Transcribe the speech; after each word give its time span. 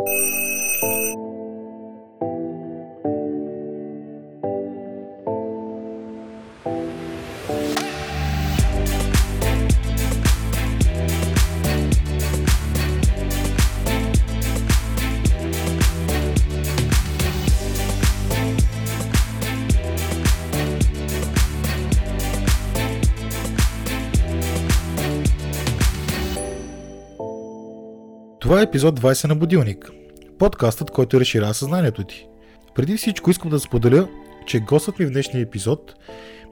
you 0.00 0.47
Това 28.48 28.60
е 28.60 28.62
епизод 28.62 29.00
20 29.00 29.28
на 29.28 29.36
Будилник. 29.36 29.90
Подкастът, 30.38 30.90
който 30.90 31.20
разширява 31.20 31.54
съзнанието 31.54 32.04
ти. 32.04 32.26
Преди 32.74 32.96
всичко 32.96 33.30
искам 33.30 33.50
да 33.50 33.60
споделя, 33.60 34.08
че 34.46 34.60
гостът 34.60 34.98
ми 34.98 35.06
в 35.06 35.10
днешния 35.10 35.42
епизод 35.42 35.94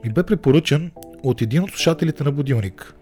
ми 0.03 0.13
бе 0.13 0.23
препоръчан 0.23 0.91
от 1.23 1.41
един 1.41 1.63
от 1.63 1.69
слушателите 1.69 2.23
на 2.23 2.31
Будилник. 2.31 2.93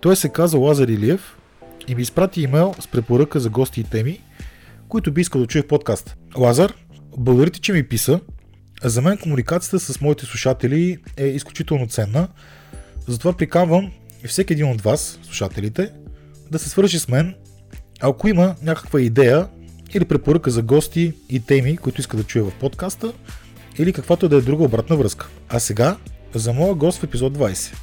Той 0.00 0.16
се 0.16 0.28
казва 0.28 0.60
Лазар 0.60 0.88
Илиев 0.88 1.38
и 1.88 1.94
ми 1.94 2.02
изпрати 2.02 2.42
имейл 2.42 2.74
с 2.80 2.88
препоръка 2.88 3.38
за 3.38 3.50
гости 3.50 3.80
и 3.80 3.84
теми, 3.84 4.20
които 4.88 5.12
би 5.12 5.20
искал 5.20 5.40
да 5.40 5.46
чуе 5.46 5.62
в 5.62 5.68
подкаст. 5.68 6.16
Лазар, 6.36 6.74
благодаря 7.16 7.50
ти, 7.50 7.60
че 7.60 7.72
ми 7.72 7.88
писа. 7.88 8.20
За 8.84 9.02
мен 9.02 9.18
комуникацията 9.18 9.80
с 9.80 10.00
моите 10.00 10.26
слушатели 10.26 10.98
е 11.16 11.26
изключително 11.26 11.86
ценна, 11.86 12.28
затова 13.08 13.32
приканвам 13.32 13.92
всеки 14.26 14.52
един 14.52 14.70
от 14.70 14.80
вас, 14.80 15.18
слушателите, 15.22 15.92
да 16.50 16.58
се 16.58 16.68
свържи 16.68 16.98
с 16.98 17.08
мен 17.08 17.34
ако 18.00 18.28
има 18.28 18.54
някаква 18.62 19.00
идея 19.00 19.46
или 19.94 20.04
препоръка 20.04 20.50
за 20.50 20.62
гости 20.62 21.12
и 21.30 21.40
теми, 21.40 21.76
които 21.76 22.00
иска 22.00 22.16
да 22.16 22.22
чуе 22.22 22.42
в 22.42 22.52
подкаста, 22.60 23.12
или 23.78 23.92
каквато 23.92 24.28
да 24.28 24.36
е 24.36 24.40
друга 24.40 24.64
обратна 24.64 24.96
връзка. 24.96 25.28
А 25.48 25.60
сега 25.60 25.96
за 26.34 26.52
моя 26.52 26.74
гост 26.74 27.00
в 27.00 27.04
епизод 27.04 27.38
20. 27.38 27.74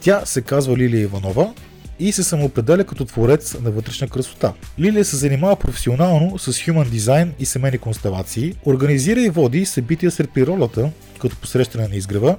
Тя 0.00 0.26
се 0.26 0.42
казва 0.42 0.76
Лилия 0.76 1.02
Иванова 1.02 1.52
и 1.98 2.12
се 2.12 2.22
самоопределя 2.22 2.84
като 2.84 3.04
творец 3.04 3.56
на 3.60 3.70
вътрешна 3.70 4.08
красота. 4.08 4.52
Лилия 4.78 5.04
се 5.04 5.16
занимава 5.16 5.56
професионално 5.56 6.38
с 6.38 6.52
human 6.52 6.88
дизайн 6.88 7.32
и 7.38 7.46
семейни 7.46 7.78
констелации, 7.78 8.54
организира 8.66 9.20
и 9.20 9.30
води 9.30 9.64
събития 9.64 10.10
сред 10.10 10.30
природата, 10.34 10.90
като 11.20 11.36
посрещане 11.36 11.88
на 11.88 11.96
изгрева, 11.96 12.36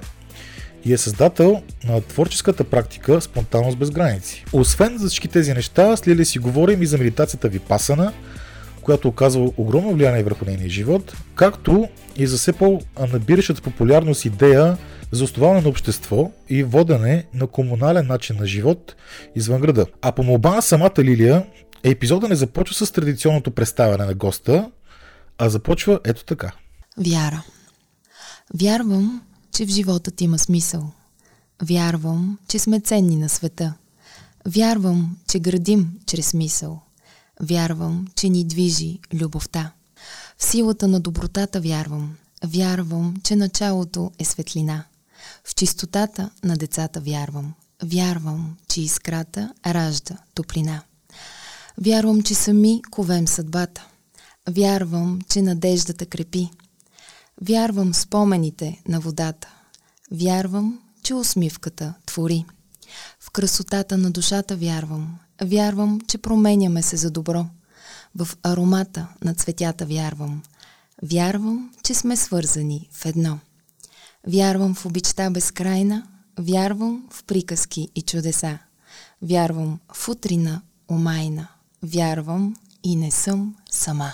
и 0.84 0.92
е 0.92 0.98
създател 0.98 1.62
на 1.84 2.00
творческата 2.00 2.64
практика 2.64 3.20
Спонтанност 3.20 3.78
без 3.78 3.90
граници. 3.90 4.44
Освен 4.52 4.98
за 4.98 5.08
всички 5.08 5.28
тези 5.28 5.54
неща, 5.54 5.96
с 5.96 6.08
Лили 6.08 6.24
си 6.24 6.38
говорим 6.38 6.82
и 6.82 6.86
за 6.86 6.98
медитацията 6.98 7.48
Випасана, 7.48 8.12
която 8.82 9.08
оказва 9.08 9.50
огромно 9.56 9.92
влияние 9.92 10.22
върху 10.22 10.44
нейния 10.44 10.68
живот, 10.68 11.16
както 11.34 11.88
и 12.16 12.26
за 12.26 12.36
все 12.36 12.52
по-набиращата 12.52 13.62
популярност 13.62 14.24
идея 14.24 14.76
за 15.12 15.24
основаване 15.24 15.60
на 15.60 15.68
общество 15.68 16.30
и 16.48 16.62
водене 16.62 17.26
на 17.34 17.46
комунален 17.46 18.06
начин 18.06 18.36
на 18.36 18.46
живот 18.46 18.96
извън 19.36 19.60
града. 19.60 19.86
А 20.02 20.12
по 20.12 20.22
молба 20.22 20.54
на 20.54 20.62
самата 20.62 20.98
Лилия, 20.98 21.46
епизода 21.82 22.28
не 22.28 22.34
започва 22.34 22.86
с 22.86 22.92
традиционното 22.92 23.50
представяне 23.50 24.04
на 24.04 24.14
госта, 24.14 24.70
а 25.38 25.48
започва 25.48 26.00
ето 26.04 26.24
така. 26.24 26.52
Вяра. 26.98 27.42
Вярвам, 28.60 29.22
че 29.54 29.66
в 29.66 29.68
живота 29.68 30.10
ти 30.10 30.24
има 30.24 30.38
смисъл. 30.38 30.90
Вярвам, 31.62 32.38
че 32.48 32.58
сме 32.58 32.80
ценни 32.80 33.16
на 33.16 33.28
света. 33.28 33.74
Вярвам, 34.46 35.16
че 35.28 35.38
градим 35.38 35.98
чрез 36.06 36.34
мисъл. 36.34 36.80
Вярвам, 37.40 38.06
че 38.16 38.28
ни 38.28 38.44
движи 38.44 38.98
любовта. 39.14 39.72
В 40.38 40.44
силата 40.44 40.88
на 40.88 41.00
добротата 41.00 41.60
вярвам. 41.60 42.16
Вярвам, 42.44 43.14
че 43.24 43.36
началото 43.36 44.10
е 44.18 44.24
светлина. 44.24 44.84
В 45.44 45.54
чистотата 45.54 46.30
на 46.44 46.56
децата 46.56 47.00
вярвам. 47.00 47.54
Вярвам, 47.82 48.56
че 48.68 48.80
искрата 48.80 49.52
ражда 49.66 50.16
топлина. 50.34 50.82
Вярвам, 51.78 52.22
че 52.22 52.34
сами 52.34 52.82
ковем 52.90 53.28
съдбата. 53.28 53.86
Вярвам, 54.48 55.20
че 55.28 55.42
надеждата 55.42 56.06
крепи. 56.06 56.50
Вярвам 57.42 57.94
спомените 57.94 58.82
на 58.88 59.00
водата. 59.00 59.48
Вярвам, 60.12 60.80
че 61.02 61.14
усмивката 61.14 61.94
твори. 62.06 62.44
В 63.20 63.30
красотата 63.30 63.98
на 63.98 64.10
душата 64.10 64.56
вярвам. 64.56 65.18
Вярвам, 65.42 66.00
че 66.00 66.18
променяме 66.18 66.82
се 66.82 66.96
за 66.96 67.10
добро. 67.10 67.46
В 68.16 68.28
аромата 68.42 69.08
на 69.24 69.34
цветята 69.34 69.86
вярвам. 69.86 70.42
Вярвам, 71.02 71.70
че 71.82 71.94
сме 71.94 72.16
свързани 72.16 72.88
в 72.92 73.06
едно. 73.06 73.38
Вярвам 74.26 74.74
в 74.74 74.86
обичта 74.86 75.30
безкрайна, 75.30 76.06
вярвам 76.38 77.08
в 77.10 77.24
приказки 77.24 77.88
и 77.94 78.02
чудеса. 78.02 78.58
Вярвам 79.22 79.80
в 79.94 80.08
утрина 80.08 80.62
омайна, 80.90 81.48
вярвам 81.82 82.56
и 82.82 82.96
не 82.96 83.10
съм 83.10 83.56
сама. 83.70 84.12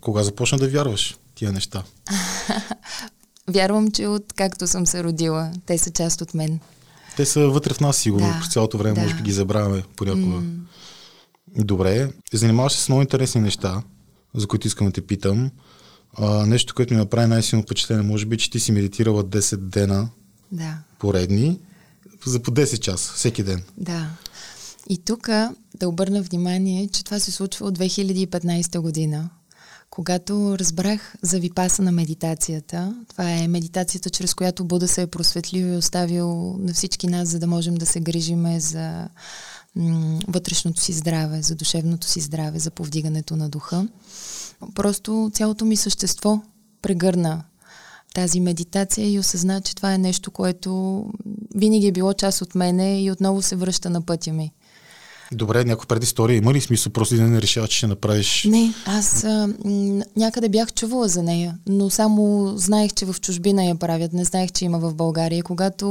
Кога 0.00 0.22
започна 0.22 0.58
да 0.58 0.68
вярваш 0.68 1.16
тия 1.34 1.52
неща? 1.52 1.82
Вярвам, 3.48 3.90
че 3.90 4.06
от 4.06 4.32
както 4.32 4.66
съм 4.66 4.86
се 4.86 5.04
родила, 5.04 5.52
те 5.66 5.78
са 5.78 5.90
част 5.90 6.20
от 6.20 6.34
мен. 6.34 6.60
Те 7.16 7.26
са 7.26 7.48
вътре 7.48 7.74
в 7.74 7.80
нас, 7.80 7.96
сигурно. 7.96 8.26
Да, 8.26 8.38
През 8.40 8.52
цялото 8.52 8.78
време, 8.78 8.94
да. 8.94 9.00
може 9.00 9.14
би 9.14 9.22
ги 9.22 9.32
забравяме 9.32 9.82
понякога. 9.96 10.36
Mm. 10.36 10.58
Добре. 11.56 12.12
Занимаваш 12.32 12.72
се 12.72 12.80
с 12.80 12.88
много 12.88 13.02
интересни 13.02 13.40
неща, 13.40 13.82
за 14.34 14.46
които 14.46 14.66
искам 14.66 14.86
да 14.86 14.92
те 14.92 15.06
питам. 15.06 15.50
А, 16.18 16.46
нещо, 16.46 16.74
което 16.74 16.94
ми 16.94 17.00
направи 17.00 17.26
най-силно 17.26 17.62
впечатление, 17.62 18.02
може 18.02 18.26
би, 18.26 18.38
че 18.38 18.50
ти 18.50 18.60
си 18.60 18.72
медитирала 18.72 19.24
10 19.24 19.56
дена 19.56 20.08
да. 20.52 20.78
поредни, 20.98 21.58
за 22.26 22.42
по 22.42 22.50
10 22.50 22.78
часа, 22.78 23.12
всеки 23.14 23.42
ден. 23.42 23.62
Да. 23.76 24.10
И 24.88 24.98
тук 24.98 25.28
да 25.74 25.88
обърна 25.88 26.22
внимание, 26.22 26.88
че 26.88 27.04
това 27.04 27.18
се 27.20 27.32
случва 27.32 27.66
от 27.66 27.78
2015 27.78 28.78
година. 28.78 29.30
Когато 29.94 30.58
разбрах 30.58 31.14
за 31.22 31.38
випаса 31.38 31.82
на 31.82 31.92
медитацията, 31.92 32.96
това 33.08 33.30
е 33.30 33.48
медитацията, 33.48 34.10
чрез 34.10 34.34
която 34.34 34.64
Буда 34.64 34.88
се 34.88 35.02
е 35.02 35.06
просветлил 35.06 35.66
и 35.66 35.76
оставил 35.76 36.56
на 36.58 36.72
всички 36.72 37.06
нас, 37.06 37.28
за 37.28 37.38
да 37.38 37.46
можем 37.46 37.74
да 37.74 37.86
се 37.86 38.00
грижиме 38.00 38.60
за 38.60 39.08
м- 39.76 40.20
вътрешното 40.28 40.80
си 40.80 40.92
здраве, 40.92 41.42
за 41.42 41.54
душевното 41.54 42.06
си 42.06 42.20
здраве, 42.20 42.58
за 42.58 42.70
повдигането 42.70 43.36
на 43.36 43.48
духа. 43.48 43.88
Просто 44.74 45.30
цялото 45.34 45.64
ми 45.64 45.76
същество 45.76 46.42
прегърна 46.82 47.44
тази 48.14 48.40
медитация 48.40 49.12
и 49.12 49.18
осъзна, 49.18 49.60
че 49.60 49.76
това 49.76 49.94
е 49.94 49.98
нещо, 49.98 50.30
което 50.30 51.04
винаги 51.54 51.86
е 51.86 51.92
било 51.92 52.12
част 52.14 52.42
от 52.42 52.54
мене 52.54 53.02
и 53.02 53.10
отново 53.10 53.42
се 53.42 53.56
връща 53.56 53.90
на 53.90 54.02
пътя 54.02 54.32
ми. 54.32 54.52
Добре, 55.34 55.64
някой 55.64 55.86
преди 55.86 56.04
история 56.04 56.36
има 56.36 56.54
ли 56.54 56.60
смисъл 56.60 56.92
просто 56.92 57.16
да 57.16 57.22
не 57.22 57.42
решава, 57.42 57.68
че 57.68 57.76
ще 57.76 57.86
направиш? 57.86 58.44
Не, 58.44 58.74
аз 58.86 59.24
а, 59.24 59.48
някъде 60.16 60.48
бях 60.48 60.72
чувала 60.72 61.08
за 61.08 61.22
нея, 61.22 61.58
но 61.66 61.90
само 61.90 62.52
знаех, 62.56 62.92
че 62.92 63.06
в 63.06 63.20
чужбина 63.20 63.64
я 63.64 63.74
правят, 63.74 64.12
не 64.12 64.24
знаех, 64.24 64.52
че 64.52 64.64
има 64.64 64.78
в 64.78 64.94
България. 64.94 65.42
Когато 65.42 65.86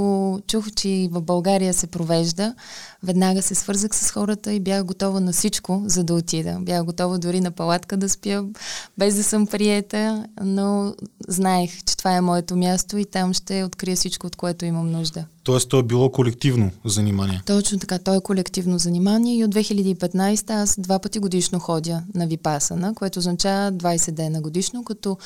чух, 0.47 0.71
че 0.75 1.09
в 1.11 1.21
България 1.21 1.73
се 1.73 1.87
провежда, 1.87 2.55
веднага 3.03 3.41
се 3.41 3.55
свързах 3.55 3.95
с 3.95 4.11
хората 4.11 4.53
и 4.53 4.59
бях 4.59 4.83
готова 4.83 5.19
на 5.19 5.31
всичко, 5.31 5.83
за 5.85 6.03
да 6.03 6.13
отида. 6.13 6.57
Бях 6.61 6.83
готова 6.83 7.17
дори 7.17 7.41
на 7.41 7.51
палатка 7.51 7.97
да 7.97 8.09
спя, 8.09 8.43
без 8.97 9.15
да 9.15 9.23
съм 9.23 9.47
приета, 9.47 10.25
но 10.43 10.95
знаех, 11.27 11.83
че 11.85 11.97
това 11.97 12.15
е 12.15 12.21
моето 12.21 12.55
място 12.55 12.97
и 12.97 13.05
там 13.05 13.33
ще 13.33 13.63
открия 13.63 13.95
всичко, 13.95 14.27
от 14.27 14.35
което 14.35 14.65
имам 14.65 14.91
нужда. 14.91 15.25
Тоест, 15.43 15.69
то 15.69 15.79
е 15.79 15.83
било 15.83 16.11
колективно 16.11 16.71
занимание. 16.85 17.41
Точно 17.45 17.79
така, 17.79 17.99
то 17.99 18.13
е 18.13 18.21
колективно 18.21 18.79
занимание 18.79 19.37
и 19.37 19.45
от 19.45 19.55
2015 19.55 20.49
аз 20.49 20.75
два 20.79 20.99
пъти 20.99 21.19
годишно 21.19 21.59
ходя 21.59 22.03
на 22.15 22.27
Випасана, 22.27 22.95
което 22.95 23.19
означава 23.19 23.71
20 23.71 24.11
дена 24.11 24.41
годишно, 24.41 24.83
като 24.83 25.17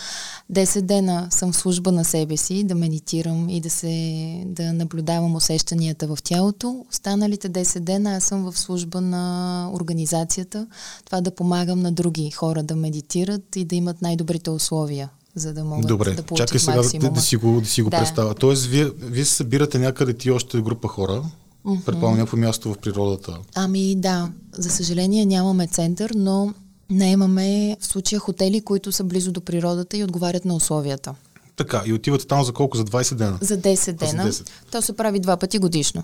10 0.53 0.81
дена 0.81 1.27
съм 1.29 1.51
в 1.51 1.55
служба 1.55 1.91
на 1.91 2.05
себе 2.05 2.37
си, 2.37 2.63
да 2.63 2.75
медитирам 2.75 3.49
и 3.49 3.61
да, 3.61 3.69
се, 3.69 4.43
да 4.45 4.73
наблюдавам 4.73 5.35
усещанията 5.35 6.07
в 6.07 6.17
тялото. 6.23 6.85
Останалите 6.89 7.49
10 7.49 7.79
дена 7.79 8.15
аз 8.15 8.23
съм 8.23 8.51
в 8.51 8.59
служба 8.59 9.01
на 9.01 9.69
организацията, 9.73 10.67
това 11.05 11.21
да 11.21 11.35
помагам 11.35 11.79
на 11.79 11.91
други 11.91 12.31
хора 12.31 12.63
да 12.63 12.75
медитират 12.75 13.55
и 13.55 13.65
да 13.65 13.75
имат 13.75 14.01
най-добрите 14.01 14.49
условия 14.49 15.09
за 15.37 15.53
да 15.53 15.63
могат 15.63 15.87
Добре, 15.87 16.13
да 16.13 16.23
получат 16.23 16.47
чакай 16.47 16.59
сега 16.59 16.99
да, 16.99 17.09
да, 17.09 17.21
си 17.21 17.35
го, 17.35 17.61
да 17.61 17.67
си 17.67 17.81
го 17.81 17.89
да. 17.89 17.97
представя. 17.97 18.33
Тоест, 18.33 18.65
вие, 18.65 18.91
вие 18.99 19.25
се 19.25 19.33
събирате 19.33 19.79
някъде 19.79 20.13
ти 20.13 20.31
още 20.31 20.61
група 20.61 20.87
хора, 20.87 21.23
mm-hmm. 21.65 21.83
предполагам 21.83 22.17
някакво 22.17 22.37
място 22.37 22.73
в 22.73 22.77
природата. 22.77 23.37
Ами 23.55 23.95
да, 23.95 24.29
за 24.51 24.69
съжаление 24.69 25.25
нямаме 25.25 25.67
център, 25.67 26.11
но 26.15 26.53
наемаме 26.89 27.77
в 27.79 27.85
случая 27.85 28.19
хотели, 28.19 28.61
които 28.61 28.91
са 28.91 29.03
близо 29.03 29.31
до 29.31 29.41
природата 29.41 29.97
и 29.97 30.03
отговарят 30.03 30.45
на 30.45 30.55
условията. 30.55 31.15
Така, 31.55 31.83
и 31.85 31.93
отивате 31.93 32.27
там 32.27 32.43
за 32.43 32.53
колко? 32.53 32.77
За 32.77 32.85
20 32.85 33.15
дена? 33.15 33.37
За 33.41 33.57
10 33.57 33.93
дена. 33.93 34.31
За 34.31 34.43
10. 34.43 34.49
То 34.71 34.81
се 34.81 34.93
прави 34.93 35.19
два 35.19 35.37
пъти 35.37 35.59
годишно. 35.59 36.03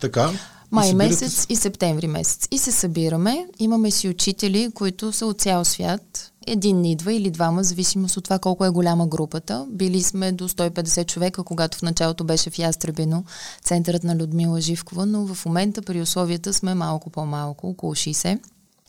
Така. 0.00 0.30
Май 0.70 0.90
и 0.90 0.94
месец 0.94 1.46
и 1.48 1.56
септември 1.56 2.06
месец. 2.06 2.48
И 2.50 2.58
се 2.58 2.72
събираме. 2.72 3.46
Имаме 3.58 3.90
си 3.90 4.08
учители, 4.08 4.70
които 4.74 5.12
са 5.12 5.26
от 5.26 5.40
цял 5.40 5.64
свят. 5.64 6.32
Един 6.46 6.84
идва 6.84 7.12
или 7.12 7.30
двама, 7.30 7.64
зависимост 7.64 8.16
от 8.16 8.24
това 8.24 8.38
колко 8.38 8.64
е 8.64 8.70
голяма 8.70 9.06
групата. 9.06 9.66
Били 9.70 10.02
сме 10.02 10.32
до 10.32 10.48
150 10.48 11.06
човека, 11.06 11.44
когато 11.44 11.78
в 11.78 11.82
началото 11.82 12.24
беше 12.24 12.50
в 12.50 12.58
Ястребино, 12.58 13.24
центърът 13.64 14.04
на 14.04 14.16
Людмила 14.16 14.60
Живкова, 14.60 15.06
но 15.06 15.34
в 15.34 15.46
момента 15.46 15.82
при 15.82 16.00
условията 16.00 16.52
сме 16.54 16.74
малко 16.74 17.10
по-малко, 17.10 17.68
около 17.68 17.94
60. 17.94 18.38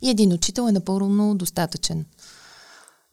И 0.02 0.10
един 0.10 0.34
учител 0.34 0.68
е 0.70 0.72
напълно 0.72 1.36
достатъчен. 1.36 2.06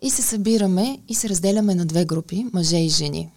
И 0.03 0.11
се 0.11 0.23
събираме 0.23 0.99
и 1.09 1.15
се 1.15 1.29
разделяме 1.29 1.75
на 1.75 1.87
две 1.87 2.05
групи, 2.05 2.47
мъже 2.53 2.77
и 2.77 2.89
жени. 2.89 3.31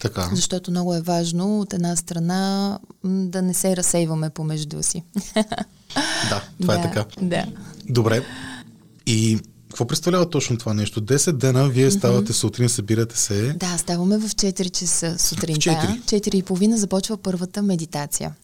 Така. 0.00 0.30
Защото 0.32 0.70
много 0.70 0.94
е 0.94 1.00
важно 1.00 1.60
от 1.60 1.72
една 1.72 1.96
страна 1.96 2.78
да 3.04 3.42
не 3.42 3.54
се 3.54 3.76
разсейваме 3.76 4.30
помежду 4.30 4.82
си. 4.82 5.04
Да, 6.30 6.42
това 6.60 6.74
да, 6.76 6.80
е 6.80 6.82
така. 6.82 7.04
Да. 7.20 7.46
Добре. 7.88 8.24
И 9.06 9.40
какво 9.72 9.86
представлява 9.86 10.30
точно 10.30 10.58
това 10.58 10.74
нещо? 10.74 11.02
10 11.02 11.32
дена 11.32 11.68
вие 11.68 11.90
ставате 11.90 12.32
mm-hmm. 12.32 12.36
сутрин, 12.36 12.68
събирате 12.68 13.18
се. 13.18 13.52
Да, 13.52 13.78
ставаме 13.78 14.18
в 14.18 14.28
4 14.28 14.70
часа 14.70 15.18
сутринта. 15.18 15.60
В 15.60 15.64
4. 15.64 16.28
4 16.28 16.34
и 16.34 16.42
половина 16.42 16.78
започва 16.78 17.16
първата 17.16 17.62
медитация. 17.62 18.34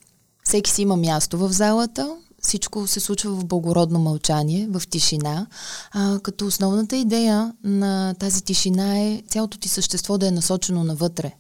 Всеки 0.45 0.71
си 0.71 0.83
има 0.83 0.97
място 0.97 1.39
в 1.39 1.53
залата, 1.53 2.17
всичко 2.43 2.87
се 2.87 3.01
случва 3.01 3.31
в 3.31 3.45
благородно 3.45 3.99
мълчание, 3.99 4.69
в 4.71 4.83
тишина, 4.91 5.47
а, 5.93 6.21
като 6.23 6.47
основната 6.47 6.97
идея 6.97 7.53
на 7.65 8.15
тази 8.15 8.43
тишина 8.43 8.99
е 8.99 9.23
цялото 9.29 9.59
ти 9.59 9.69
същество 9.69 10.19
да 10.19 10.29
е 10.29 10.31
насочено 10.31 10.85
навътре. 10.85 11.33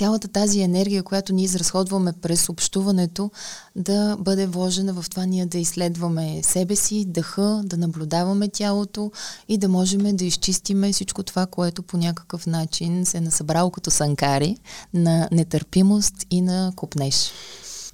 Цялата 0.00 0.28
тази 0.28 0.60
енергия, 0.60 1.02
която 1.02 1.32
ние 1.32 1.44
изразходваме 1.44 2.12
през 2.12 2.48
общуването, 2.48 3.30
да 3.76 4.16
бъде 4.20 4.46
вложена 4.46 4.92
в 4.92 5.10
това 5.10 5.24
ние 5.26 5.46
да 5.46 5.58
изследваме 5.58 6.42
себе 6.42 6.76
си, 6.76 7.04
дъха, 7.04 7.62
да 7.64 7.76
наблюдаваме 7.76 8.48
тялото 8.48 9.12
и 9.48 9.58
да 9.58 9.68
можем 9.68 10.16
да 10.16 10.24
изчистиме 10.24 10.92
всичко 10.92 11.22
това, 11.22 11.46
което 11.46 11.82
по 11.82 11.96
някакъв 11.96 12.46
начин 12.46 13.06
се 13.06 13.18
е 13.18 13.20
насъбрало 13.20 13.70
като 13.70 13.90
санкари 13.90 14.56
на 14.94 15.28
нетърпимост 15.32 16.14
и 16.30 16.40
на 16.40 16.72
купнеж. 16.76 17.30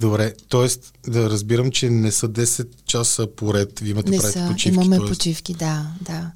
Добре, 0.00 0.34
т.е. 0.50 0.68
да 1.10 1.30
разбирам, 1.30 1.70
че 1.70 1.90
не 1.90 2.12
са 2.12 2.28
10 2.28 2.66
часа 2.86 3.26
поред, 3.36 3.80
вие 3.80 3.90
имате 3.90 4.10
не 4.10 4.18
правите 4.18 4.38
са, 4.38 4.48
почивки. 4.48 4.74
Имаме 4.74 4.96
тоест... 4.96 5.12
почивки, 5.12 5.54
да, 5.54 5.86
да. 6.00 6.30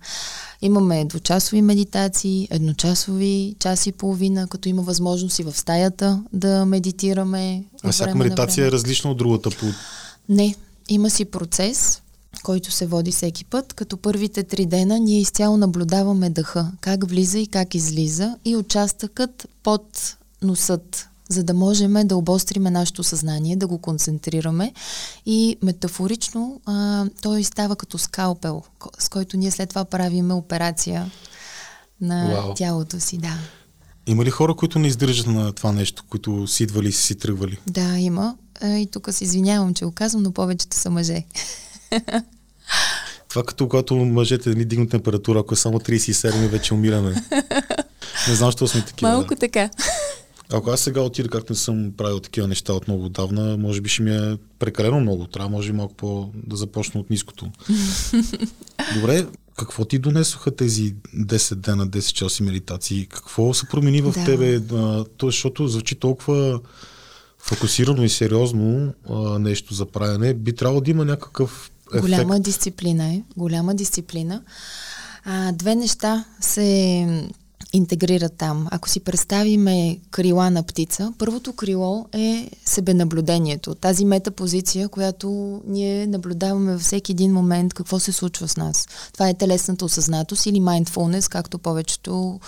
Имаме 0.63 1.05
двучасови 1.05 1.63
медитации, 1.63 2.49
едночасови, 2.51 3.55
час 3.59 3.87
и 3.87 3.93
половина, 3.93 4.47
като 4.47 4.69
има 4.69 4.83
възможност 4.83 5.39
и 5.39 5.43
в 5.43 5.53
стаята 5.53 6.23
да 6.33 6.67
медитираме. 6.67 7.65
А 7.83 7.93
всяка 7.93 8.15
медитация 8.15 8.67
е 8.67 8.73
различна 8.73 9.11
от 9.11 9.19
другата 9.19 9.51
по... 9.51 9.67
Не, 10.29 10.55
има 10.89 11.11
си 11.11 11.25
процес, 11.25 12.03
който 12.43 12.73
се 12.73 12.87
води 12.87 13.13
всеки 13.13 13.45
път, 13.45 13.73
като 13.73 13.97
първите 13.97 14.43
три 14.43 14.67
дена 14.67 14.99
ние 14.99 15.21
изцяло 15.21 15.57
наблюдаваме 15.57 16.31
дъха, 16.31 16.73
как 16.81 17.09
влиза 17.09 17.39
и 17.39 17.47
как 17.47 17.75
излиза 17.75 18.37
и 18.45 18.57
участъкът 18.57 19.49
под 19.63 20.17
носът, 20.43 21.10
за 21.31 21.45
да 21.45 21.55
можем 21.55 21.95
да 22.05 22.17
обостриме 22.17 22.71
нашето 22.71 23.05
съзнание, 23.05 23.57
да 23.57 23.67
го 23.67 23.79
концентрираме 23.79 24.73
и 25.27 25.57
метафорично 25.63 26.61
а, 26.67 27.07
той 27.23 27.45
става 27.45 27.77
като 27.77 27.99
скалпел, 27.99 28.63
с 28.99 29.09
който 29.09 29.37
ние 29.37 29.51
след 29.51 29.69
това 29.69 29.85
правиме 29.85 30.35
операция 30.35 31.11
на 32.01 32.27
Wow. 32.27 32.57
тялото 32.57 33.01
си, 33.01 33.19
да. 33.19 33.39
Има 34.07 34.25
ли 34.25 34.31
хора, 34.31 34.55
които 34.55 34.79
не 34.79 34.89
издържат 34.89 35.27
на 35.27 35.53
това 35.53 35.73
нещо, 35.73 36.05
които 36.11 36.47
си 36.47 36.63
идвали 36.63 36.89
и 36.89 36.93
си 36.93 37.15
тръгвали? 37.15 37.59
Да, 37.67 37.99
има. 37.99 38.37
И 38.65 38.89
тук 38.93 39.09
се 39.11 39.25
извинявам, 39.25 39.75
че 39.75 39.85
го 39.85 39.93
казвам, 39.93 40.23
но 40.23 40.33
повечето 40.33 40.77
са 40.77 40.91
мъже. 40.91 41.25
Това 43.29 43.43
като 43.43 43.69
когато 43.69 43.97
мъжете 43.97 44.51
ни 44.51 44.65
дигнат 44.65 44.91
температура, 44.91 45.39
ако 45.41 45.55
е 45.55 45.57
само 45.57 45.79
37 45.79 46.45
и 46.45 46.49
вече 46.49 46.75
умираме. 46.75 47.11
Не 48.29 48.35
знам, 48.35 48.49
защо 48.49 48.69
сме 48.69 48.85
такива. 48.85 49.11
Малко 49.11 49.35
Да. 49.35 49.41
така. 49.41 49.71
Ако 50.53 50.71
аз 50.71 50.81
сега 50.81 51.01
отида, 51.01 51.29
както 51.29 51.53
не 51.53 51.57
съм 51.57 51.93
правил 51.97 52.21
такива 52.21 52.49
неща 52.49 52.73
от 52.73 52.89
много 52.89 53.05
отдавна, 53.05 53.57
може 53.57 53.81
би 53.81 53.89
ще 53.89 54.03
ми 54.03 54.17
е 54.17 54.39
прекалено 54.59 55.01
много. 55.01 55.27
Трябва 55.27 55.51
може 55.51 55.73
би 55.73 55.77
малко 55.77 55.95
по 55.95 56.31
да 56.35 56.57
започна 56.57 57.01
от 57.01 57.11
ниското. 57.11 57.51
Добре, 58.95 59.27
какво 59.59 59.85
ти 59.85 59.99
донесоха 59.99 60.51
тези 60.57 60.95
10 61.17 61.55
дена, 61.55 61.89
10 61.89 62.13
часа 62.13 62.43
медитации? 62.43 63.07
Какво 63.07 63.55
се 63.55 63.67
промени 63.67 64.01
в 64.03 64.13
Да. 64.13 64.25
тебе? 64.25 64.61
А, 64.73 65.05
то, 65.05 65.27
защото 65.27 65.69
звучи 65.69 65.95
толкова 65.95 66.61
фокусирано 67.39 68.05
и 68.05 68.09
сериозно 68.09 68.95
а, 69.11 69.39
нещо 69.39 69.75
за 69.75 69.87
правене. 69.87 70.35
Би 70.35 70.53
трябвало 70.53 70.81
да 70.81 70.91
има 70.91 71.05
някакъв 71.05 71.71
ефект. 71.93 72.03
Голяма 72.03 72.41
дисциплина 72.41 73.05
е. 73.15 73.23
Голяма 73.37 73.75
дисциплина. 73.75 74.43
А, 75.25 75.53
две 75.53 75.75
неща 75.75 76.25
се 76.41 77.07
интегрират 77.73 78.33
там. 78.37 78.69
Ако 78.71 78.89
си 78.89 79.01
представиме 79.01 79.99
крила 80.11 80.51
на 80.51 80.63
птица, 80.63 81.13
първото 81.19 81.53
крило 81.53 82.07
е 82.13 82.51
себенаблюдението. 82.65 83.75
Тази 83.75 84.05
метапозиция, 84.05 84.89
която 84.89 85.61
ние 85.67 86.07
наблюдаваме 86.07 86.73
във 86.73 86.81
всеки 86.81 87.13
един 87.13 87.33
момент 87.33 87.75
какво 87.75 87.99
се 87.99 88.13
случва 88.13 88.49
с 88.49 88.57
нас. 88.57 88.89
Това 89.13 89.29
е 89.29 89.35
телесната 89.35 89.85
осъзнатост 89.85 90.47
или 90.47 90.61
mindfulness, 90.61 91.31
както 91.31 91.59
повечето 91.59 92.41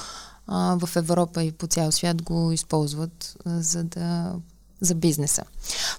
а, 0.46 0.78
в 0.86 0.96
Европа 0.96 1.42
и 1.42 1.52
по 1.52 1.66
цял 1.66 1.92
свят 1.92 2.22
го 2.22 2.52
използват, 2.52 3.36
а, 3.44 3.60
за 3.62 3.84
да 3.84 4.32
за 4.82 4.94
бизнеса. 4.94 5.42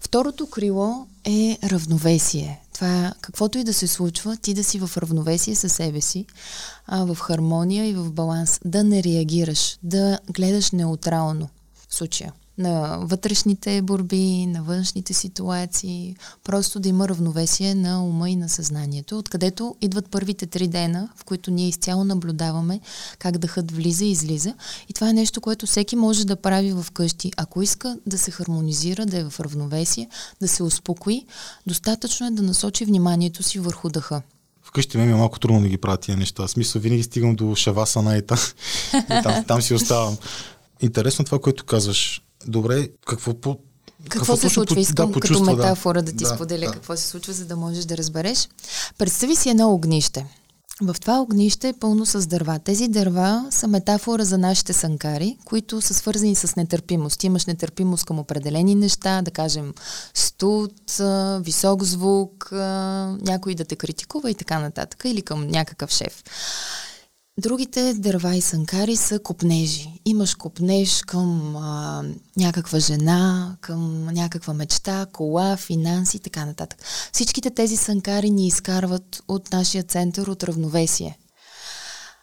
Второто 0.01 0.47
крило 0.47 1.05
е 1.25 1.57
равновесие. 1.63 2.61
Това 2.73 3.05
е 3.05 3.11
каквото 3.21 3.57
и 3.57 3.63
да 3.63 3.73
се 3.73 3.87
случва, 3.87 4.37
ти 4.37 4.53
да 4.53 4.63
си 4.63 4.79
в 4.79 4.97
равновесие 4.97 5.55
със 5.55 5.73
себе 5.73 6.01
си, 6.01 6.25
а, 6.87 7.05
в 7.05 7.15
хармония 7.19 7.85
и 7.85 7.93
в 7.93 8.11
баланс. 8.11 8.59
Да 8.65 8.83
не 8.83 9.03
реагираш, 9.03 9.77
да 9.83 10.19
гледаш 10.29 10.71
неутрално 10.71 11.49
в 11.89 11.95
случая 11.95 12.33
на 12.57 12.97
вътрешните 13.01 13.81
борби, 13.81 14.45
на 14.45 14.63
външните 14.63 15.13
ситуации, 15.13 16.15
просто 16.43 16.79
да 16.79 16.89
има 16.89 17.09
равновесие 17.09 17.75
на 17.75 18.05
ума 18.05 18.29
и 18.29 18.35
на 18.35 18.49
съзнанието, 18.49 19.17
откъдето 19.17 19.75
идват 19.81 20.09
първите 20.09 20.45
три 20.45 20.67
дена, 20.67 21.09
в 21.17 21.23
които 21.23 21.51
ние 21.51 21.67
изцяло 21.67 22.03
наблюдаваме 22.03 22.79
как 23.19 23.37
дъхът 23.37 23.71
влиза 23.71 24.05
и 24.05 24.11
излиза. 24.11 24.53
И 24.89 24.93
това 24.93 25.09
е 25.09 25.13
нещо, 25.13 25.41
което 25.41 25.65
всеки 25.65 25.95
може 25.95 26.25
да 26.25 26.35
прави 26.35 26.71
в 26.71 26.85
къщи. 26.93 27.31
Ако 27.37 27.61
иска 27.61 27.97
да 28.05 28.17
се 28.17 28.31
хармонизира, 28.31 29.05
да 29.05 29.19
е 29.19 29.23
в 29.29 29.39
равновесие, 29.39 30.09
да 30.41 30.47
се 30.47 30.63
успокои, 30.63 31.25
достатъчно 31.67 32.27
е 32.27 32.31
да 32.31 32.41
насочи 32.41 32.85
вниманието 32.85 33.43
си 33.43 33.59
върху 33.59 33.89
дъха. 33.89 34.21
Вкъщи 34.63 34.97
ми 34.97 35.11
е 35.11 35.15
малко 35.15 35.39
трудно 35.39 35.61
да 35.61 35.67
ги 35.67 35.77
правя 35.77 35.97
тия 35.97 36.17
неща. 36.17 36.47
В 36.47 36.51
смисъл, 36.51 36.81
винаги 36.81 37.03
стигам 37.03 37.35
до 37.35 37.55
шавасана 37.55 38.17
и 38.17 38.21
там, 38.21 38.37
и 38.93 39.23
там, 39.23 39.43
там 39.47 39.61
си 39.61 39.73
оставам. 39.73 40.17
Интересно 40.81 41.25
това, 41.25 41.39
което 41.39 41.65
казваш. 41.65 42.21
Добре, 42.47 42.89
какво 43.07 43.33
по... 43.33 43.57
Какво, 44.09 44.35
се 44.35 44.41
точно 44.41 44.49
случва? 44.49 44.75
по- 44.75 44.81
Искам 44.81 45.11
да, 45.11 45.19
като 45.19 45.43
метафора 45.43 46.01
да, 46.01 46.11
ти 46.11 46.23
Да, 46.23 46.35
споделя 46.35 46.65
да. 46.65 46.71
какво 46.71 46.95
се 46.97 47.07
случва, 47.07 47.33
за 47.33 47.45
да 47.45 47.55
можеш 47.55 47.85
да 47.85 47.97
разбереш. 47.97 48.49
Представи 48.97 49.35
си 49.35 49.49
едно 49.49 49.73
огнище. 49.73 50.25
В 50.81 50.95
това 51.01 51.21
огнище 51.21 51.69
е 51.69 51.73
пълно 51.73 52.05
с 52.05 52.27
дърва. 52.27 52.59
Тези 52.59 52.87
дърва 52.87 53.47
са 53.49 53.67
метафора 53.67 54.25
за 54.25 54.37
нашите 54.37 54.73
санкари, 54.73 55.37
които 55.45 55.81
са 55.81 55.93
свързани 55.93 56.35
с 56.35 56.55
нетърпимост. 56.55 57.23
Имаш 57.23 57.45
нетърпимост 57.45 58.05
към 58.05 58.19
определени 58.19 58.75
неща, 58.75 59.21
да 59.21 59.31
кажем 59.31 59.73
студ, 60.13 60.73
висок 61.39 61.83
звук, 61.83 62.49
някой 63.21 63.55
да 63.55 63.65
те 63.65 63.75
критикува 63.75 64.31
и 64.31 64.35
така 64.35 64.59
нататък, 64.59 65.01
или 65.05 65.21
към 65.21 65.47
някакъв 65.47 65.89
шеф. 65.91 66.23
Другите 67.37 67.93
дърва 67.93 68.35
и 68.35 68.41
санкари 68.41 68.95
са 68.95 69.19
копнежи. 69.19 69.89
Имаш 70.05 70.35
копнеж 70.35 71.01
към 71.01 71.55
а, 71.55 72.03
някаква 72.37 72.79
жена, 72.79 73.55
към 73.61 74.05
някаква 74.05 74.53
мечта, 74.53 75.05
кола, 75.11 75.57
финанси 75.57 76.17
и 76.17 76.19
така 76.19 76.45
нататък. 76.45 76.79
Всичките 77.13 77.49
тези 77.49 77.77
санкари 77.77 78.29
ни 78.29 78.47
изкарват 78.47 79.23
от 79.27 79.51
нашия 79.51 79.83
център 79.83 80.27
от 80.27 80.43
равновесие. 80.43 81.17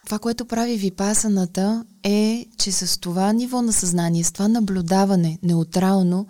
Това, 0.07 0.19
което 0.19 0.45
прави 0.45 0.77
випасаната 0.77 1.85
е, 2.03 2.47
че 2.59 2.73
с 2.73 3.01
това 3.01 3.33
ниво 3.33 3.63
на 3.63 3.73
съзнание, 3.73 4.25
с 4.25 4.33
това 4.33 4.49
наблюдаване, 4.49 5.39
неутрално, 5.43 6.27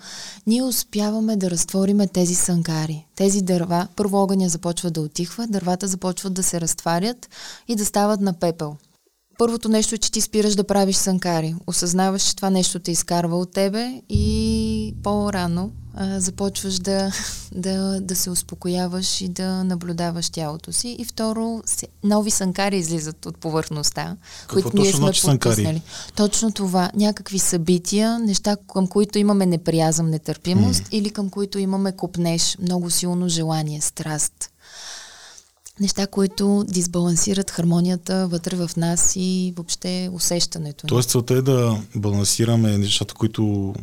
ние 0.47 0.63
успяваме 0.63 1.37
да 1.37 1.51
разтвориме 1.51 2.07
тези 2.07 2.35
санкари. 2.35 3.07
Тези 3.17 3.43
дърва, 3.43 3.89
първо 3.97 4.17
огъня 4.17 4.49
започва 4.49 4.91
да 4.91 5.01
отихва, 5.01 5.47
дървата 5.47 5.87
започват 5.87 6.35
да 6.35 6.43
се 6.43 6.61
разтварят 6.61 7.29
и 7.69 7.77
да 7.77 7.85
стават 7.85 8.21
на 8.21 8.33
пепел. 8.33 8.77
първото 9.39 9.69
нещо 9.69 9.95
е, 9.95 9.99
че 9.99 10.13
ти 10.13 10.21
спираш 10.21 10.55
да 10.55 10.65
правиш 10.65 10.97
санкари. 10.97 11.55
Осъзнаваш, 11.67 12.23
че 12.23 12.37
това 12.37 12.51
нещо 12.51 12.79
те 12.79 12.91
изкарва 12.91 13.39
от 13.39 13.53
тебе 13.53 14.03
и 14.09 14.95
по-рано 15.03 15.71
а, 16.03 16.21
започваш 16.21 16.79
да, 16.79 17.13
да, 17.53 18.01
да 18.01 18.17
се 18.17 18.31
успокояваш 18.31 19.21
и 19.21 19.29
да 19.29 19.65
наблюдаваш 19.65 20.31
тялото 20.31 20.73
си. 20.73 20.97
И 20.99 21.05
второ, 21.05 21.63
нови 22.05 22.31
санкари 22.31 22.77
излизат 22.77 23.27
от 23.27 23.39
повърхността, 23.39 24.17
Какво 24.41 24.63
които 24.63 24.77
ние 24.77 24.93
сме 24.93 24.99
значи 24.99 25.23
потиснали. 25.27 25.83
Точно 26.15 26.53
това. 26.53 26.91
Някакви 26.95 27.39
събития, 27.39 28.19
неща, 28.19 28.57
към 28.73 28.87
които 28.87 29.19
имаме 29.19 29.47
неприязъм, 29.47 30.11
нетърпимост 30.11 30.83
mm. 30.83 30.89
или 30.93 31.11
към 31.11 31.31
които 31.31 31.59
имаме 31.59 31.93
копнеж, 31.93 32.57
много 32.63 32.91
силно 32.91 33.29
желание, 33.29 33.81
страст 33.81 34.51
неща, 35.81 36.07
които 36.07 36.65
дисбалансират 36.69 37.51
хармонията 37.51 38.27
вътре 38.27 38.57
в 38.57 38.71
нас 38.77 39.13
и 39.17 39.53
въобще 39.57 40.11
усещането. 40.13 40.87
Тоест 40.87 41.11
целта 41.11 41.35
е 41.35 41.43
да 41.43 41.83
балансираме 41.97 42.79
нещата, 42.79 43.15
които 43.15 43.75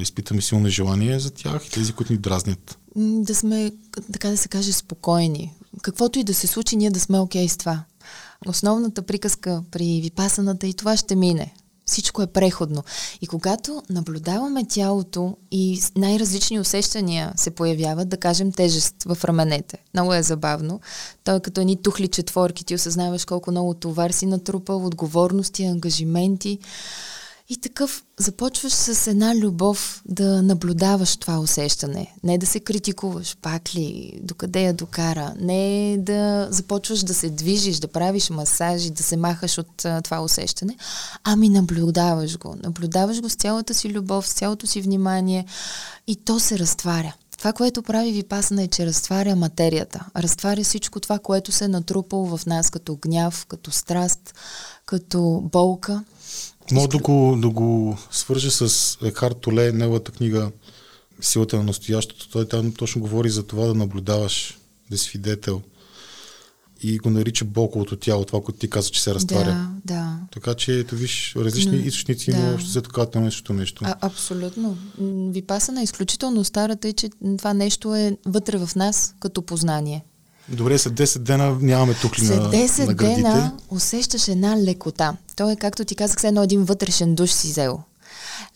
изпитаме 0.00 0.42
силно 0.42 0.68
желание 0.68 1.18
за 1.20 1.30
тях 1.30 1.66
и 1.66 1.70
тези, 1.70 1.92
които 1.92 2.12
ни 2.12 2.18
дразнят. 2.18 2.78
Да 2.96 3.34
сме, 3.34 3.72
така 4.12 4.28
да 4.28 4.36
се 4.36 4.48
каже, 4.48 4.72
спокойни. 4.72 5.52
Каквото 5.82 6.18
и 6.18 6.24
да 6.24 6.34
се 6.34 6.46
случи, 6.46 6.76
ние 6.76 6.90
да 6.90 7.00
сме 7.00 7.18
окей 7.18 7.46
okay 7.46 7.48
с 7.48 7.56
това. 7.56 7.84
Основната 8.46 9.02
приказка 9.02 9.62
при 9.70 10.00
випасаната 10.02 10.66
и 10.66 10.74
това 10.74 10.96
ще 10.96 11.16
мине. 11.16 11.54
Всичко 11.86 12.22
е 12.22 12.26
преходно. 12.26 12.84
И 13.20 13.26
когато 13.26 13.82
наблюдаваме 13.90 14.66
тялото 14.68 15.36
и 15.50 15.82
най-различни 15.96 16.60
усещания 16.60 17.32
се 17.36 17.50
появяват, 17.50 18.08
да 18.08 18.16
кажем 18.16 18.52
тежест 18.52 18.94
в 19.04 19.24
раменете. 19.24 19.78
Много 19.94 20.14
е 20.14 20.22
забавно. 20.22 20.80
Той 21.24 21.36
е 21.36 21.40
като 21.40 21.60
едни 21.60 21.82
тухли 21.82 22.08
четворки. 22.08 22.64
Ти 22.64 22.74
осъзнаваш 22.74 23.24
колко 23.24 23.50
много 23.50 23.74
товар 23.74 24.10
си 24.10 24.26
натрупал, 24.26 24.86
отговорности, 24.86 25.64
ангажименти. 25.64 26.58
И 27.50 27.56
такъв 27.56 28.04
започваш 28.18 28.72
с 28.72 29.06
една 29.06 29.36
любов 29.36 30.02
да 30.06 30.42
наблюдаваш 30.42 31.16
това 31.16 31.38
усещане. 31.38 32.14
Не 32.24 32.38
да 32.38 32.46
се 32.46 32.60
критикуваш, 32.60 33.36
пак 33.42 33.74
ли, 33.74 34.18
докъде 34.22 34.62
я 34.62 34.72
докара. 34.72 35.34
Не 35.40 35.96
да 35.98 36.48
започваш 36.50 37.02
да 37.02 37.14
се 37.14 37.30
движиш, 37.30 37.78
да 37.78 37.88
правиш 37.88 38.30
масажи, 38.30 38.90
да 38.90 39.02
се 39.02 39.16
махаш 39.16 39.58
от 39.58 39.84
а, 39.84 40.00
това 40.02 40.20
усещане, 40.20 40.76
ами 41.24 41.48
наблюдаваш 41.48 42.38
го. 42.38 42.56
Наблюдаваш 42.62 43.20
го 43.20 43.28
с 43.28 43.34
цялата 43.34 43.74
си 43.74 43.90
любов, 43.90 44.28
с 44.28 44.32
цялото 44.32 44.66
си 44.66 44.80
внимание 44.80 45.46
и 46.06 46.16
то 46.16 46.40
се 46.40 46.58
разтваря. 46.58 47.14
Това, 47.38 47.52
което 47.52 47.82
прави 47.82 48.12
Випасана 48.12 48.62
е, 48.62 48.68
че 48.68 48.86
разтваря 48.86 49.36
материята. 49.36 50.06
Разтваря 50.16 50.64
всичко 50.64 51.00
това, 51.00 51.18
което 51.18 51.52
се 51.52 51.64
е 51.64 51.68
натрупало 51.68 52.36
в 52.36 52.46
нас 52.46 52.70
като 52.70 52.96
гняв, 52.96 53.46
като 53.46 53.70
страст, 53.70 54.34
като 54.86 55.42
болка– 55.52 56.04
Мога 56.72 56.88
да 56.88 56.98
го, 56.98 57.38
да 57.42 57.48
го 57.48 57.98
свържа 58.10 58.50
с 58.50 58.98
Екхарт 59.04 59.40
Толе, 59.40 59.72
неговата 59.72 60.12
книга 60.12 60.50
Силата 61.20 61.56
на 61.56 61.62
настоящето. 61.62 62.28
Той 62.28 62.48
там 62.48 62.72
точно 62.72 63.00
говори 63.00 63.30
за 63.30 63.42
това 63.42 63.66
да 63.66 63.74
наблюдаваш, 63.74 64.58
да 64.90 64.98
си 64.98 65.04
свидетел 65.04 65.62
и 66.82 66.98
го 66.98 67.10
нарича 67.10 67.44
болковото 67.44 67.96
тяло, 67.96 68.24
това, 68.24 68.40
което 68.40 68.58
ти 68.58 68.70
каза, 68.70 68.90
че 68.90 69.02
се 69.02 69.14
разтваря. 69.14 69.70
Да, 69.84 69.94
да. 69.94 70.16
Така 70.32 70.54
че, 70.54 70.78
ето 70.78 70.96
виж, 70.96 71.34
различни 71.36 71.78
но, 71.78 71.84
източници, 71.84 72.30
да. 72.30 72.38
но 72.38 72.54
общо 72.54 72.82
така 72.82 73.06
на 73.14 73.20
нещо 73.20 73.52
нещо. 73.52 73.84
А, 73.86 73.94
абсолютно. 74.00 74.76
Випасана 75.32 75.80
е 75.80 75.84
изключително 75.84 76.44
старата 76.44 76.88
и 76.88 76.92
че 76.92 77.10
това 77.38 77.54
нещо 77.54 77.94
е 77.94 78.16
вътре 78.26 78.58
в 78.58 78.70
нас 78.76 79.14
като 79.20 79.42
познание. 79.42 80.04
Добре, 80.48 80.78
след 80.78 80.92
10 80.92 81.18
дена 81.18 81.58
нямаме 81.60 81.94
тухли 81.94 82.26
след 82.26 82.42
на, 82.42 82.50
10 82.50 82.86
на 82.86 82.94
градите. 82.94 83.22
дена 83.22 83.52
усещаш 83.70 84.28
една 84.28 84.56
лекота. 84.56 85.16
То 85.36 85.50
е, 85.50 85.56
както 85.56 85.84
ти 85.84 85.94
казах, 85.94 86.24
едно 86.24 86.42
един 86.42 86.64
вътрешен 86.64 87.14
душ 87.14 87.30
си 87.30 87.48
взел. 87.48 87.78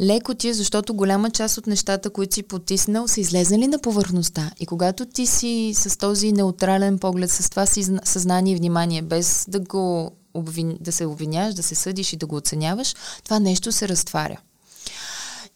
Леко 0.01 0.35
ти 0.35 0.49
е, 0.49 0.55
защото 0.55 0.95
голяма 0.95 1.31
част 1.31 1.59
от 1.59 1.67
нещата, 1.67 2.11
които 2.11 2.35
си 2.35 2.43
потиснал, 2.43 3.09
са 3.09 3.21
излезнали 3.21 3.67
на 3.67 3.79
повърхността. 3.79 4.51
И 4.61 4.67
когато 4.67 5.07
ти 5.07 5.27
си 5.27 5.73
с 5.75 5.99
този 5.99 6.33
неутрален 6.33 6.99
поглед, 6.99 7.31
с 7.31 7.51
това 7.51 7.67
си 7.67 7.87
съзнание 8.05 8.53
и 8.53 8.57
внимание, 8.57 9.03
без 9.03 9.45
да, 9.49 9.61
го 9.61 10.11
обвин... 10.35 10.77
да 10.81 10.93
се 10.93 11.07
обвиняш, 11.07 11.55
да 11.55 11.63
се 11.63 11.75
съдиш 11.75 12.13
и 12.13 12.17
да 12.17 12.27
го 12.27 12.37
оценяваш, 12.37 12.95
това 13.25 13.39
нещо 13.39 13.73
се 13.73 13.89
разтваря. 13.89 14.41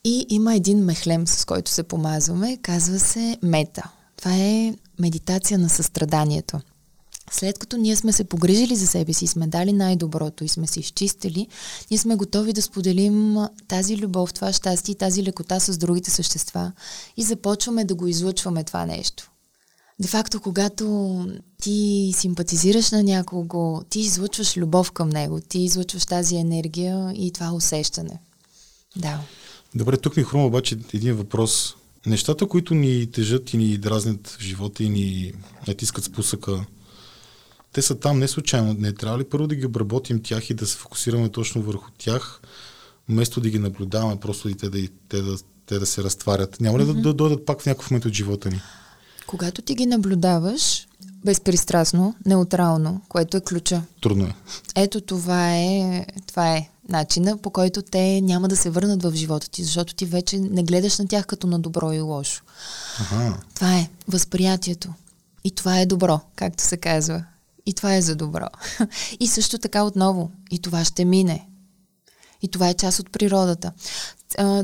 И 0.05 0.26
има 0.28 0.55
един 0.55 0.85
мехлем, 0.85 1.26
с 1.26 1.45
който 1.45 1.71
се 1.71 1.83
помазваме, 1.83 2.59
казва 2.62 2.99
се 2.99 3.37
мета. 3.43 3.90
Това 4.16 4.33
е 4.35 4.75
медитация 4.99 5.59
на 5.59 5.69
състраданието. 5.69 6.61
След 7.31 7.59
като 7.59 7.76
ние 7.76 7.97
сме 7.97 8.12
се 8.12 8.25
погрижили 8.25 8.76
за 8.76 8.87
себе 8.87 9.12
си, 9.12 9.26
сме 9.26 9.47
дали 9.47 9.73
най-доброто 9.73 10.45
и 10.45 10.49
сме 10.49 10.67
се 10.67 10.81
изчистили, 10.81 11.47
ние 11.91 11.99
сме 11.99 12.17
готови 12.17 12.53
да 12.53 12.62
споделим 12.62 13.37
тази 13.69 13.97
любов, 13.97 14.35
това 14.35 14.53
щастие 14.53 14.93
и 14.93 14.99
тази 14.99 15.23
лекота 15.23 15.61
с 15.61 15.79
другите 15.79 16.11
същества 16.11 16.73
и 17.17 17.23
започваме 17.23 17.85
да 17.85 17.95
го 17.95 18.07
излъчваме 18.07 18.65
това 18.65 18.87
нещо. 18.87 19.31
Де 20.00 20.09
факто, 20.09 20.41
когато 20.41 21.26
ти 21.62 22.12
симпатизираш 22.17 22.91
на 22.91 23.03
някого, 23.03 23.83
ти 23.91 24.00
излъчваш 24.00 24.57
любов 24.57 24.93
към 24.93 25.09
него, 25.09 25.41
ти 25.41 25.59
излъчваш 25.59 26.07
тази 26.07 26.37
енергия 26.37 27.12
и 27.17 27.33
това 27.33 27.53
усещане. 27.53 28.21
Да. 28.97 29.21
Добре, 29.75 29.97
тук 29.97 30.17
ми 30.17 30.25
хрума 30.25 30.47
обаче 30.47 30.79
един 30.95 31.15
въпрос. 31.15 31.76
Нещата, 32.07 32.49
които 32.49 32.75
ни 32.75 33.11
тежат 33.11 33.53
и 33.53 33.57
ни 33.57 33.79
дразнят 33.79 34.29
в 34.29 34.43
живота 34.43 34.85
и 34.85 34.89
ни 34.89 35.33
натискат 35.69 36.05
спусъка, 36.05 36.65
те 37.73 37.83
са 37.83 37.99
там 37.99 38.19
не 38.19 38.29
случайно. 38.29 38.77
Не 38.79 38.93
трябва 38.93 39.19
ли 39.19 39.25
първо 39.25 39.47
да 39.47 39.55
ги 39.55 39.67
обработим 39.67 40.23
тях 40.23 40.51
и 40.51 40.55
да 40.55 40.67
се 40.67 40.77
фокусираме 40.77 41.29
точно 41.29 41.63
върху 41.63 41.91
тях, 41.99 42.41
вместо 43.09 43.41
да 43.41 43.51
ги 43.51 43.59
наблюдаваме, 43.59 44.21
просто 44.21 44.49
и 44.49 44.55
те 44.55 44.69
да, 44.69 44.89
те 45.09 45.23
да, 45.23 45.37
те 45.67 45.79
да 45.79 45.87
се 45.87 46.03
разтварят? 46.03 46.61
Няма 46.61 46.79
ли 46.79 46.83
mm-hmm. 46.83 46.95
да, 46.95 47.03
да 47.03 47.15
дойдат 47.15 47.47
пак 47.47 47.61
в 47.61 47.67
някакъв 47.67 47.91
момент 47.91 48.05
от 48.05 48.13
живота 48.13 48.51
ни? 48.51 48.61
Когато 49.27 49.63
ти 49.63 49.75
ги 49.75 49.87
наблюдаваш, 49.87 50.87
безпристрастно, 51.25 52.15
неутрално, 52.27 53.01
което 53.09 53.37
е 53.37 53.41
ключа. 53.41 53.83
Трудно 54.01 54.25
е. 54.25 54.35
Ето 54.77 55.01
това 55.01 55.57
е, 55.57 56.07
това 56.27 56.57
е 56.57 56.69
начина, 56.88 57.38
по 57.38 57.50
който 57.50 57.83
те 57.83 58.21
няма 58.21 58.49
да 58.49 58.57
се 58.57 58.71
върнат 58.71 59.02
в 59.02 59.14
живота 59.14 59.50
ти, 59.50 59.64
защото 59.64 59.95
ти 59.95 60.07
вече 60.07 60.38
не 60.38 60.62
гледаш 60.62 60.99
на 60.99 61.09
тях 61.09 61.26
като 61.26 61.47
на 61.47 61.59
добро 61.59 61.93
и 61.93 62.00
лошо. 62.00 62.43
Ага. 63.00 63.37
Това 63.55 63.76
е 63.78 63.88
възприятието. 64.09 64.88
И 65.45 65.50
това 65.50 65.81
е 65.81 65.87
добро, 65.87 66.21
както 66.37 66.62
се 66.62 66.76
казва. 66.76 67.25
И 67.66 67.75
това 67.75 67.95
е 67.95 68.02
за 68.02 68.16
добро. 68.16 68.47
И 69.21 69.26
също 69.26 69.59
така 69.59 69.83
отново. 69.83 70.31
И 70.50 70.59
това 70.59 70.85
ще 70.85 71.05
мине. 71.05 71.49
И 72.43 72.49
това 72.49 72.69
е 72.69 72.75
част 72.75 72.99
от 72.99 73.11
природата. 73.11 73.73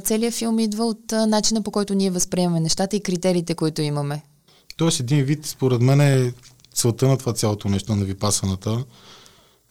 Целият 0.04 0.34
филм 0.34 0.58
идва 0.58 0.84
от 0.84 1.12
начина 1.12 1.62
по 1.62 1.70
който 1.70 1.94
ние 1.94 2.10
възприемаме 2.10 2.60
нещата 2.60 2.96
и 2.96 3.02
критериите, 3.02 3.54
които 3.54 3.82
имаме. 3.82 4.22
Тоест 4.76 5.00
един 5.00 5.24
вид, 5.24 5.46
според 5.46 5.80
мен 5.80 6.00
е 6.00 6.32
целта 6.74 7.08
на 7.08 7.18
това 7.18 7.32
цялото 7.32 7.68
нещо 7.68 7.96
на 7.96 8.04
випасаната 8.04 8.84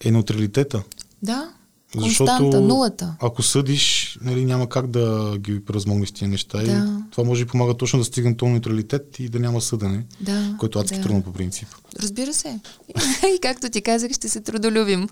е 0.00 0.10
неутралитета. 0.10 0.82
Да, 1.22 1.52
Константа, 1.98 2.60
нулата. 2.60 3.14
Ако 3.20 3.42
съдиш, 3.42 4.18
нали, 4.20 4.44
няма 4.44 4.68
как 4.68 4.86
да 4.86 5.36
ги 5.38 5.64
превъзмогнеш 5.64 6.12
тия 6.12 6.28
неща. 6.28 6.58
Да. 6.58 6.72
И 6.72 7.10
това 7.10 7.24
може 7.24 7.44
би 7.44 7.50
помага 7.50 7.74
точно 7.74 7.98
да 7.98 8.04
стигнем 8.04 8.34
този 8.34 8.52
неутралитет 8.52 9.16
и 9.18 9.28
да 9.28 9.38
няма 9.38 9.60
съдене, 9.60 10.04
да, 10.20 10.56
което 10.58 10.78
адски 10.78 10.96
да. 10.96 11.02
трудно 11.02 11.22
по 11.22 11.32
принцип. 11.32 11.68
Разбира 12.02 12.32
се. 12.32 12.60
и 13.36 13.38
както 13.42 13.70
ти 13.70 13.82
казах, 13.82 14.12
ще 14.12 14.28
се 14.28 14.40
трудолюбим. 14.40 15.08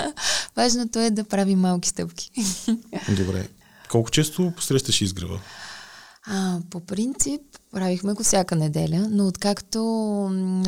Важното 0.56 0.98
е 0.98 1.10
да 1.10 1.24
правим 1.24 1.58
малки 1.58 1.88
стъпки. 1.88 2.30
Добре. 3.16 3.48
Колко 3.90 4.10
често 4.10 4.52
посрещаш 4.56 5.00
изгрева? 5.00 5.40
А, 6.30 6.58
по 6.70 6.80
принцип, 6.80 7.40
правихме 7.72 8.12
го 8.12 8.22
всяка 8.22 8.56
неделя, 8.56 9.06
но 9.10 9.26
откакто 9.26 9.80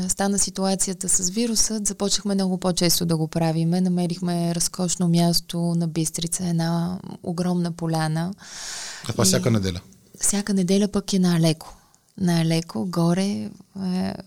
стана 0.08 0.38
ситуацията 0.38 1.08
с 1.08 1.30
вируса, 1.30 1.80
започнахме 1.84 2.34
много 2.34 2.58
по-често 2.58 3.06
да 3.06 3.16
го 3.16 3.28
правиме. 3.28 3.80
Намерихме 3.80 4.54
разкошно 4.54 5.08
място 5.08 5.58
на 5.58 5.88
Бистрица, 5.88 6.46
една 6.46 6.98
огромна 7.22 7.72
поляна. 7.72 8.34
А 9.08 9.12
това 9.12 9.24
и... 9.24 9.26
всяка 9.26 9.50
неделя? 9.50 9.80
Всяка 10.20 10.54
неделя 10.54 10.88
пък 10.88 11.12
е 11.12 11.18
на 11.18 11.40
леко 11.40 11.79
на-леко, 12.18 12.86
горе, 12.86 13.22
е, 13.22 13.50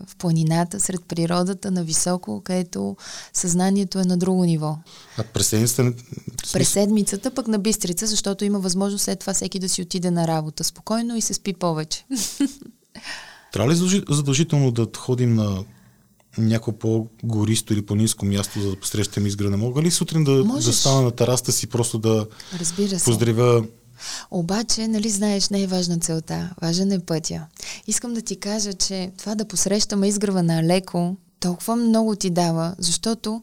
в 0.07 0.15
планината, 0.17 0.79
сред 0.79 1.01
природата, 1.07 1.71
на 1.71 1.83
високо, 1.83 2.41
където 2.41 2.95
съзнанието 3.33 3.99
е 3.99 4.05
на 4.05 4.17
друго 4.17 4.45
ниво. 4.45 4.77
А 5.17 5.23
през 5.23 5.47
седмицата? 5.47 6.03
През 6.53 6.69
седмицата 6.69 7.31
пък 7.31 7.47
на 7.47 7.59
Бистрица, 7.59 8.07
защото 8.07 8.45
има 8.45 8.59
възможност 8.59 9.03
след 9.03 9.19
това 9.19 9.33
всеки 9.33 9.59
да 9.59 9.69
си 9.69 9.81
отиде 9.81 10.11
на 10.11 10.27
работа 10.27 10.63
спокойно 10.63 11.17
и 11.17 11.21
се 11.21 11.33
спи 11.33 11.53
повече. 11.53 12.05
Трябва 13.53 13.71
ли 13.71 13.75
задължително 14.09 14.71
да 14.71 14.87
ходим 14.97 15.33
на 15.33 15.63
някакво 16.37 16.71
по-гористо 16.71 17.73
или 17.73 17.85
по-низко 17.85 18.25
място, 18.25 18.61
за 18.61 18.69
да 18.69 18.75
посрещаме 18.75 19.27
изграна? 19.27 19.57
Мога 19.57 19.81
ли 19.81 19.91
сутрин 19.91 20.23
да, 20.23 20.43
да 20.43 20.73
стана 20.73 21.01
на 21.01 21.11
тераста 21.11 21.51
си, 21.51 21.67
просто 21.67 21.97
да 21.99 22.27
Разбира 22.59 22.99
се. 22.99 23.05
поздравя 23.05 23.63
обаче, 24.31 24.87
нали 24.87 25.09
знаеш, 25.09 25.49
не 25.49 25.61
е 25.61 25.67
важна 25.67 25.97
целта, 25.99 26.49
важен 26.61 26.91
е 26.91 26.99
пътя. 26.99 27.45
Искам 27.87 28.13
да 28.13 28.21
ти 28.21 28.39
кажа, 28.39 28.73
че 28.73 29.11
това 29.17 29.35
да 29.35 29.45
посрещаме 29.45 30.07
изгрева 30.07 30.43
на 30.43 30.63
леко 30.63 31.15
толкова 31.39 31.75
много 31.75 32.15
ти 32.15 32.29
дава, 32.29 32.75
защото 32.77 33.41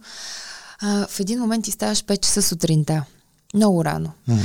а, 0.80 1.06
в 1.06 1.20
един 1.20 1.40
момент 1.40 1.64
ти 1.64 1.70
ставаш 1.70 2.04
5 2.04 2.20
часа 2.20 2.42
сутринта. 2.42 3.04
Много 3.54 3.84
рано. 3.84 4.10
М. 4.28 4.38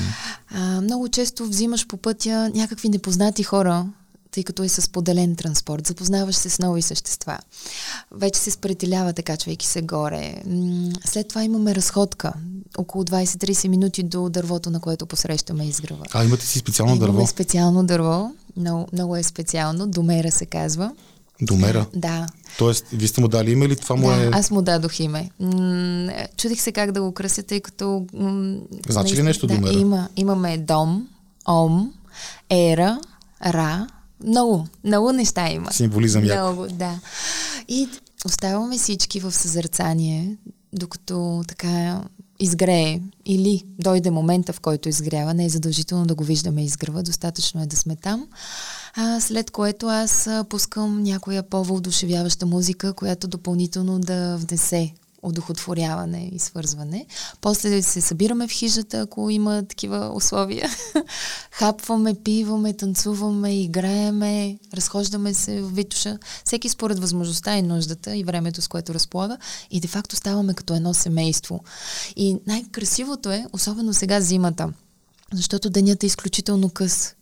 А, 0.51 0.81
много 0.81 1.10
често 1.10 1.45
взимаш 1.45 1.88
по 1.88 1.98
пътя 1.98 2.51
някакви 2.55 2.89
непознати 2.89 3.43
хора, 3.43 3.86
тъй 4.36 4.44
като 4.44 4.63
е 4.63 4.70
с 4.70 4.89
поделен 4.89 5.36
транспорт. 5.36 5.88
Запознаваш 5.88 6.36
се 6.36 6.50
с 6.50 6.60
нови 6.60 6.82
същества. 6.82 7.38
Вече 8.12 8.39
се 8.39 8.51
спретелявате, 8.51 9.22
качвайки 9.22 9.65
се 9.68 9.82
горе. 9.82 10.36
След 11.06 11.27
това 11.27 11.44
имаме 11.44 11.75
разходка. 11.75 12.34
Около 12.77 13.04
20-30 13.04 13.68
минути 13.68 14.04
до 14.04 14.30
дървото, 14.30 14.70
на 14.70 14.80
което 14.80 15.06
посрещаме 15.06 15.65
изгрева. 15.65 16.06
А 16.13 16.25
имате 16.25 16.46
си 16.46 16.60
специално 16.60 16.98
дърво? 16.98 17.13
Имаме 17.13 17.27
специално 17.27 17.84
дърво. 17.84 18.32
Много, 18.58 18.88
много 18.94 19.15
е 19.15 19.24
специално. 19.24 19.88
Домера 19.88 20.32
се 20.32 20.46
казва. 20.46 20.92
Домера. 21.42 21.86
Да. 21.96 22.27
Тоест, 22.58 22.86
вие 22.94 23.08
сте 23.08 23.22
му 23.22 23.27
дали 23.27 23.51
име 23.51 23.65
или 23.65 23.75
това 23.75 23.96
му 23.96 24.08
да, 24.08 24.24
е... 24.24 24.30
аз 24.34 24.51
му 24.51 24.62
дадох 24.62 25.00
име. 25.00 25.30
М, 25.39 26.12
чудих 26.38 26.62
се 26.62 26.72
как 26.72 26.92
да 26.92 27.01
го 27.01 27.12
кръся, 27.12 27.44
тъй 27.44 27.62
като... 27.62 28.06
м, 28.13 28.58
Значи 28.89 29.15
ли 29.15 29.24
нещо 29.24 29.48
да, 29.48 29.56
Домера? 29.56 29.74
Има, 29.74 30.10
имаме 30.15 30.58
дом, 30.58 31.08
ом, 31.48 31.94
ера, 32.50 33.00
ра, 33.46 33.88
много, 34.24 34.67
много 34.84 35.12
неща 35.12 35.50
има. 35.51 35.72
Символизъм 35.72 36.25
яко. 36.25 36.51
Много, 36.51 36.67
да. 36.67 37.00
И 37.67 37.89
оставаме 38.25 38.77
всички 38.77 39.19
в 39.19 39.31
съзерцание, 39.31 40.38
докато 40.74 41.43
така 41.48 42.01
изгрее 42.39 43.01
или 43.25 43.63
дойде 43.79 44.12
момента, 44.12 44.53
в 44.53 44.60
който 44.60 44.89
изгрява. 44.89 45.34
Не 45.34 45.45
е 45.45 45.50
задължително 45.50 46.05
да 46.05 46.15
го 46.15 46.24
виждаме 46.24 46.65
изгрева, 46.65 47.03
достатъчно 47.03 47.62
е 47.62 47.65
да 47.65 47.75
сме 47.75 47.95
там. 47.95 48.27
А, 48.95 49.22
след 49.22 49.51
което 49.51 49.88
аз 49.88 50.29
пускам 50.50 51.03
някоя 51.03 51.43
по-вълдушевяваща 51.43 52.45
музика, 52.45 52.93
която 52.93 53.27
допълнително 53.27 54.00
да 54.00 54.38
внесе 54.38 54.93
удохотворяване 55.25 56.29
и 56.34 56.39
свързване. 56.39 57.05
После 57.41 57.82
се 57.82 58.01
събираме 58.01 58.48
в 58.48 58.51
хижата, 58.51 59.00
ако 59.00 59.29
има 59.29 59.63
такива 59.63 60.12
условия. 60.15 60.70
Хапваме, 61.51 62.15
пиваме, 62.24 62.74
танцуваме, 62.74 63.62
играеме, 63.62 64.58
разхождаме 64.74 65.34
се 65.34 65.62
в 65.62 65.75
Витуша. 65.75 66.17
Всеки 66.46 66.70
според 66.70 67.00
възможността 67.00 67.58
и 67.58 67.62
нуждата 67.62 68.15
и 68.15 68.24
времето, 68.24 68.62
с 68.62 68.67
което 68.67 68.94
разполага. 68.94 69.38
И 69.72 69.79
де-факто 69.79 70.15
ставаме 70.15 70.53
като 70.53 70.74
едно 70.74 70.94
семейство. 70.94 71.63
И 72.15 72.38
най-красивото 72.48 73.32
е, 73.32 73.46
особено 73.53 73.94
сега 73.94 74.22
зимата, 74.22 74.74
защото 75.34 75.70
денят 75.70 76.03
е 76.03 76.05
изключително 76.05 76.70
къс. 76.70 77.15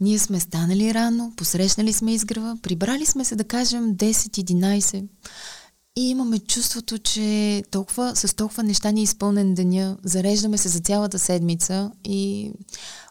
Ние 0.00 0.18
сме 0.18 0.40
станали 0.40 0.94
рано, 0.94 1.32
посрещнали 1.36 1.92
сме 1.92 2.14
изгрева, 2.14 2.58
прибрали 2.62 3.06
сме 3.06 3.24
се 3.24 3.36
да 3.36 3.44
кажем 3.44 3.94
10-11 3.94 5.04
и 5.96 6.10
имаме 6.10 6.38
чувството, 6.38 6.98
че 6.98 7.62
толкова, 7.70 8.16
с 8.16 8.36
толкова 8.36 8.62
неща 8.62 8.90
ни 8.90 9.00
е 9.00 9.02
изпълнен 9.02 9.54
деня, 9.54 9.96
зареждаме 10.04 10.58
се 10.58 10.68
за 10.68 10.80
цялата 10.80 11.18
седмица 11.18 11.90
и 12.04 12.50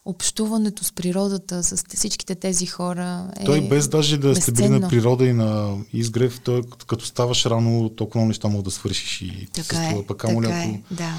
общуването 0.06 0.84
с 0.84 0.92
природата, 0.92 1.63
с 1.63 1.84
всичките 1.96 2.36
тези 2.36 2.65
хора 2.65 3.32
е 3.39 3.46
Той 3.46 3.62
без 3.62 3.88
даже 3.88 4.18
да 4.18 4.36
сте 4.36 4.51
били 4.51 4.70
на 4.70 4.89
природа 4.89 5.25
и 5.25 5.34
на 5.34 5.77
изгрев, 5.94 6.39
той 6.44 6.62
като 6.88 7.06
ставаш 7.06 7.46
рано, 7.46 7.89
толкова 7.89 8.20
много 8.20 8.27
неща 8.27 8.48
мога 8.48 8.63
да 8.63 8.72
свършиш 8.72 9.22
и 9.22 9.48
Така 9.54 9.77
е. 9.77 10.04
Пък 10.08 10.08
така 10.08 10.32
ако- 10.32 10.42
е, 10.48 10.82
да. 10.92 11.15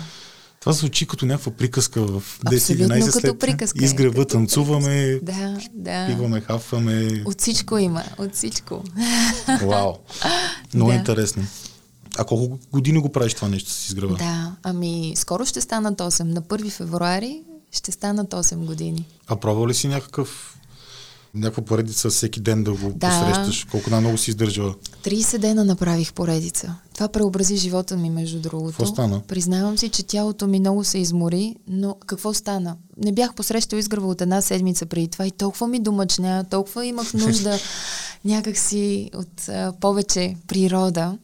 Това 0.66 0.74
звучи 0.74 1.06
като 1.06 1.26
някаква 1.26 1.52
приказка 1.52 2.02
в 2.02 2.14
Абсолютно 2.46 2.86
10-11 2.86 3.06
като 3.06 3.20
след 3.20 3.38
приказка 3.38 3.78
е, 3.82 3.84
изгрева, 3.84 4.14
като 4.14 4.26
танцуваме, 4.26 5.18
Да, 5.22 5.58
да. 5.74 6.06
пиваме, 6.06 6.40
хафваме. 6.40 7.22
От 7.24 7.40
всичко 7.40 7.78
има, 7.78 8.02
от 8.18 8.34
всичко. 8.34 8.82
Вау! 9.62 9.92
Много 10.74 10.90
Да. 10.90 10.96
интересно. 10.96 11.42
А 12.18 12.24
колко 12.24 12.58
години 12.72 12.98
го 12.98 13.08
правиш 13.12 13.34
това 13.34 13.48
нещо 13.48 13.70
с 13.70 13.88
изгрева? 13.88 14.16
Да, 14.16 14.52
ами 14.62 15.12
скоро 15.16 15.44
ще 15.46 15.60
станат 15.60 15.98
8. 15.98 16.22
На 16.22 16.42
1 16.42 16.70
февруари 16.70 17.42
ще 17.72 17.92
станат 17.92 18.30
8 18.30 18.56
години. 18.56 19.06
А 19.26 19.36
пробва 19.36 19.68
ли 19.68 19.74
си 19.74 19.88
някакъв 19.88 20.56
някаква 21.34 21.64
поредица 21.64 22.10
всеки 22.10 22.40
ден 22.40 22.64
да 22.64 22.72
го 22.72 22.92
Да. 22.96 23.08
посрещаш? 23.08 23.64
Колко 23.70 23.90
най-много 23.90 24.18
си 24.18 24.30
издържала? 24.30 24.74
30 25.04 25.38
дена 25.38 25.64
направих 25.64 26.12
поредица. 26.12 26.74
Това 26.94 27.08
преобрази 27.08 27.56
живота 27.56 27.96
ми, 27.96 28.10
между 28.10 28.40
другото. 28.40 28.70
Какво 28.70 28.86
стана? 28.86 29.20
Признавам 29.28 29.78
си, 29.78 29.88
че 29.88 30.02
тялото 30.02 30.46
ми 30.46 30.60
много 30.60 30.84
се 30.84 30.98
измори, 30.98 31.56
но 31.68 31.96
какво 32.06 32.34
стана? 32.34 32.76
Не 33.04 33.12
бях 33.12 33.34
посрещал 33.34 33.76
изгрева 33.76 34.08
от 34.08 34.20
една 34.20 34.40
седмица 34.40 34.86
преди 34.86 35.08
това 35.08 35.26
и 35.26 35.30
толкова 35.30 35.68
ми 35.68 35.80
домъчня, 35.80 36.44
толкова 36.50 36.86
имах 36.86 37.14
нужда 37.14 37.58
някакси 38.24 39.10
от 39.14 39.48
а, 39.48 39.72
повече 39.80 40.36
природа, 40.48 41.18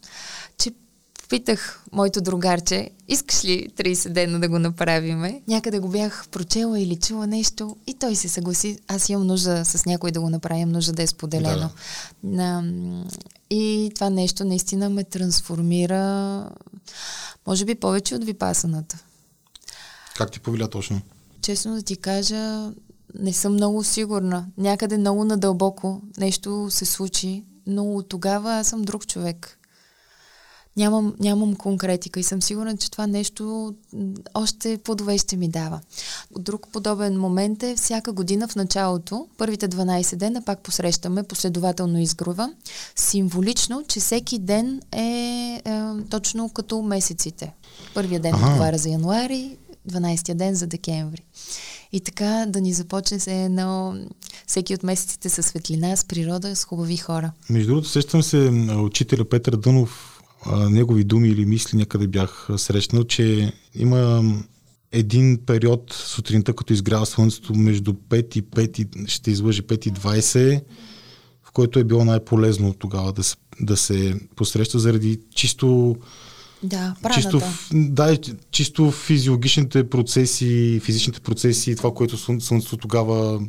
питах 1.33 1.85
моето 1.93 2.21
другарче, 2.21 2.91
искаш 3.09 3.45
ли 3.45 3.69
30 3.77 4.09
дена 4.09 4.41
да 4.41 4.49
го 4.49 4.59
направиме? 4.59 5.43
Някъде 5.49 5.79
го 5.79 5.89
бях 5.89 6.29
прочела 6.31 6.81
или 6.81 6.97
чула 6.97 7.27
нещо 7.27 7.77
и 7.87 7.95
той 7.95 8.17
се 8.17 8.29
съгласи. 8.29 8.79
Аз 8.89 9.09
имам 9.09 9.27
нужда 9.27 9.65
с 9.65 9.87
някой 9.87 10.11
да 10.11 10.21
го 10.21 10.31
направя, 10.31 10.61
имам 10.61 10.73
нужда 10.73 10.93
да 10.93 11.03
е 11.03 11.07
споделено. 11.07 11.71
На, 12.25 12.65
и 13.51 13.91
това 13.95 14.11
нещо 14.11 14.45
наистина 14.45 14.91
ме 14.91 15.05
трансформира, 15.05 16.51
може 17.47 17.65
би 17.65 17.75
повече 17.75 18.15
от 18.15 18.25
випасаната. 18.25 18.99
Как 20.17 20.31
ти 20.31 20.41
повеля 20.41 20.69
точно? 20.69 21.01
Честно 21.43 21.75
да 21.75 21.83
ти 21.83 21.97
кажа, 21.97 22.73
не 23.19 23.33
съм 23.33 23.53
много 23.53 23.85
сигурна. 23.85 24.47
Някъде 24.59 24.99
много 24.99 25.25
надълбоко 25.25 26.03
нещо 26.19 26.67
се 26.71 26.85
случи, 26.85 27.45
но 27.67 27.95
от 27.95 28.09
тогава 28.09 28.53
аз 28.53 28.69
съм 28.69 28.83
друг 28.83 29.07
човек. 29.07 29.59
Нямам, 30.77 31.15
нямам 31.21 31.57
конкретика 31.57 32.21
и 32.21 32.23
съм 32.23 32.43
сигурна, 32.43 32.77
че 32.77 32.91
това 32.91 33.07
нещо 33.07 33.75
още 34.35 34.79
плодове 34.85 35.19
ще 35.19 35.37
ми 35.37 35.49
дава. 35.49 35.81
Друг 36.39 36.69
подобен 36.73 37.21
момент 37.21 37.63
е 37.63 37.77
всяка 37.77 38.13
година 38.13 38.49
в 38.49 38.57
началото, 38.57 39.27
първите 39.39 39.69
12 39.69 40.17
дена 40.17 40.43
пак 40.45 40.61
посрещаме 40.61 41.23
последователно 41.23 42.01
изгрува. 42.01 42.53
Символично, 42.97 43.85
че 43.89 44.01
всеки 44.01 44.39
ден 44.39 44.81
е, 44.93 45.03
е 45.65 45.81
точно 46.11 46.49
като 46.49 46.83
месеците. 46.83 47.53
Първия 47.95 48.21
ден 48.21 48.35
отговаря 48.35 48.79
за 48.79 48.89
януари, 48.89 49.57
12-я 49.91 50.35
ден 50.35 50.55
за 50.55 50.67
декември. 50.67 51.23
И 51.93 52.01
така 52.01 52.45
да 52.49 52.61
ни 52.61 52.73
започне 52.73 53.21
се 53.21 53.45
едно, 53.45 53.95
всеки 54.47 54.75
от 54.75 54.83
месеците 54.83 55.29
със 55.29 55.47
светлина, 55.47 55.97
с 55.97 56.05
природа, 56.05 56.57
с 56.57 56.65
хубави 56.65 56.97
хора. 56.97 57.33
Между 57.51 57.69
другото, 57.69 57.89
сещам 57.89 58.23
се 58.23 58.39
учителя 58.85 59.25
Петър 59.25 59.57
Дънов, 59.57 60.12
а, 60.43 60.71
негови 60.71 61.05
думи 61.05 61.29
или 61.29 61.45
мисли 61.45 61.79
някъде 61.79 62.07
бях 62.07 62.49
срещнал, 62.57 63.05
че 63.05 63.53
има 63.75 64.23
един 64.93 65.39
период 65.47 65.93
сутринта, 65.95 66.53
като 66.53 66.73
изгрява 66.73 67.07
слънцето 67.07 67.55
между 67.55 67.93
5 67.93 68.37
и 68.37 68.43
5, 68.43 68.79
и- 68.79 69.09
ще 69.09 69.31
излъжи 69.31 69.63
5 69.63 69.87
и 69.87 69.93
20, 69.93 70.61
в 71.43 71.53
който 71.53 71.79
е 71.79 71.85
било 71.85 72.05
най-полезно 72.05 72.75
тогава 72.75 73.13
да 73.13 73.23
се, 73.23 73.37
да 73.61 73.77
се 73.77 74.15
посреща 74.37 74.79
заради 74.79 75.21
чисто 75.35 75.97
Да, 76.63 76.95
праната. 77.03 77.21
Чисто, 77.21 77.41
да, 77.73 78.19
чисто 78.51 78.91
физиологичните 78.91 79.91
процеси, 79.91 80.81
физичните 80.85 81.21
процеси 81.21 81.77
това, 81.77 81.95
което 81.95 82.17
слън- 82.17 82.41
Слънцето 82.41 82.77
тогава 82.77 83.41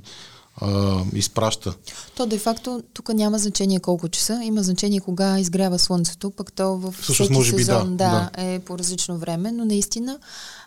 а, 0.61 1.01
изпраща. 1.13 1.73
То 2.15 2.25
де-факто 2.25 2.83
тук 2.93 3.13
няма 3.13 3.37
значение 3.37 3.79
колко 3.79 4.09
часа, 4.09 4.39
има 4.43 4.63
значение 4.63 4.99
кога 4.99 5.39
изгрява 5.39 5.79
слънцето, 5.79 6.31
пък 6.31 6.53
то 6.53 6.77
в 6.77 6.91
Всъщност, 6.91 7.15
всеки 7.15 7.33
може 7.33 7.55
би 7.55 7.63
сезон 7.63 7.97
да, 7.97 8.29
да, 8.35 8.43
е 8.43 8.59
по 8.59 8.77
различно 8.77 9.17
време, 9.17 9.51
но 9.51 9.65
наистина 9.65 10.19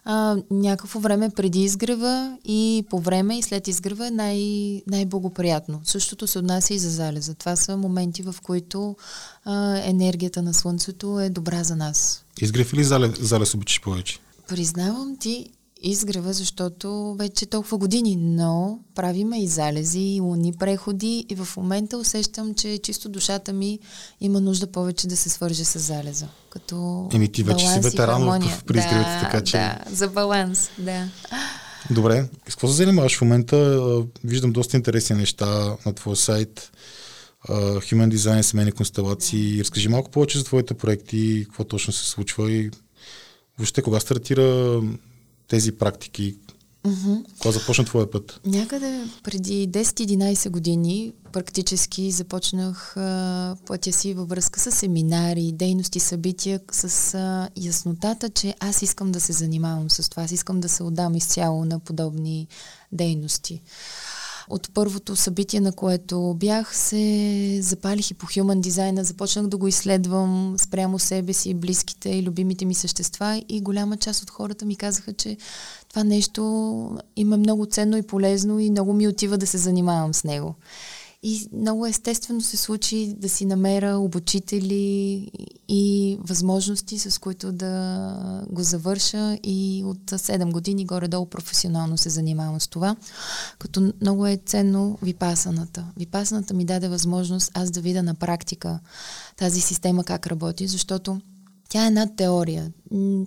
а, 0.05 0.37
някакво 0.51 0.99
време 0.99 1.31
преди 1.31 1.63
изгрева 1.63 2.37
и 2.45 2.85
по 2.91 3.01
време 3.01 3.39
и 3.39 3.43
след 3.43 3.69
изгрева 3.69 4.07
е 4.07 4.11
най- 4.11 4.83
най-благоприятно. 4.87 5.81
Същото 5.85 6.27
се 6.27 6.39
отнася 6.39 6.75
и 6.75 6.79
за 6.79 6.91
залеза. 6.91 7.35
Това 7.35 7.57
са 7.57 7.77
моменти, 7.77 8.23
в 8.23 8.35
които 8.43 8.97
а, 9.45 9.79
енергията 9.79 10.43
на 10.43 10.55
слънцето 10.55 11.21
е 11.21 11.31
добра 11.31 11.65
за 11.65 11.77
нас. 11.77 12.25
Изгрев 12.41 12.73
или 12.73 12.85
залез, 12.85 13.11
залез 13.21 13.55
обичаш 13.55 13.81
повече? 13.81 14.19
Признавам 14.49 15.17
ти 15.21 15.51
изгрева, 15.83 16.33
защото 16.33 17.17
вече 17.19 17.47
толкова 17.47 17.79
години, 17.79 18.17
но 18.17 18.79
правиме 18.95 19.43
и 19.43 19.49
залези, 19.49 20.01
и 20.01 20.21
луни 20.21 20.53
преходи 20.53 21.27
и 21.29 21.35
в 21.35 21.49
момента 21.57 21.99
усещам, 21.99 22.55
че 22.55 22.79
чисто 22.79 23.09
душата 23.09 23.53
ми 23.53 23.79
има 24.21 24.41
нужда 24.41 24.67
повече 24.67 25.07
да 25.07 25.17
се 25.17 25.29
свърже 25.29 25.65
с 25.65 25.79
залеза. 25.79 26.29
Като 26.51 27.09
Еми, 27.13 27.33
ти 27.33 27.43
вече 27.43 27.69
си 27.69 27.81
ветеран 27.81 28.41
при 28.67 28.79
изгревите, 28.79 29.11
да, 29.11 29.21
така 29.21 29.45
че- 29.45 29.57
Да, 29.57 29.79
за 29.91 30.09
баланс, 30.09 30.71
да. 30.79 31.09
Добре. 31.91 32.29
С 32.49 32.51
какво 32.51 32.69
се 32.69 32.75
занимаваш 32.75 33.19
в 33.19 33.23
момента? 33.23 33.87
Виждам 34.25 34.53
доста 34.53 34.77
интересни 34.77 35.17
неща 35.17 35.77
на 35.87 35.93
твоя 35.95 36.17
сайт. 36.17 36.73
Human 37.49 38.15
Design, 38.15 38.41
семейни 38.41 38.73
констелации. 38.73 39.61
Разкажи 39.61 39.89
малко 39.89 40.11
повече 40.11 40.39
за 40.39 40.45
твоите 40.45 40.75
проекти, 40.75 41.45
какво 41.45 41.65
точно 41.65 41.93
се 41.93 42.11
случва 42.11 42.53
и 42.53 42.71
въобще 43.59 43.83
кога 43.83 44.01
стартира 44.01 44.81
тези 45.49 45.73
практики. 45.73 46.37
Mm-hmm. 46.87 47.25
Кога 47.39 47.53
започна 47.53 47.85
твоя 47.85 48.11
път? 48.11 48.41
Някъде 48.47 49.05
преди 49.23 49.69
10-11 49.69 50.51
години 50.51 51.13
практически 51.33 52.11
започнах 52.11 52.97
а, 52.97 53.57
пътя 53.67 53.93
си 53.93 54.15
във 54.15 54.29
връзка 54.29 54.61
с 54.61 54.73
семинари, 54.73 55.53
дейности, 55.53 56.01
събития, 56.01 56.61
с 56.73 57.15
а, 57.15 57.49
яснотата, 57.57 58.29
че 58.29 58.55
аз 58.61 58.83
искам 58.83 59.13
да 59.13 59.21
се 59.21 59.33
занимавам 59.33 59.91
с 59.91 60.11
това, 60.11 60.23
аз 60.23 60.33
искам 60.33 60.61
да 60.61 60.69
се 60.69 60.83
отдам 60.83 61.15
изцяло 61.15 61.65
на 61.65 61.79
подобни 61.79 62.49
дейности. 62.93 63.63
От 64.51 64.71
първото 64.75 65.17
събитие, 65.17 65.61
на 65.61 65.73
което 65.73 66.35
бях, 66.35 66.77
се 66.77 67.59
запалих 67.63 68.11
и 68.11 68.15
по 68.15 68.27
Human 68.27 68.69
Design, 68.69 69.03
започнах 69.03 69.47
да 69.47 69.57
го 69.57 69.69
изследвам 69.69 70.55
спрямо 70.59 70.99
себе 70.99 71.33
си, 71.33 71.55
близките 71.55 72.09
и 72.09 72.23
любимите 72.23 72.65
ми 72.65 72.75
същества 72.75 73.43
и 73.49 73.61
голяма 73.61 73.97
част 73.97 74.23
от 74.23 74.31
хората 74.31 74.65
ми 74.65 74.77
казаха, 74.77 75.13
че 75.13 75.37
това 75.89 76.05
нещо 76.05 76.43
има 77.17 77.37
много 77.37 77.67
ценно 77.67 77.97
и 77.97 78.03
полезно 78.03 78.61
и 78.61 78.71
много 78.71 78.93
ми 78.93 79.09
отива 79.09 79.39
да 79.39 79.47
се 79.47 79.59
занимавам 79.59 80.15
с 80.15 80.25
него. 80.25 80.55
И 81.23 81.49
много 81.53 81.87
естествено 81.87 82.41
се 82.41 82.57
случи 82.57 83.15
да 83.19 83.29
си 83.29 83.47
намеря 83.47 83.97
обучители 83.99 85.31
и 85.69 86.19
възможности, 86.21 86.99
с 86.99 87.21
които 87.21 87.53
да 87.53 88.47
го 88.51 88.63
завърша 88.63 89.39
и 89.43 89.83
от 89.87 89.99
7 89.99 90.53
години 90.53 90.87
горе-долу 90.87 91.27
професионално 91.27 91.99
се 91.99 92.11
занимавам 92.11 92.61
с 92.61 92.69
това. 92.69 92.97
Като 93.59 93.93
много 94.01 94.27
е 94.27 94.41
ценно 94.47 94.99
випасаната. 95.03 95.85
Випасаната 95.97 96.55
ми 96.55 96.65
даде 96.65 96.89
възможност 96.89 97.51
аз 97.55 97.71
да 97.71 97.81
видя 97.81 98.03
на 98.03 98.15
практика 98.15 98.81
тази 99.37 99.61
система 99.61 100.05
как 100.05 100.27
работи, 100.27 100.67
защото 100.67 101.21
тя 101.69 101.85
е 101.85 101.87
една 101.87 102.07
теория. 102.17 102.73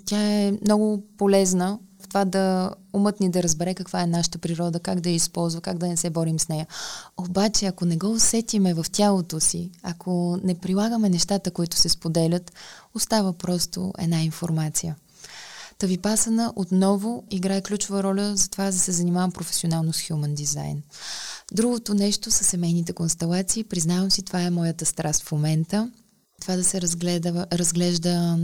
Тя 0.06 0.22
е 0.22 0.52
много 0.66 1.04
полезна 1.18 1.80
това 2.10 2.26
да 2.26 2.74
умът 2.94 3.20
ни 3.20 3.32
да 3.32 3.44
разбере 3.44 3.74
каква 3.74 4.02
е 4.02 4.08
нашата 4.08 4.38
природа, 4.38 4.80
как 4.80 5.00
да 5.00 5.10
я 5.10 5.16
използва, 5.16 5.62
как 5.62 5.78
да 5.78 5.88
не 5.88 5.98
се 5.98 6.10
борим 6.10 6.40
с 6.40 6.50
нея. 6.50 6.68
Обаче, 7.18 7.66
ако 7.66 7.86
не 7.86 7.98
го 7.98 8.12
усетиме 8.12 8.74
в 8.74 8.86
тялото 8.92 9.40
си, 9.40 9.72
ако 9.84 10.40
не 10.44 10.56
прилагаме 10.56 11.10
нещата, 11.10 11.52
които 11.52 11.78
се 11.78 11.90
споделят, 11.90 12.52
остава 12.96 13.34
просто 13.34 13.94
една 13.98 14.22
информация. 14.22 14.96
Та 15.78 15.88
Випасана 15.88 16.54
отново 16.56 17.24
играе 17.32 17.62
ключова 17.62 18.04
роля 18.04 18.36
за 18.36 18.50
това 18.50 18.66
да 18.66 18.74
се 18.74 18.92
занимавам 18.92 19.32
професионално 19.32 19.94
с 19.94 20.02
Human 20.02 20.34
Design. 20.34 20.78
Другото 21.52 21.94
нещо 21.94 22.32
са 22.32 22.44
семейните 22.44 22.94
констелации. 22.94 23.64
Признавам 23.64 24.12
си, 24.12 24.24
това 24.24 24.42
е 24.42 24.50
моята 24.50 24.86
страст 24.86 25.24
в 25.24 25.32
момента 25.32 25.90
това 26.40 26.56
да 26.56 26.64
се 26.64 26.82
разгледа, 26.82 27.46
разглежда 27.54 28.38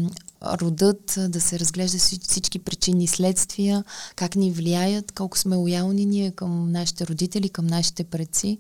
родът, 0.43 1.19
да 1.29 1.41
се 1.41 1.59
разглежда 1.59 1.97
всички 2.27 2.59
причини 2.59 3.03
и 3.03 3.07
следствия, 3.07 3.83
как 4.15 4.35
ни 4.35 4.51
влияят, 4.51 5.11
колко 5.11 5.37
сме 5.37 5.55
лоялни 5.55 6.05
ние 6.05 6.31
към 6.31 6.71
нашите 6.71 7.07
родители, 7.07 7.49
към 7.49 7.67
нашите 7.67 8.03
предци, 8.03 8.57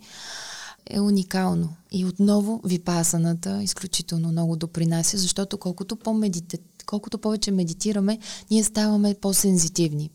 е 0.89 0.99
уникално. 0.99 1.69
И 1.91 2.05
отново 2.05 2.61
випасаната 2.65 3.63
изключително 3.63 4.31
много 4.31 4.55
допринася, 4.55 5.17
защото 5.17 5.57
колкото, 5.57 5.97
колкото 6.85 7.17
повече 7.17 7.51
медитираме, 7.51 8.19
ние 8.51 8.63
ставаме 8.63 9.15
по-сензитивни. 9.21 10.09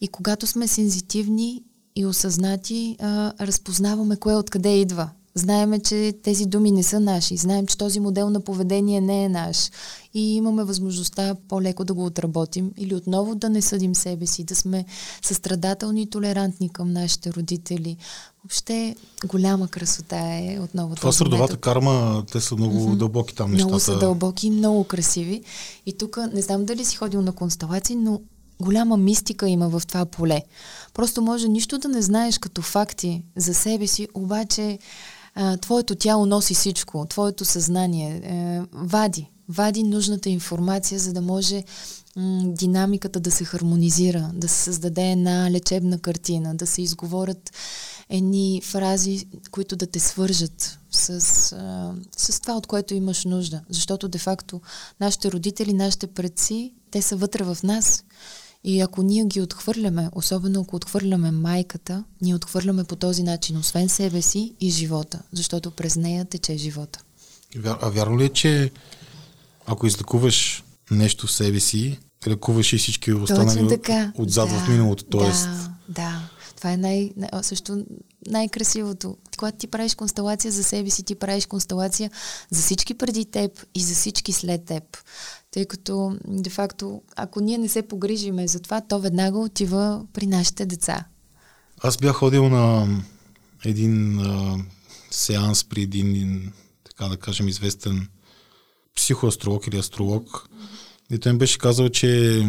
И 0.00 0.08
когато 0.08 0.46
сме 0.46 0.68
сензитивни 0.68 1.62
и 1.96 2.06
осъзнати, 2.06 2.96
разпознаваме 3.40 4.16
кое 4.16 4.34
откъде 4.34 4.76
идва. 4.76 5.10
Знаеме, 5.34 5.78
че 5.78 6.12
тези 6.22 6.46
думи 6.46 6.70
не 6.70 6.82
са 6.82 7.00
наши. 7.00 7.36
Знаем, 7.36 7.66
че 7.66 7.78
този 7.78 8.00
модел 8.00 8.30
на 8.30 8.40
поведение 8.40 9.00
не 9.00 9.24
е 9.24 9.28
наш. 9.28 9.70
И 10.14 10.36
имаме 10.36 10.64
възможността 10.64 11.36
по-леко 11.48 11.84
да 11.84 11.94
го 11.94 12.04
отработим 12.04 12.72
или 12.76 12.94
отново 12.94 13.34
да 13.34 13.48
не 13.50 13.62
съдим 13.62 13.94
себе 13.94 14.26
си, 14.26 14.44
да 14.44 14.54
сме 14.54 14.84
състрадателни 15.22 16.02
и 16.02 16.10
толерантни 16.10 16.68
към 16.68 16.92
нашите 16.92 17.32
родители. 17.32 17.96
Въобще 18.44 18.96
голяма 19.26 19.68
красота 19.68 20.16
е 20.16 20.58
отново. 20.62 20.94
Това 20.94 21.12
средовата 21.12 21.56
карма, 21.56 22.24
те 22.32 22.40
са 22.40 22.56
много 22.56 22.80
mm-hmm. 22.80 22.96
дълбоки 22.96 23.34
там 23.34 23.50
нещата. 23.50 23.66
Много 23.66 23.80
са 23.80 23.98
дълбоки 23.98 24.46
и 24.46 24.50
много 24.50 24.84
красиви. 24.84 25.42
И 25.86 25.92
тук 25.92 26.18
не 26.32 26.42
знам 26.42 26.64
дали 26.64 26.84
си 26.84 26.96
ходил 26.96 27.22
на 27.22 27.32
констелации, 27.32 27.96
но 27.96 28.20
голяма 28.62 28.96
мистика 28.96 29.48
има 29.48 29.68
в 29.68 29.82
това 29.86 30.04
поле. 30.06 30.42
Просто 30.94 31.22
може 31.22 31.48
нищо 31.48 31.78
да 31.78 31.88
не 31.88 32.02
знаеш 32.02 32.38
като 32.38 32.62
факти 32.62 33.22
за 33.36 33.54
себе 33.54 33.86
си, 33.86 34.08
обаче 34.14 34.78
а, 35.40 35.56
твоето 35.56 35.94
тяло 35.94 36.26
носи 36.26 36.54
всичко, 36.54 37.06
твоето 37.06 37.44
съзнание 37.44 38.20
е, 38.24 38.60
вади, 38.72 39.30
вади 39.48 39.82
нужната 39.82 40.28
информация, 40.28 41.00
за 41.00 41.12
да 41.12 41.20
може 41.20 41.64
динамиката 42.44 43.20
да 43.20 43.30
се 43.30 43.44
хармонизира, 43.44 44.30
да 44.34 44.48
се 44.48 44.56
създаде 44.56 45.10
една 45.10 45.50
лечебна 45.50 45.98
картина, 45.98 46.54
да 46.54 46.66
се 46.66 46.82
изговорят 46.82 47.50
едни 48.08 48.62
фрази, 48.64 49.26
които 49.50 49.76
да 49.76 49.86
те 49.86 50.00
свържат 50.00 50.78
с, 50.90 51.10
а, 51.52 51.94
с 52.16 52.40
това, 52.40 52.56
от 52.56 52.66
което 52.66 52.94
имаш 52.94 53.24
нужда. 53.24 53.60
Защото 53.68 54.08
де-факто 54.08 54.60
нашите 55.00 55.32
родители, 55.32 55.72
нашите 55.72 56.06
предци, 56.06 56.72
те 56.90 57.02
са 57.02 57.16
вътре 57.16 57.44
в 57.44 57.58
нас. 57.62 58.04
И 58.64 58.80
ако 58.80 59.02
ние 59.02 59.24
ги 59.24 59.40
отхвърляме, 59.40 60.08
особено 60.12 60.60
ако 60.60 60.76
отхвърляме 60.76 61.30
майката, 61.30 62.04
ние 62.22 62.34
отхвърляме 62.34 62.84
по 62.84 62.96
този 62.96 63.22
начин, 63.22 63.56
освен 63.56 63.88
себе 63.88 64.22
си 64.22 64.54
и 64.60 64.70
живота, 64.70 65.22
защото 65.32 65.70
през 65.70 65.96
нея 65.96 66.24
тече 66.24 66.56
живота. 66.56 67.00
А 67.64 67.88
вярно 67.88 68.18
ли 68.18 68.24
е, 68.24 68.28
че 68.28 68.70
ако 69.66 69.86
излекуваш 69.86 70.64
нещо 70.90 71.26
в 71.26 71.32
себе 71.32 71.60
си, 71.60 71.98
лекуваш 72.28 72.72
и 72.72 72.78
всички 72.78 73.12
останали 73.12 73.68
така. 73.68 74.12
отзад 74.18 74.48
да, 74.48 74.58
в 74.58 74.68
миналото? 74.68 75.04
Тоест... 75.04 75.44
Да, 75.44 75.72
да. 75.88 76.28
Това 76.56 76.72
е 76.72 76.76
най, 76.76 77.12
също 77.42 77.84
най-красивото. 78.26 79.16
Когато 79.38 79.58
ти 79.58 79.66
правиш 79.66 79.94
констелация 79.94 80.52
за 80.52 80.64
себе 80.64 80.90
си, 80.90 81.02
ти 81.02 81.14
правиш 81.14 81.46
констелация 81.46 82.10
за 82.50 82.62
всички 82.62 82.94
преди 82.94 83.24
теб 83.24 83.66
и 83.74 83.80
за 83.82 83.94
всички 83.94 84.32
след 84.32 84.64
теб. 84.64 84.82
Тъй 85.50 85.66
като, 85.66 86.18
де-факто, 86.28 87.02
ако 87.16 87.40
ние 87.40 87.58
не 87.58 87.68
се 87.68 87.82
погрижиме 87.82 88.48
за 88.48 88.60
това, 88.60 88.80
то 88.80 89.00
веднага 89.00 89.38
отива 89.38 90.06
при 90.12 90.26
нашите 90.26 90.66
деца. 90.66 91.04
Аз 91.82 91.96
бях 91.96 92.16
ходил 92.16 92.48
на 92.48 92.88
един 93.64 94.20
а, 94.20 94.58
сеанс 95.10 95.64
при 95.64 95.82
един, 95.82 96.52
така 96.84 97.08
да 97.08 97.16
кажем, 97.16 97.48
известен 97.48 98.08
психоастролог 98.96 99.66
или 99.66 99.78
астролог. 99.78 100.48
И 101.10 101.18
той 101.18 101.32
ми 101.32 101.38
беше 101.38 101.58
казал, 101.58 101.88
че 101.88 102.42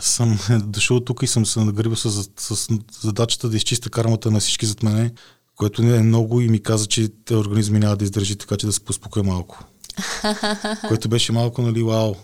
съм 0.00 0.38
дошъл 0.64 1.00
тук 1.00 1.22
и 1.22 1.26
съм 1.26 1.46
се 1.46 1.60
нагрибал 1.60 1.96
с, 1.96 2.30
с 2.36 2.68
задачата 3.00 3.48
да 3.48 3.56
изчиста 3.56 3.90
кармата 3.90 4.30
на 4.30 4.40
всички 4.40 4.66
зад 4.66 4.82
мене, 4.82 5.12
което 5.56 5.82
не 5.82 5.96
е 5.96 6.02
много 6.02 6.40
и 6.40 6.48
ми 6.48 6.62
каза, 6.62 6.86
че 6.86 7.08
те 7.24 7.36
организми 7.36 7.78
няма 7.78 7.96
да 7.96 8.04
издържи, 8.04 8.36
така 8.36 8.56
че 8.56 8.66
да 8.66 8.72
се 8.72 8.80
поспокоя 8.80 9.24
малко. 9.24 9.64
Което 10.88 11.08
беше 11.08 11.32
малко, 11.32 11.62
нали, 11.62 11.82
вау. 11.82 12.14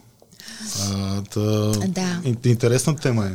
А, 0.80 1.22
та, 1.22 1.40
да. 1.88 2.20
Интересна 2.44 2.96
тема 2.96 3.26
е. 3.26 3.32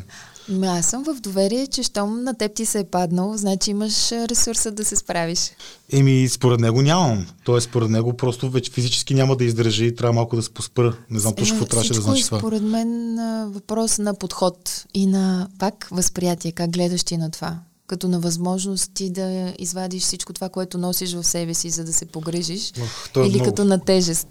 Аз 0.66 0.86
съм 0.86 1.04
в 1.04 1.22
доверие, 1.22 1.68
че 1.68 1.84
щом 1.84 2.24
на 2.24 2.34
теб 2.34 2.54
ти 2.54 2.66
се 2.66 2.80
е 2.80 2.84
паднал, 2.84 3.38
значи 3.38 3.72
имаш 3.72 4.12
ресурса 4.12 4.72
да 4.72 4.86
се 4.86 4.96
справиш. 4.96 5.52
Еми, 5.92 6.30
според 6.30 6.60
него 6.60 6.82
нямам. 6.82 7.28
Тоест, 7.44 7.70
според 7.70 7.90
него 7.90 8.18
просто 8.18 8.50
вече 8.50 8.72
физически 8.72 9.14
няма 9.14 9.36
да 9.36 9.44
издържи 9.44 9.86
и 9.86 9.96
трябва 9.96 10.14
малко 10.14 10.36
да 10.36 10.42
се 10.42 10.50
поспра. 10.50 10.94
Не 11.10 11.20
знам 11.20 11.34
точно 11.36 11.56
какво 11.56 11.66
трябваше 11.66 11.94
да 11.94 12.02
значи 12.02 12.26
това. 12.26 12.40
Според 12.40 12.64
мен 12.64 13.18
въпрос 13.52 13.98
на 13.98 14.14
подход 14.14 14.86
и 14.94 15.06
на 15.06 15.48
пак 15.60 15.88
възприятие, 15.92 16.52
как 16.52 16.72
гледаш 16.72 17.04
ти 17.04 17.18
на 17.18 17.32
това 17.32 17.60
като 17.92 18.08
на 18.08 18.20
възможност 18.20 18.92
ти 18.94 19.10
да 19.10 19.54
извадиш 19.60 20.04
всичко 20.04 20.34
това, 20.34 20.50
което 20.50 20.78
носиш 20.78 21.14
в 21.14 21.24
себе 21.24 21.54
си, 21.54 21.70
за 21.70 21.84
да 21.84 21.94
се 21.94 22.06
погрижиш. 22.06 22.74
Ох, 22.82 23.10
е 23.18 23.20
или 23.20 23.30
много... 23.30 23.46
като 23.46 23.66
на 23.66 23.80
тежест. 23.80 24.28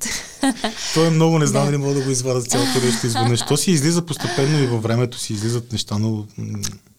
То 0.95 1.07
е 1.07 1.11
много, 1.11 1.39
не 1.39 1.47
знам 1.47 1.67
дали 1.67 1.77
мога 1.77 1.95
да 1.95 2.01
го 2.05 2.11
извадя 2.11 2.43
цялото 2.43 2.81
нещо 2.85 3.07
изведнъж. 3.07 3.41
То 3.49 3.57
си 3.57 3.71
излиза 3.71 4.07
постепенно 4.07 4.59
и 4.59 4.67
във 4.67 4.83
времето 4.83 5.19
си 5.19 5.33
излизат 5.33 5.73
неща, 5.73 5.99
но... 5.99 6.27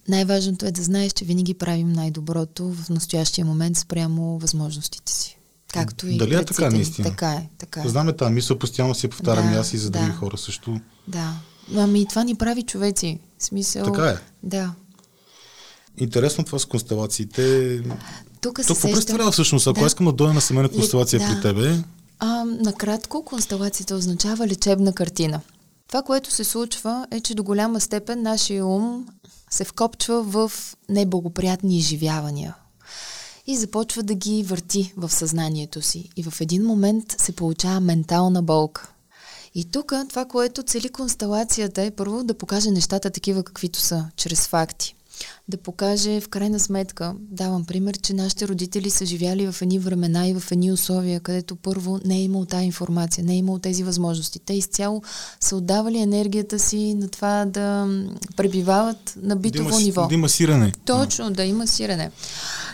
Най-важното 0.08 0.65
е 0.65 0.71
да 0.71 0.84
знаеш, 0.84 1.12
че 1.12 1.26
винаги 1.26 1.54
правим 1.54 1.93
най-доброто 1.93 2.74
в 2.74 2.89
настоящия 2.89 3.45
момент 3.45 3.78
спрямо 3.78 4.39
възможностите 4.39 5.13
си. 5.13 5.38
Както 5.74 6.08
и 6.08 6.17
Дали 6.17 6.36
е 6.36 6.45
така 6.45 6.69
наистина? 6.69 7.10
Така 7.10 7.32
е, 7.32 7.50
така 7.58 7.82
е. 7.82 7.89
Знаме 7.89 8.13
тази 8.13 8.34
мисъл, 8.34 8.60
постоянно 8.60 8.95
си 8.95 9.08
повтарям 9.08 9.47
да, 9.50 9.56
и 9.56 9.58
аз 9.58 9.74
и 9.74 9.78
за 9.78 9.89
да, 9.89 10.00
други 10.00 10.12
хора 10.12 10.38
също. 10.38 10.80
Да. 11.08 11.34
Ами 11.76 12.06
това 12.08 12.24
ни 12.24 12.36
прави 12.36 12.63
човеци. 12.63 13.19
Смисъл... 13.39 13.86
Така 13.86 14.10
е. 14.10 14.15
Да. 14.43 14.74
Интересно 15.97 16.43
това 16.43 16.60
с 16.60 16.65
констелациите. 16.65 17.84
Тук 18.41 18.60
се 18.60 18.67
какво 18.67 18.91
представлява 18.91 19.32
всъщност? 19.32 19.67
Ако 19.67 19.80
да. 19.80 19.86
искам 19.86 20.06
да 20.06 20.12
дойда 20.12 20.34
на 20.34 20.41
семейна 20.41 20.69
констелация 20.69 21.19
да. 21.19 21.25
при 21.25 21.41
тебе? 21.41 21.84
А, 22.19 22.45
накратко, 22.45 23.25
констелацията 23.25 23.95
означава 23.95 24.47
лечебна 24.47 24.93
картина. 24.93 25.41
Това, 25.88 26.01
което 26.04 26.32
се 26.32 26.43
случва 26.43 27.08
е, 27.12 27.19
че 27.19 27.36
до 27.36 27.43
голяма 27.43 27.80
степен 27.80 28.21
нашия 28.21 28.65
ум 28.65 29.06
се 29.49 29.63
вкопчва 29.63 30.23
в 30.23 30.51
неблагоприятни 30.89 31.77
изживявания 31.77 32.56
и 33.47 33.58
започва 33.58 34.04
да 34.04 34.13
ги 34.13 34.43
върти 34.43 34.93
в 34.97 35.10
съзнанието 35.10 35.82
си. 35.82 36.10
И 36.15 36.23
в 36.23 36.41
един 36.41 36.63
момент 36.63 37.15
се 37.17 37.32
получава 37.32 37.80
ментална 37.80 38.43
болка. 38.43 38.91
И 39.56 39.65
тук 39.65 39.93
това, 40.10 40.25
което 40.25 40.63
цели 40.63 40.89
констелацията 40.89 41.82
е 41.82 41.91
първо 41.91 42.23
да 42.23 42.34
покаже 42.34 42.71
нещата 42.71 43.10
такива 43.10 43.43
каквито 43.43 43.80
са, 43.80 44.06
чрез 44.15 44.47
факти. 44.47 44.95
Да 45.47 45.57
покаже 45.57 46.21
в 46.21 46.29
крайна 46.29 46.60
сметка, 46.60 47.13
давам 47.19 47.65
пример, 47.65 47.97
че 47.97 48.13
нашите 48.13 48.47
родители 48.47 48.89
са 48.89 49.05
живяли 49.05 49.51
в 49.51 49.62
едни 49.62 49.79
времена 49.79 50.27
и 50.27 50.34
в 50.34 50.51
едни 50.51 50.71
условия, 50.71 51.19
където 51.19 51.55
първо 51.55 51.99
не 52.05 52.15
е 52.15 52.23
имал 52.23 52.45
тази 52.45 52.65
информация, 52.65 53.23
не 53.23 53.34
е 53.34 53.38
имал 53.38 53.60
тези 53.60 53.84
възможности. 53.84 54.39
Те 54.39 54.53
изцяло 54.53 55.03
са 55.39 55.55
отдавали 55.55 55.97
енергията 55.97 56.60
си 56.60 56.93
на 56.93 57.07
това 57.07 57.45
да 57.45 57.88
пребивават 58.36 59.13
на 59.21 59.36
битово 59.36 59.69
да 59.69 59.75
има, 59.75 59.84
ниво. 59.84 60.07
Да 60.07 60.13
има 60.13 60.29
сирене. 60.29 60.73
Точно, 60.86 61.31
да 61.31 61.43
има 61.43 61.67
сирене. 61.67 62.12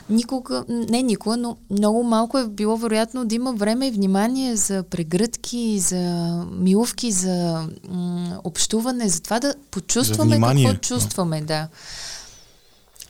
Никога, 0.10 0.66
не 0.70 1.04
никога, 1.04 1.38
но 1.38 1.58
много 1.70 2.04
малко 2.04 2.38
е 2.38 2.48
било 2.48 2.78
вероятно 2.78 3.26
да 3.26 3.36
има 3.36 3.54
време 3.54 3.88
и 3.88 3.92
внимание 3.92 4.56
за 4.56 4.84
прегръдки, 4.84 5.80
за 5.80 6.34
милувки, 6.52 7.12
за 7.12 7.68
м- 7.90 8.42
общуване, 8.44 9.10
за 9.10 9.22
това 9.22 9.40
да 9.40 9.54
почувстваме 9.72 10.40
какво 10.40 10.74
чувстваме, 10.74 11.42
да. 11.42 11.68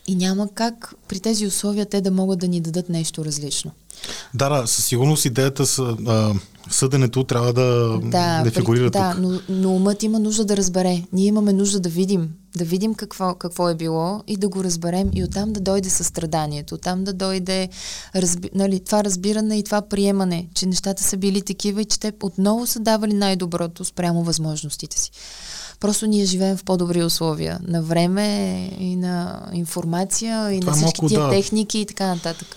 И 0.08 0.15
няма 0.15 0.48
как 0.54 0.93
при 1.08 1.20
тези 1.20 1.48
условия 1.48 1.86
те 1.86 2.02
да 2.02 2.12
могат 2.12 2.39
да 2.39 2.48
ни 2.48 2.62
дадат 2.62 2.89
нещо 2.89 3.26
различно. 3.26 3.72
Да, 4.34 4.50
да, 4.50 4.67
със 4.67 4.86
сигурност 4.86 5.26
идеята 5.26 5.65
с 5.65 5.80
а, 5.80 6.34
съденето 6.70 7.24
трябва 7.24 7.54
да, 7.54 8.00
да, 8.04 8.43
да 8.43 8.52
фигурира 8.52 8.89
да, 8.89 9.12
тук. 9.12 9.22
Но, 9.22 9.39
но 9.50 9.76
умът 9.76 10.04
има 10.04 10.20
нужда 10.20 10.46
да 10.46 10.58
разбере. 10.58 11.04
Ние 11.13 11.26
имаме 11.26 11.54
нужда 11.54 11.80
да 11.80 11.89
видим, 11.89 12.30
да 12.58 12.65
видим 12.65 12.96
какво, 12.96 13.36
какво 13.36 13.70
е 13.70 13.76
било 13.76 14.24
и 14.28 14.38
да 14.38 14.50
го 14.50 14.63
разберем 14.63 15.10
и 15.13 15.24
оттам 15.24 15.54
да 15.54 15.60
дойде 15.60 15.89
състраданието, 15.89 16.76
оттам 16.76 17.04
да 17.04 17.13
дойде 17.13 17.70
разби, 18.15 18.50
нали, 18.56 18.80
това 18.80 19.04
разбиране 19.04 19.58
и 19.58 19.63
това 19.63 19.82
приемане, 19.82 20.48
че 20.54 20.65
нещата 20.65 21.04
са 21.04 21.17
били 21.17 21.41
такива 21.41 21.82
и 21.82 21.86
че 21.86 22.00
те 22.00 22.13
отново 22.24 22.67
са 22.67 22.80
давали 22.80 23.13
най-доброто 23.13 23.86
спрямо 23.86 24.24
възможностите 24.24 25.00
си. 25.00 25.12
Просто 25.80 26.08
ние 26.08 26.26
живеем 26.26 26.58
в 26.58 26.63
по-добри 26.63 27.04
условия 27.04 27.60
на 27.63 27.82
време 27.82 28.56
и 28.80 28.96
на 28.96 29.48
информация 29.54 30.54
и 30.54 30.60
Това 30.60 30.72
на 30.72 30.78
всички 30.78 31.02
малко, 31.02 31.08
тия 31.08 31.22
да. 31.22 31.30
техники 31.30 31.80
и 31.80 31.86
така 31.86 32.08
нататък. 32.08 32.56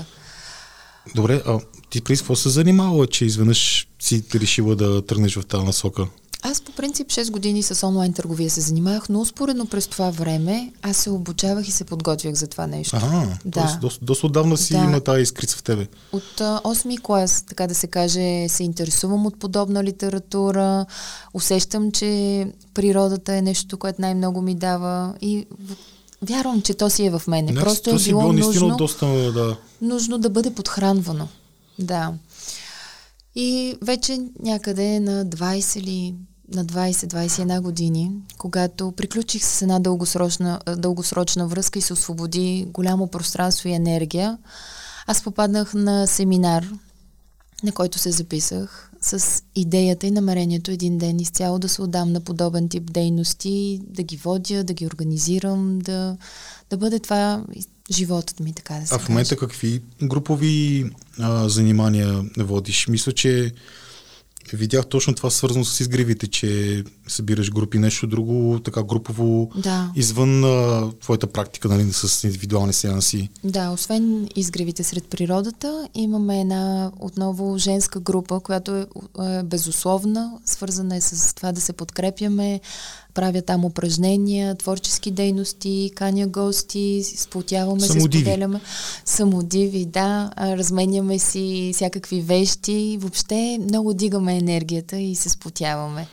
Добре, 1.14 1.42
а 1.46 1.60
ти 1.90 2.00
при 2.00 2.16
какво 2.16 2.36
се 2.36 2.48
занимава, 2.48 3.06
че 3.06 3.24
изведнъж 3.24 3.88
си 3.98 4.24
решила 4.34 4.76
да 4.76 5.06
тръгнеш 5.06 5.36
в 5.36 5.46
тази 5.46 5.64
насока? 5.64 6.06
Аз 6.42 6.60
по 6.60 6.72
принцип 6.72 7.08
6 7.08 7.30
години 7.30 7.62
с 7.62 7.86
онлайн 7.86 8.12
търговия 8.12 8.50
се 8.50 8.60
занимавах, 8.60 9.08
но 9.08 9.20
успоредно 9.20 9.66
през 9.66 9.86
това 9.86 10.10
време 10.10 10.72
аз 10.82 10.96
се 10.96 11.10
обучавах 11.10 11.68
и 11.68 11.72
се 11.72 11.84
подготвях 11.84 12.34
за 12.34 12.46
това 12.46 12.66
нещо. 12.66 12.96
Ага, 12.96 13.38
да. 13.44 13.78
доста, 13.80 14.04
доста 14.04 14.26
отдавна 14.26 14.56
си 14.56 14.72
да. 14.72 14.78
има 14.78 15.00
тази 15.00 15.22
искрица 15.22 15.56
в 15.56 15.62
тебе. 15.62 15.86
От 16.12 16.38
8 16.38 17.02
клас, 17.02 17.44
така 17.48 17.66
да 17.66 17.74
се 17.74 17.86
каже, 17.86 18.48
се 18.48 18.64
интересувам 18.64 19.26
от 19.26 19.38
подобна 19.38 19.84
литература, 19.84 20.86
усещам, 21.34 21.92
че 21.92 22.46
природата 22.74 23.34
е 23.34 23.42
нещо, 23.42 23.78
което 23.78 24.00
най-много 24.00 24.42
ми 24.42 24.54
дава 24.54 25.14
и 25.20 25.46
вярвам, 26.22 26.62
че 26.62 26.74
то 26.74 26.90
си 26.90 27.06
е 27.06 27.10
в 27.10 27.22
мене. 27.26 27.52
Не, 27.52 27.60
Просто 27.60 27.90
е 27.90 27.94
било, 27.94 28.20
било 28.20 28.32
нужно, 28.32 28.76
доста, 28.76 29.32
да. 29.32 29.56
нужно 29.80 30.18
да 30.18 30.30
бъде 30.30 30.54
подхранвано. 30.54 31.28
Да. 31.78 32.12
И 33.34 33.76
вече 33.82 34.18
някъде 34.42 35.00
на 35.00 35.26
20 35.26 35.78
или 35.78 36.14
на 36.54 36.64
20-21 36.64 37.60
години, 37.60 38.10
когато 38.38 38.92
приключих 38.92 39.44
с 39.44 39.62
една 39.62 39.78
дългосрочна, 39.78 40.60
дългосрочна 40.76 41.46
връзка 41.46 41.78
и 41.78 41.82
се 41.82 41.92
освободи 41.92 42.66
голямо 42.72 43.06
пространство 43.06 43.68
и 43.68 43.72
енергия, 43.72 44.38
аз 45.06 45.22
попаднах 45.22 45.74
на 45.74 46.06
семинар, 46.06 46.68
на 47.64 47.72
който 47.72 47.98
се 47.98 48.10
записах 48.10 48.90
с 49.00 49.42
идеята 49.54 50.06
и 50.06 50.10
намерението 50.10 50.70
един 50.70 50.98
ден 50.98 51.20
изцяло 51.20 51.58
да 51.58 51.68
се 51.68 51.82
отдам 51.82 52.12
на 52.12 52.20
подобен 52.20 52.68
тип 52.68 52.92
дейности, 52.92 53.80
да 53.88 54.02
ги 54.02 54.16
водя, 54.16 54.64
да 54.64 54.72
ги 54.72 54.86
организирам, 54.86 55.78
да, 55.78 56.16
да 56.70 56.76
бъде 56.76 56.98
това 56.98 57.44
животът 57.92 58.40
ми, 58.40 58.52
така 58.52 58.74
да 58.74 58.86
се 58.86 58.94
А 58.94 58.98
в 58.98 59.08
момента 59.08 59.36
каже. 59.36 59.48
какви 59.48 59.82
групови 60.02 60.84
а, 61.18 61.48
занимания 61.48 62.24
водиш? 62.38 62.88
Мисля, 62.88 63.12
че 63.12 63.52
Видях 64.56 64.86
точно 64.86 65.14
това 65.14 65.30
свързано 65.30 65.64
с 65.64 65.80
изгривите, 65.80 66.26
че 66.26 66.84
събираш 67.08 67.50
групи, 67.50 67.78
нещо 67.78 68.06
друго, 68.06 68.60
така 68.64 68.82
групово, 68.82 69.50
да. 69.56 69.92
извън 69.96 70.44
а, 70.44 70.90
твоята 71.00 71.26
практика, 71.26 71.68
нали, 71.68 71.92
с 71.92 72.24
индивидуални 72.24 72.72
сеанси. 72.72 73.28
Да, 73.44 73.70
освен 73.70 74.28
изгривите 74.36 74.84
сред 74.84 75.04
природата, 75.04 75.88
имаме 75.94 76.40
една 76.40 76.90
отново 77.00 77.58
женска 77.58 78.00
група, 78.00 78.40
която 78.40 78.76
е, 78.76 78.86
е 79.20 79.42
безусловна, 79.42 80.32
свързана 80.44 80.96
е 80.96 81.00
с 81.00 81.34
това 81.34 81.52
да 81.52 81.60
се 81.60 81.72
подкрепяме, 81.72 82.60
правя 83.14 83.42
там 83.42 83.64
упражнения, 83.64 84.54
творчески 84.54 85.10
дейности, 85.10 85.90
каня 85.94 86.26
гости, 86.26 87.02
сплотяваме 87.16 87.80
се, 87.80 88.00
споделяме. 88.00 88.60
Самодиви, 89.04 89.84
да, 89.84 90.30
разменяме 90.38 91.18
си 91.18 91.70
всякакви 91.74 92.20
вещи, 92.20 92.98
въобще 93.00 93.58
много 93.62 93.94
дигаме 93.94 94.39
енергията 94.40 94.96
и 94.96 95.16
се 95.16 95.28
сплотяваме. 95.28 96.06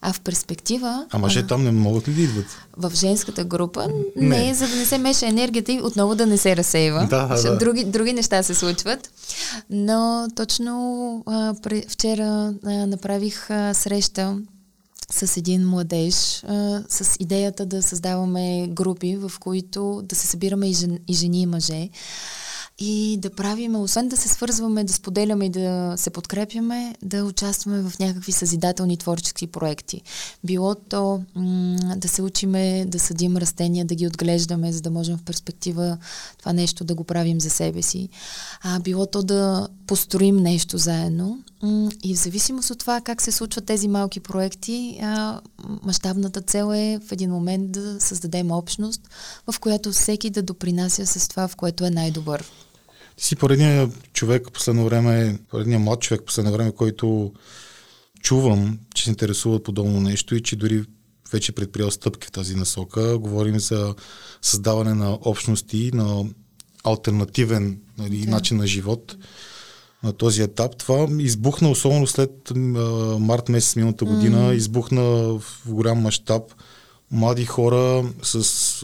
А 0.00 0.12
в 0.12 0.20
перспектива... 0.20 1.06
А 1.10 1.18
мъже 1.18 1.46
там 1.46 1.64
не 1.64 1.72
могат 1.72 2.08
ли 2.08 2.12
да 2.12 2.22
идват? 2.22 2.46
В 2.76 2.92
женската 2.94 3.44
група 3.44 3.88
не, 4.16 4.38
не 4.38 4.54
за 4.54 4.68
да 4.68 4.76
не 4.76 4.84
се 4.84 4.98
меша 4.98 5.26
енергията 5.26 5.72
и 5.72 5.80
отново 5.82 6.14
да 6.14 6.26
не 6.26 6.38
се 6.38 6.56
разсейва. 6.56 7.06
Да, 7.10 7.26
да. 7.26 7.56
Други, 7.56 7.84
други 7.84 8.12
неща 8.12 8.42
се 8.42 8.54
случват. 8.54 9.10
Но 9.70 10.28
точно 10.36 11.22
а, 11.26 11.54
вчера 11.88 12.54
а, 12.64 12.86
направих 12.86 13.50
а, 13.50 13.74
среща 13.74 14.38
с 15.10 15.36
един 15.36 15.68
младеж 15.68 16.44
а, 16.44 16.82
с 16.88 17.16
идеята 17.20 17.66
да 17.66 17.82
създаваме 17.82 18.66
групи, 18.68 19.16
в 19.16 19.32
които 19.40 20.02
да 20.04 20.16
се 20.16 20.26
събираме 20.26 20.70
и, 20.70 20.74
жен, 20.74 20.98
и 21.08 21.14
жени 21.14 21.42
и 21.42 21.46
мъже 21.46 21.88
и 22.80 23.18
да 23.20 23.30
правим, 23.30 23.76
освен 23.76 24.08
да 24.08 24.16
се 24.16 24.28
свързваме, 24.28 24.84
да 24.84 24.92
споделяме 24.92 25.46
и 25.46 25.50
да 25.50 25.94
се 25.96 26.10
подкрепяме, 26.10 26.94
да 27.02 27.24
участваме 27.24 27.90
в 27.90 27.98
някакви 27.98 28.32
съзидателни 28.32 28.96
творчески 28.96 29.46
проекти. 29.46 30.02
Било 30.44 30.74
то 30.74 31.22
м- 31.34 31.96
да 31.96 32.08
се 32.08 32.22
учиме 32.22 32.84
да 32.88 32.98
съдим 32.98 33.36
растения, 33.36 33.84
да 33.84 33.94
ги 33.94 34.06
отглеждаме, 34.06 34.72
за 34.72 34.80
да 34.80 34.90
можем 34.90 35.16
в 35.16 35.22
перспектива 35.22 35.98
това 36.38 36.52
нещо 36.52 36.84
да 36.84 36.94
го 36.94 37.04
правим 37.04 37.40
за 37.40 37.50
себе 37.50 37.82
си. 37.82 38.08
А 38.62 38.80
било 38.80 39.06
то 39.06 39.22
да 39.22 39.68
построим 39.86 40.36
нещо 40.36 40.78
заедно. 40.78 41.38
М- 41.62 41.90
и 42.04 42.14
в 42.14 42.18
зависимост 42.18 42.70
от 42.70 42.78
това 42.78 43.00
как 43.00 43.22
се 43.22 43.32
случват 43.32 43.64
тези 43.64 43.88
малки 43.88 44.20
проекти, 44.20 44.98
а, 45.02 45.40
мащабната 45.82 46.40
цел 46.40 46.72
е 46.74 47.00
в 47.08 47.12
един 47.12 47.30
момент 47.30 47.72
да 47.72 48.00
създадем 48.00 48.50
общност, 48.50 49.00
в 49.52 49.60
която 49.60 49.92
всеки 49.92 50.30
да 50.30 50.42
допринася 50.42 51.06
с 51.06 51.28
това, 51.28 51.48
в 51.48 51.56
което 51.56 51.84
е 51.84 51.90
най-добър. 51.90 52.44
Ти 53.18 53.24
си 53.24 53.36
поредният 53.36 54.12
човек 54.12 54.48
последно 54.52 54.84
време, 54.84 55.38
поредният 55.50 55.82
млад 55.82 56.00
човек 56.00 56.22
последно 56.26 56.52
време, 56.52 56.72
който 56.72 57.32
чувам, 58.20 58.78
че 58.94 59.04
се 59.04 59.10
интересува 59.10 59.62
подобно 59.62 60.00
нещо 60.00 60.34
и 60.34 60.42
че 60.42 60.56
дори 60.56 60.84
вече 61.32 61.52
предприял 61.52 61.90
стъпки 61.90 62.26
в 62.26 62.32
тази 62.32 62.54
насока. 62.54 63.18
Говорим 63.18 63.60
за 63.60 63.94
създаване 64.42 64.94
на 64.94 65.18
общности, 65.24 65.90
на 65.94 66.24
альтернативен 66.84 67.80
нали, 67.98 68.24
да. 68.24 68.30
начин 68.30 68.56
на 68.56 68.66
живот 68.66 69.16
на 70.02 70.12
този 70.12 70.42
етап. 70.42 70.76
Това 70.76 71.08
избухна, 71.18 71.70
особено 71.70 72.06
след 72.06 72.50
а, 72.50 72.54
март 73.18 73.48
месец 73.48 73.76
миналата 73.76 74.04
година, 74.04 74.38
mm. 74.38 74.54
избухна 74.54 75.02
в 75.02 75.42
голям 75.66 75.98
мащаб 75.98 76.42
млади 77.10 77.44
хора 77.44 78.12
с 78.22 78.36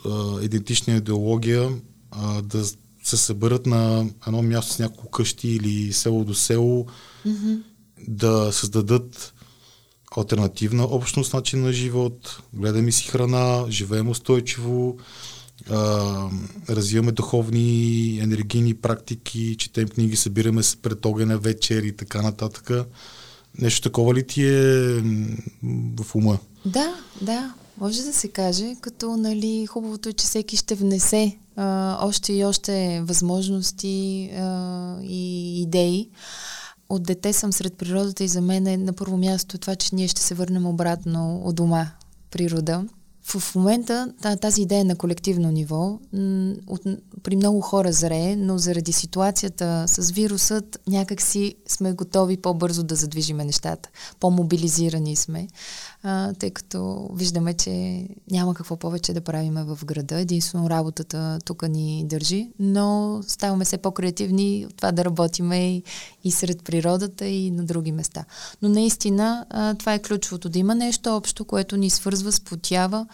а, 0.05 0.43
идентична 0.43 0.97
идеология 0.97 1.71
а, 2.11 2.43
да 2.43 2.65
се 3.05 3.17
съберат 3.17 3.67
на 3.67 4.07
едно 4.27 4.43
място 4.43 4.73
с 4.73 4.79
няколко 4.79 5.11
къщи 5.11 5.49
или 5.49 5.93
село 5.93 6.25
до 6.25 6.35
село, 6.35 6.87
mm-hmm. 7.27 7.63
да 8.09 8.53
създадат 8.53 9.35
альтернативна 10.17 10.85
общност, 10.85 11.35
начин 11.35 11.63
на 11.63 11.73
живот, 11.73 12.43
гледаме 12.53 12.93
си 12.93 13.09
храна, 13.09 13.67
живеем 13.71 14.09
устойчиво, 14.09 14.99
а, 15.71 16.29
развиваме 16.69 17.13
духовни, 17.13 18.19
енергийни 18.19 18.75
практики, 18.75 19.57
четем 19.59 19.89
книги, 19.89 20.17
събираме 20.17 20.63
се 20.63 20.77
пред 20.77 21.07
огъня 21.07 21.39
вечер 21.39 21.83
и 21.83 21.97
така 21.97 22.23
нататък. 22.23 22.71
Нещо 23.59 23.83
такова 23.83 24.15
ли 24.15 24.27
ти 24.27 24.45
е 24.45 25.03
в 25.97 26.15
ума? 26.15 26.39
Да, 26.65 26.95
да. 27.23 27.55
Може 27.79 28.03
да 28.03 28.13
се 28.13 28.29
каже, 28.29 28.77
като 28.81 29.17
нали, 29.17 29.67
хубавото 29.67 30.09
е, 30.09 30.13
че 30.13 30.27
всеки 30.27 30.57
ще 30.57 30.75
внесе 30.75 31.39
а, 31.57 31.99
още 32.07 32.33
и 32.33 32.45
още 32.45 33.03
възможности 33.05 34.31
а, 34.37 34.97
и 35.03 35.63
идеи. 35.63 36.11
От 36.89 37.03
дете 37.03 37.33
съм 37.33 37.53
сред 37.53 37.75
природата 37.75 38.25
и 38.25 38.29
за 38.29 38.41
мен 38.41 38.67
е 38.67 38.77
на 38.77 38.93
първо 38.93 39.17
място 39.17 39.59
това, 39.59 39.77
че 39.77 39.95
ние 39.95 40.09
ще 40.09 40.23
се 40.23 40.35
върнем 40.35 40.67
обратно 40.67 41.43
от 41.45 41.55
дома, 41.55 41.91
природа. 42.31 42.85
в 43.25 43.55
момента 43.55 44.13
тази 44.41 44.63
идея 44.63 44.85
на 44.85 44.97
колективно 44.97 45.51
ниво 45.51 45.99
от, 46.67 46.83
при 47.23 47.37
много 47.37 47.61
хора 47.61 47.93
зрее, 47.93 48.37
но 48.37 48.59
заради 48.59 48.93
ситуацията 48.93 49.85
с 49.89 50.11
вирусът 50.11 50.81
някакси 50.87 51.55
сме 51.69 51.93
готови 51.93 52.37
по-бързо 52.37 52.83
да 52.83 52.95
задвижиме 52.95 53.45
нещата. 53.45 53.89
По-мобилизирани 54.21 55.17
сме, 55.17 55.49
а, 56.05 56.33
тъй 56.33 56.51
като 56.51 57.09
виждаме, 57.15 57.55
че 57.55 58.07
няма 58.31 58.55
какво 58.55 58.77
повече 58.77 59.13
да 59.13 59.21
правиме 59.21 59.65
в 59.65 59.79
града. 59.85 60.21
Единствено 60.21 60.71
работата 60.71 61.39
тук 61.45 61.69
ни 61.69 62.05
държи, 62.07 62.49
но 62.59 63.21
ставаме 63.27 63.65
все 63.65 63.79
по-креативни 63.79 64.67
от 64.69 64.77
това 64.77 64.93
да 64.93 65.05
работиме 65.05 65.77
и, 65.77 65.83
и 66.25 66.33
сред 66.33 66.65
природата 66.65 67.27
и 67.27 67.51
на 67.51 67.65
други 67.65 67.93
места. 67.93 68.25
Но 68.63 68.69
наистина 68.69 69.47
а, 69.51 69.75
това 69.75 69.95
е 69.95 70.03
ключовото, 70.03 70.49
да 70.49 70.59
има 70.59 70.75
нещо 70.75 71.17
общо, 71.17 71.45
което 71.45 71.77
ни 71.77 71.91
свързва, 71.91 72.33
спотява, 72.33 73.07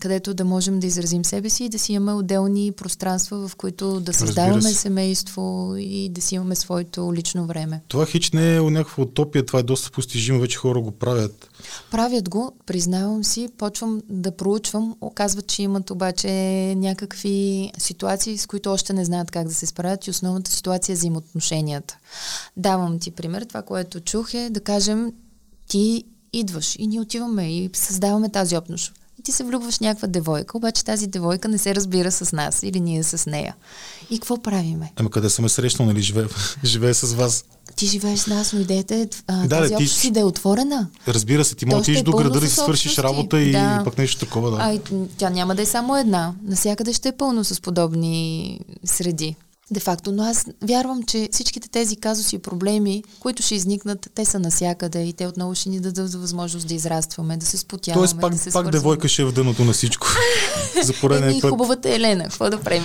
където 0.00 0.34
да 0.34 0.44
можем 0.44 0.80
да 0.80 0.86
изразим 0.86 1.24
себе 1.24 1.50
си 1.50 1.64
и 1.64 1.68
да 1.68 1.78
си 1.78 1.92
имаме 1.92 2.12
отделни 2.12 2.72
пространства, 2.72 3.48
в 3.48 3.56
които 3.56 4.00
да 4.00 4.12
създаваме 4.12 4.62
семейство 4.62 5.74
и 5.78 6.08
да 6.08 6.20
си 6.20 6.34
имаме 6.34 6.54
своето 6.54 7.14
лично 7.14 7.46
време. 7.46 7.82
Това 7.88 8.06
хич 8.06 8.30
не 8.30 8.56
е 8.56 8.60
някаква 8.60 9.02
утопия, 9.02 9.46
това 9.46 9.58
е 9.58 9.62
доста 9.62 9.90
постижимо, 9.90 10.40
вече 10.40 10.58
хора 10.58 10.80
го 10.80 10.90
правят. 10.90 11.50
Правят 11.90 12.28
го, 12.28 12.52
признавам 12.66 13.24
си, 13.24 13.48
почвам 13.58 14.02
да 14.08 14.36
проучвам, 14.36 14.96
оказват, 15.00 15.46
че 15.46 15.62
имат 15.62 15.90
обаче 15.90 16.28
някакви 16.76 17.70
ситуации, 17.78 18.38
с 18.38 18.46
които 18.46 18.72
още 18.72 18.92
не 18.92 19.04
знаят 19.04 19.30
как 19.30 19.48
да 19.48 19.54
се 19.54 19.66
справят 19.66 20.06
и 20.06 20.10
основната 20.10 20.50
ситуация 20.50 20.92
е 20.92 20.96
взаимоотношенията. 20.96 21.98
Давам 22.56 22.98
ти 22.98 23.10
пример, 23.10 23.42
това, 23.42 23.62
което 23.62 24.00
чух 24.00 24.34
е 24.34 24.50
да 24.50 24.60
кажем 24.60 25.12
ти 25.68 26.04
идваш 26.32 26.76
и 26.78 26.86
ние 26.86 27.00
отиваме 27.00 27.56
и 27.56 27.70
създаваме 27.72 28.28
тази 28.28 28.56
общност 28.56 28.92
ти 29.24 29.32
се 29.32 29.44
влюбваш 29.44 29.76
в 29.76 29.80
някаква 29.80 30.08
девойка, 30.08 30.56
обаче 30.56 30.84
тази 30.84 31.06
девойка 31.06 31.48
не 31.48 31.58
се 31.58 31.74
разбира 31.74 32.12
с 32.12 32.32
нас 32.32 32.62
или 32.62 32.80
ние 32.80 33.02
с 33.02 33.30
нея. 33.30 33.54
И 34.10 34.18
какво 34.18 34.42
правиме? 34.42 34.92
Ама 34.96 35.10
къде 35.10 35.30
съм 35.30 35.48
срещнал, 35.48 35.88
нали? 35.88 36.00
Живее, 36.00 36.24
живее 36.64 36.94
с 36.94 37.14
вас. 37.14 37.44
Ти 37.76 37.86
живееш 37.86 38.18
с 38.18 38.26
нас, 38.26 38.52
но 38.52 38.60
идеята 38.60 38.94
е 38.94 39.06
да, 39.28 39.48
тази 39.48 39.74
ти... 39.74 39.86
си 39.86 40.10
да 40.10 40.20
е 40.20 40.24
отворена. 40.24 40.88
Разбира 41.08 41.44
се, 41.44 41.54
ти 41.54 41.66
можеш 41.66 41.94
да 41.94 42.00
е 42.00 42.02
до 42.02 42.12
града 42.12 42.40
да 42.40 42.46
си 42.46 42.54
свършиш 42.54 42.98
работа 42.98 43.40
и 43.40 43.52
да. 43.52 43.82
пък 43.84 43.98
нещо 43.98 44.26
такова. 44.26 44.50
Да. 44.50 44.56
А, 44.60 44.80
тя 45.16 45.30
няма 45.30 45.54
да 45.54 45.62
е 45.62 45.66
само 45.66 45.96
една. 45.96 46.34
Насякъде 46.42 46.92
ще 46.92 47.08
е 47.08 47.12
пълно 47.12 47.44
с 47.44 47.60
подобни 47.60 48.60
среди 48.84 49.36
де-факто. 49.70 50.12
Но 50.12 50.22
аз 50.22 50.46
вярвам, 50.62 51.02
че 51.02 51.28
всичките 51.32 51.68
тези 51.68 51.96
казуси 51.96 52.36
и 52.36 52.38
проблеми, 52.38 53.04
които 53.20 53.42
ще 53.42 53.54
изникнат, 53.54 54.10
те 54.14 54.24
са 54.24 54.38
насякъде 54.38 55.02
и 55.02 55.12
те 55.12 55.26
отново 55.26 55.54
ще 55.54 55.68
ни 55.68 55.80
дадат 55.80 56.14
възможност 56.14 56.68
да 56.68 56.74
израстваме, 56.74 57.36
да 57.36 57.46
се 57.46 57.56
спотяваме. 57.56 58.00
Тоест 58.00 58.20
пак, 58.20 58.32
да 58.32 58.38
се 58.38 58.50
пак 58.50 58.70
девойка 58.70 59.08
ще 59.08 59.22
е 59.22 59.24
в 59.24 59.32
дъното 59.32 59.64
на 59.64 59.72
всичко. 59.72 60.06
За 60.82 60.92
пореден 61.00 61.40
път. 61.40 61.50
хубавата 61.50 61.94
Елена, 61.94 62.24
какво 62.24 62.50
да 62.50 62.60
правим? 62.60 62.84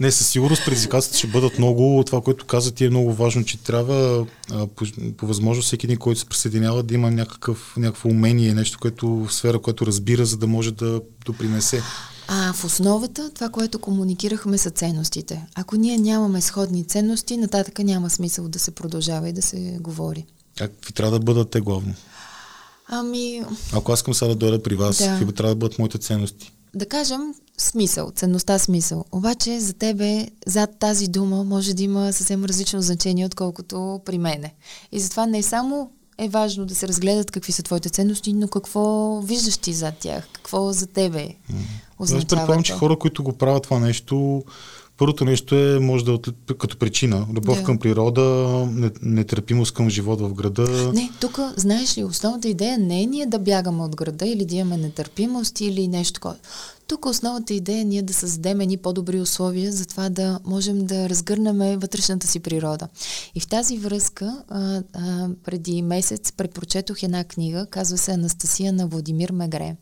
Не, 0.00 0.12
със 0.12 0.28
сигурност 0.28 0.64
предизвикателствата 0.64 1.18
ще 1.18 1.26
бъдат 1.26 1.58
много. 1.58 2.02
Това, 2.06 2.20
което 2.20 2.46
каза 2.46 2.74
ти 2.74 2.84
е 2.84 2.90
много 2.90 3.12
важно, 3.12 3.44
че 3.44 3.62
трябва 3.62 4.26
а, 4.52 4.66
по, 4.66 4.84
по 5.16 5.26
възможност 5.26 5.66
всеки 5.66 5.86
един, 5.86 5.98
който 5.98 6.20
се 6.20 6.26
присъединява, 6.26 6.82
да 6.82 6.94
има 6.94 7.10
някакъв, 7.10 7.74
някакво 7.76 8.08
умение, 8.08 8.54
нещо, 8.54 8.78
което 8.80 9.08
в 9.08 9.32
сфера, 9.32 9.58
което 9.58 9.86
разбира, 9.86 10.26
за 10.26 10.36
да 10.36 10.46
може 10.46 10.70
да 10.70 11.00
допринесе. 11.24 11.82
А 12.28 12.52
в 12.52 12.64
основата, 12.64 13.30
това, 13.34 13.48
което 13.48 13.78
комуникирахме 13.78 14.58
са 14.58 14.70
ценностите. 14.70 15.46
Ако 15.54 15.76
ние 15.76 15.98
нямаме 15.98 16.40
сходни 16.40 16.84
ценности, 16.84 17.36
нататък 17.36 17.78
няма 17.78 18.10
смисъл 18.10 18.48
да 18.48 18.58
се 18.58 18.70
продължава 18.70 19.28
и 19.28 19.32
да 19.32 19.42
се 19.42 19.78
говори. 19.80 20.26
Какви 20.58 20.92
трябва 20.92 21.18
да 21.18 21.24
бъдат 21.24 21.50
те 21.50 21.60
главно? 21.60 21.94
Ами... 22.88 23.42
Ако 23.72 23.92
аз 23.92 23.98
искам 23.98 24.14
сега 24.14 24.28
да 24.28 24.34
дойда 24.34 24.62
при 24.62 24.74
вас, 24.74 24.98
да. 24.98 25.06
какви 25.06 25.32
трябва 25.32 25.54
да 25.54 25.58
бъдат 25.58 25.78
моите 25.78 25.98
ценности? 25.98 26.52
Да 26.74 26.86
кажем 26.86 27.34
смисъл, 27.58 28.10
ценността 28.10 28.58
смисъл. 28.58 29.04
Обаче 29.12 29.60
за 29.60 29.72
тебе 29.72 30.28
зад 30.46 30.78
тази 30.78 31.08
дума 31.08 31.44
може 31.44 31.74
да 31.74 31.82
има 31.82 32.12
съвсем 32.12 32.44
различно 32.44 32.82
значение, 32.82 33.26
отколкото 33.26 34.00
при 34.04 34.18
мене. 34.18 34.54
И 34.92 35.00
затова 35.00 35.26
не 35.26 35.38
е 35.38 35.42
само 35.42 35.90
е 36.18 36.28
важно 36.28 36.66
да 36.66 36.74
се 36.74 36.88
разгледат 36.88 37.30
какви 37.30 37.52
са 37.52 37.62
твоите 37.62 37.90
ценности, 37.90 38.32
но 38.32 38.48
какво 38.48 39.20
виждаш 39.20 39.56
ти 39.56 39.72
зад 39.72 39.94
тях? 39.98 40.28
Какво 40.32 40.72
за 40.72 40.86
тебе 40.86 41.34
означава? 42.02 42.22
Аз 42.22 42.28
предполагам, 42.28 42.62
че 42.62 42.72
хора, 42.72 42.96
които 42.96 43.22
го 43.22 43.32
правят 43.32 43.62
това 43.62 43.78
нещо, 43.78 44.42
първото 44.96 45.24
нещо 45.24 45.54
е, 45.54 45.78
може 45.78 46.04
да 46.04 46.18
като 46.58 46.76
причина. 46.76 47.26
Любов 47.34 47.58
да. 47.58 47.64
към 47.64 47.78
природа, 47.78 48.22
нетърпимост 49.02 49.74
към 49.74 49.90
живот 49.90 50.20
в 50.20 50.34
града. 50.34 50.92
Не, 50.94 51.10
тук, 51.20 51.38
знаеш 51.56 51.98
ли, 51.98 52.04
основната 52.04 52.48
идея 52.48 52.78
не 52.78 53.02
е 53.02 53.06
ние 53.06 53.26
да 53.26 53.38
бягаме 53.38 53.82
от 53.82 53.96
града 53.96 54.26
или 54.26 54.44
да 54.44 54.54
имаме 54.54 54.76
нетърпимост 54.76 55.60
или 55.60 55.88
нещо 55.88 56.12
такова. 56.12 56.36
Тук 56.86 57.06
основната 57.06 57.54
идея 57.54 57.80
е 57.80 57.84
ние 57.84 58.02
да 58.02 58.14
създадем 58.14 58.60
едни 58.60 58.76
по-добри 58.76 59.20
условия 59.20 59.72
за 59.72 59.86
това 59.86 60.08
да 60.08 60.38
можем 60.44 60.86
да 60.86 61.08
разгърнем 61.08 61.78
вътрешната 61.78 62.26
си 62.26 62.40
природа. 62.40 62.88
И 63.34 63.40
в 63.40 63.46
тази 63.46 63.78
връзка 63.78 64.42
а, 64.48 64.82
а, 64.92 65.28
преди 65.44 65.82
месец 65.82 66.32
препрочетох 66.32 67.02
една 67.02 67.24
книга, 67.24 67.66
казва 67.70 67.98
се 67.98 68.12
Анастасия 68.12 68.72
на 68.72 68.86
Владимир 68.86 69.30
Мегре. 69.30 69.76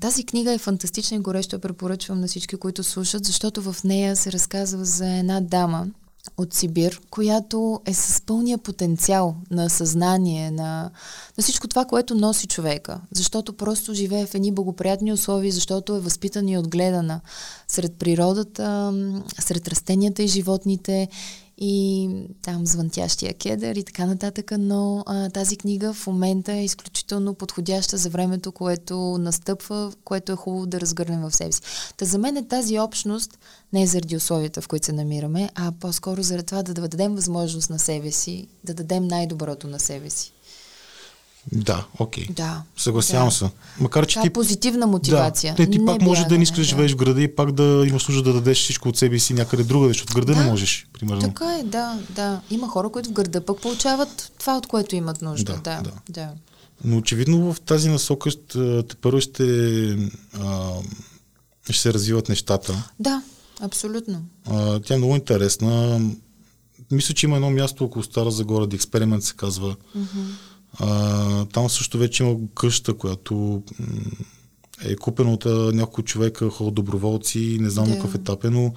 Тази 0.00 0.24
книга 0.24 0.52
е 0.52 0.58
фантастична 0.58 1.16
и 1.16 1.20
горещо 1.20 1.56
я 1.56 1.60
препоръчвам 1.60 2.20
на 2.20 2.26
всички, 2.26 2.56
които 2.56 2.84
слушат, 2.84 3.24
защото 3.24 3.72
в 3.72 3.84
нея 3.84 4.16
се 4.16 4.32
разказва 4.32 4.84
за 4.84 5.16
една 5.16 5.40
дама, 5.40 5.86
от 6.36 6.54
Сибир, 6.54 7.00
която 7.10 7.80
е 7.86 7.94
с 7.94 8.22
пълния 8.26 8.58
потенциал 8.58 9.36
на 9.50 9.70
съзнание, 9.70 10.50
на, 10.50 10.90
на 11.38 11.42
всичко 11.42 11.68
това, 11.68 11.84
което 11.84 12.14
носи 12.14 12.46
човека. 12.46 13.00
Защото 13.14 13.52
просто 13.52 13.94
живее 13.94 14.26
в 14.26 14.34
едни 14.34 14.52
благоприятни 14.52 15.12
условия, 15.12 15.52
защото 15.52 15.96
е 15.96 16.00
възпитана 16.00 16.50
и 16.50 16.58
отгледана 16.58 17.20
сред 17.68 17.94
природата, 17.94 18.94
сред 19.38 19.68
растенията 19.68 20.22
и 20.22 20.28
животните 20.28 21.08
и 21.60 22.08
там 22.42 22.66
звънтящия 22.66 23.34
кедър 23.34 23.76
и 23.76 23.84
така 23.84 24.06
нататък, 24.06 24.52
но 24.58 25.04
а, 25.06 25.30
тази 25.30 25.56
книга 25.56 25.92
в 25.92 26.06
момента 26.06 26.52
е 26.52 26.64
изключително 26.64 27.34
подходяща 27.34 27.96
за 27.96 28.10
времето, 28.10 28.52
което 28.52 29.18
настъпва, 29.18 29.92
което 30.04 30.32
е 30.32 30.36
хубаво 30.36 30.66
да 30.66 30.80
разгърнем 30.80 31.20
в 31.20 31.36
себе 31.36 31.52
си. 31.52 31.62
Та 31.96 32.04
за 32.04 32.18
мен 32.18 32.36
е 32.36 32.48
тази 32.48 32.78
общност 32.78 33.38
не 33.72 33.82
е 33.82 33.86
заради 33.86 34.16
условията, 34.16 34.60
в 34.60 34.68
които 34.68 34.86
се 34.86 34.92
намираме, 34.92 35.50
а 35.54 35.72
по-скоро 35.80 36.22
заради 36.22 36.46
това 36.46 36.62
да 36.62 36.74
дадем 36.74 37.14
възможност 37.14 37.70
на 37.70 37.78
себе 37.78 38.10
си, 38.10 38.46
да 38.64 38.74
дадем 38.74 39.08
най-доброто 39.08 39.66
на 39.66 39.80
себе 39.80 40.10
си. 40.10 40.32
Да, 41.52 41.86
окей. 41.98 42.24
Okay. 42.24 42.32
Да. 42.32 42.62
Съгласявам 42.76 43.28
да. 43.28 43.34
се. 43.34 43.50
Макар, 43.80 44.06
че 44.06 44.18
да, 44.18 44.22
ти... 44.22 44.30
позитивна 44.30 44.86
мотивация. 44.86 45.52
Да, 45.52 45.56
те, 45.56 45.70
ти 45.70 45.78
не 45.78 45.86
пак 45.86 46.02
може 46.02 46.24
да 46.24 46.36
не 46.36 46.42
искаш 46.42 46.58
да 46.58 46.64
живееш 46.64 46.92
в 46.92 46.96
града 46.96 47.22
и 47.22 47.34
пак 47.34 47.52
да 47.52 47.84
имаш 47.86 48.08
нужда 48.08 48.22
да 48.22 48.32
дадеш 48.32 48.58
всичко 48.58 48.88
от 48.88 48.96
себе 48.96 49.18
си 49.18 49.34
някъде 49.34 49.64
друга, 49.64 49.88
защото 49.88 50.12
в 50.12 50.16
града 50.16 50.34
да. 50.34 50.40
не 50.40 50.50
можеш, 50.50 50.86
примерно. 50.92 51.20
Така 51.20 51.58
е, 51.58 51.62
да, 51.62 51.98
да. 52.10 52.40
Има 52.50 52.68
хора, 52.68 52.88
които 52.88 53.08
в 53.08 53.12
града 53.12 53.44
пък 53.44 53.60
получават 53.60 54.32
това, 54.38 54.56
от 54.56 54.66
което 54.66 54.96
имат 54.96 55.22
нужда. 55.22 55.52
Да, 55.52 55.76
да. 55.76 55.82
да. 55.82 55.92
да. 56.08 56.28
Но 56.84 56.96
очевидно 56.96 57.52
в 57.52 57.60
тази 57.60 57.88
насока 57.88 58.30
те 58.88 58.96
първо 59.00 59.20
ще, 59.20 59.44
а, 60.40 60.72
ще 61.70 61.80
се 61.80 61.94
развиват 61.94 62.28
нещата. 62.28 62.84
Да, 63.00 63.22
абсолютно. 63.60 64.22
А, 64.46 64.80
тя 64.80 64.94
е 64.94 64.98
много 64.98 65.16
интересна. 65.16 66.00
Мисля, 66.90 67.14
че 67.14 67.26
има 67.26 67.36
едно 67.36 67.50
място 67.50 67.84
около 67.84 68.02
Стара 68.02 68.30
Загора, 68.30 68.68
The 68.68 68.76
Experiment 68.76 69.20
се 69.20 69.34
казва. 69.36 69.76
Mm-hmm 69.96 70.49
а, 70.78 71.44
там 71.44 71.70
също 71.70 71.98
вече 71.98 72.22
има 72.22 72.36
къща, 72.54 72.94
която 72.94 73.62
е 74.84 74.96
купена 74.96 75.32
от 75.32 75.44
няколко 75.74 76.02
човека, 76.02 76.50
хора 76.50 76.70
доброволци, 76.70 77.58
не 77.60 77.70
знам 77.70 77.84
да. 77.84 77.90
на 77.90 77.96
какъв 77.96 78.14
етап 78.14 78.44
е, 78.44 78.50
но 78.50 78.72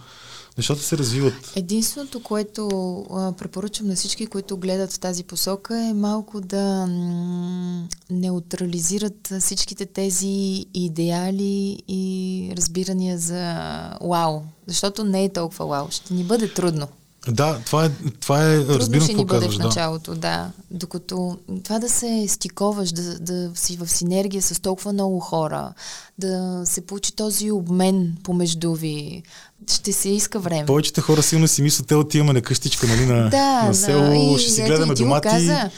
нещата 0.58 0.82
се 0.82 0.98
развиват. 0.98 1.54
Единственото, 1.56 2.24
което 2.24 2.68
а, 3.12 3.32
препоръчвам 3.32 3.88
на 3.88 3.96
всички, 3.96 4.28
които 4.28 4.58
гледат 4.58 4.94
в 4.94 5.00
тази 5.00 5.24
посока 5.24 5.80
е 5.80 5.94
малко 5.94 6.42
да 6.42 6.88
м- 6.88 7.88
неутрализират 8.10 9.34
всичките 9.40 9.86
тези 9.86 10.66
идеали 10.74 11.84
и 11.88 12.54
разбирания 12.58 13.18
за 13.18 13.58
вау. 14.02 14.42
Защото 14.68 15.04
не 15.04 15.24
е 15.24 15.34
толкова 15.34 15.66
вау. 15.66 15.88
Ще 15.90 16.14
ни 16.14 16.24
бъде 16.24 16.54
трудно. 16.54 16.88
Да, 17.28 17.60
това 17.66 17.86
е, 17.86 17.90
това 18.20 18.52
е 18.52 18.58
Трудно 18.58 18.76
разбирам 18.76 19.04
ще 19.04 19.14
ни 19.14 19.26
бъде 19.26 19.50
в 19.50 19.58
началото, 19.58 20.12
да. 20.12 20.18
да. 20.18 20.52
Докато 20.72 21.38
това 21.64 21.80
да 21.80 21.90
се 21.90 22.26
стиковаш, 22.28 22.92
да, 22.92 23.20
да 23.20 23.52
си 23.56 23.78
в 23.78 23.88
синергия 23.88 24.42
с 24.42 24.62
толкова 24.62 24.94
много 24.94 25.20
хора, 25.20 25.74
да 26.18 26.62
се 26.66 26.86
получи 26.86 27.16
този 27.16 27.52
обмен 27.52 28.18
помежду 28.24 28.74
ви, 28.74 29.24
ще 29.72 29.94
се 29.94 30.10
иска 30.10 30.40
време. 30.40 30.66
Повечето 30.66 31.02
хора 31.02 31.24
силно 31.24 31.48
си 31.48 31.62
мислят, 31.62 31.88
те 31.88 31.96
отиваме 31.96 32.34
на 32.34 32.42
къщичка, 32.42 32.88
нали, 32.88 33.06
на, 33.06 33.30
да, 33.30 33.64
на 33.64 33.74
село, 33.74 34.10
да. 34.10 34.16
И, 34.16 34.40
ще 34.40 34.52
си 34.52 34.62
гледаме 34.62 34.94
домати. 34.94 35.28
Каза, 35.28 35.70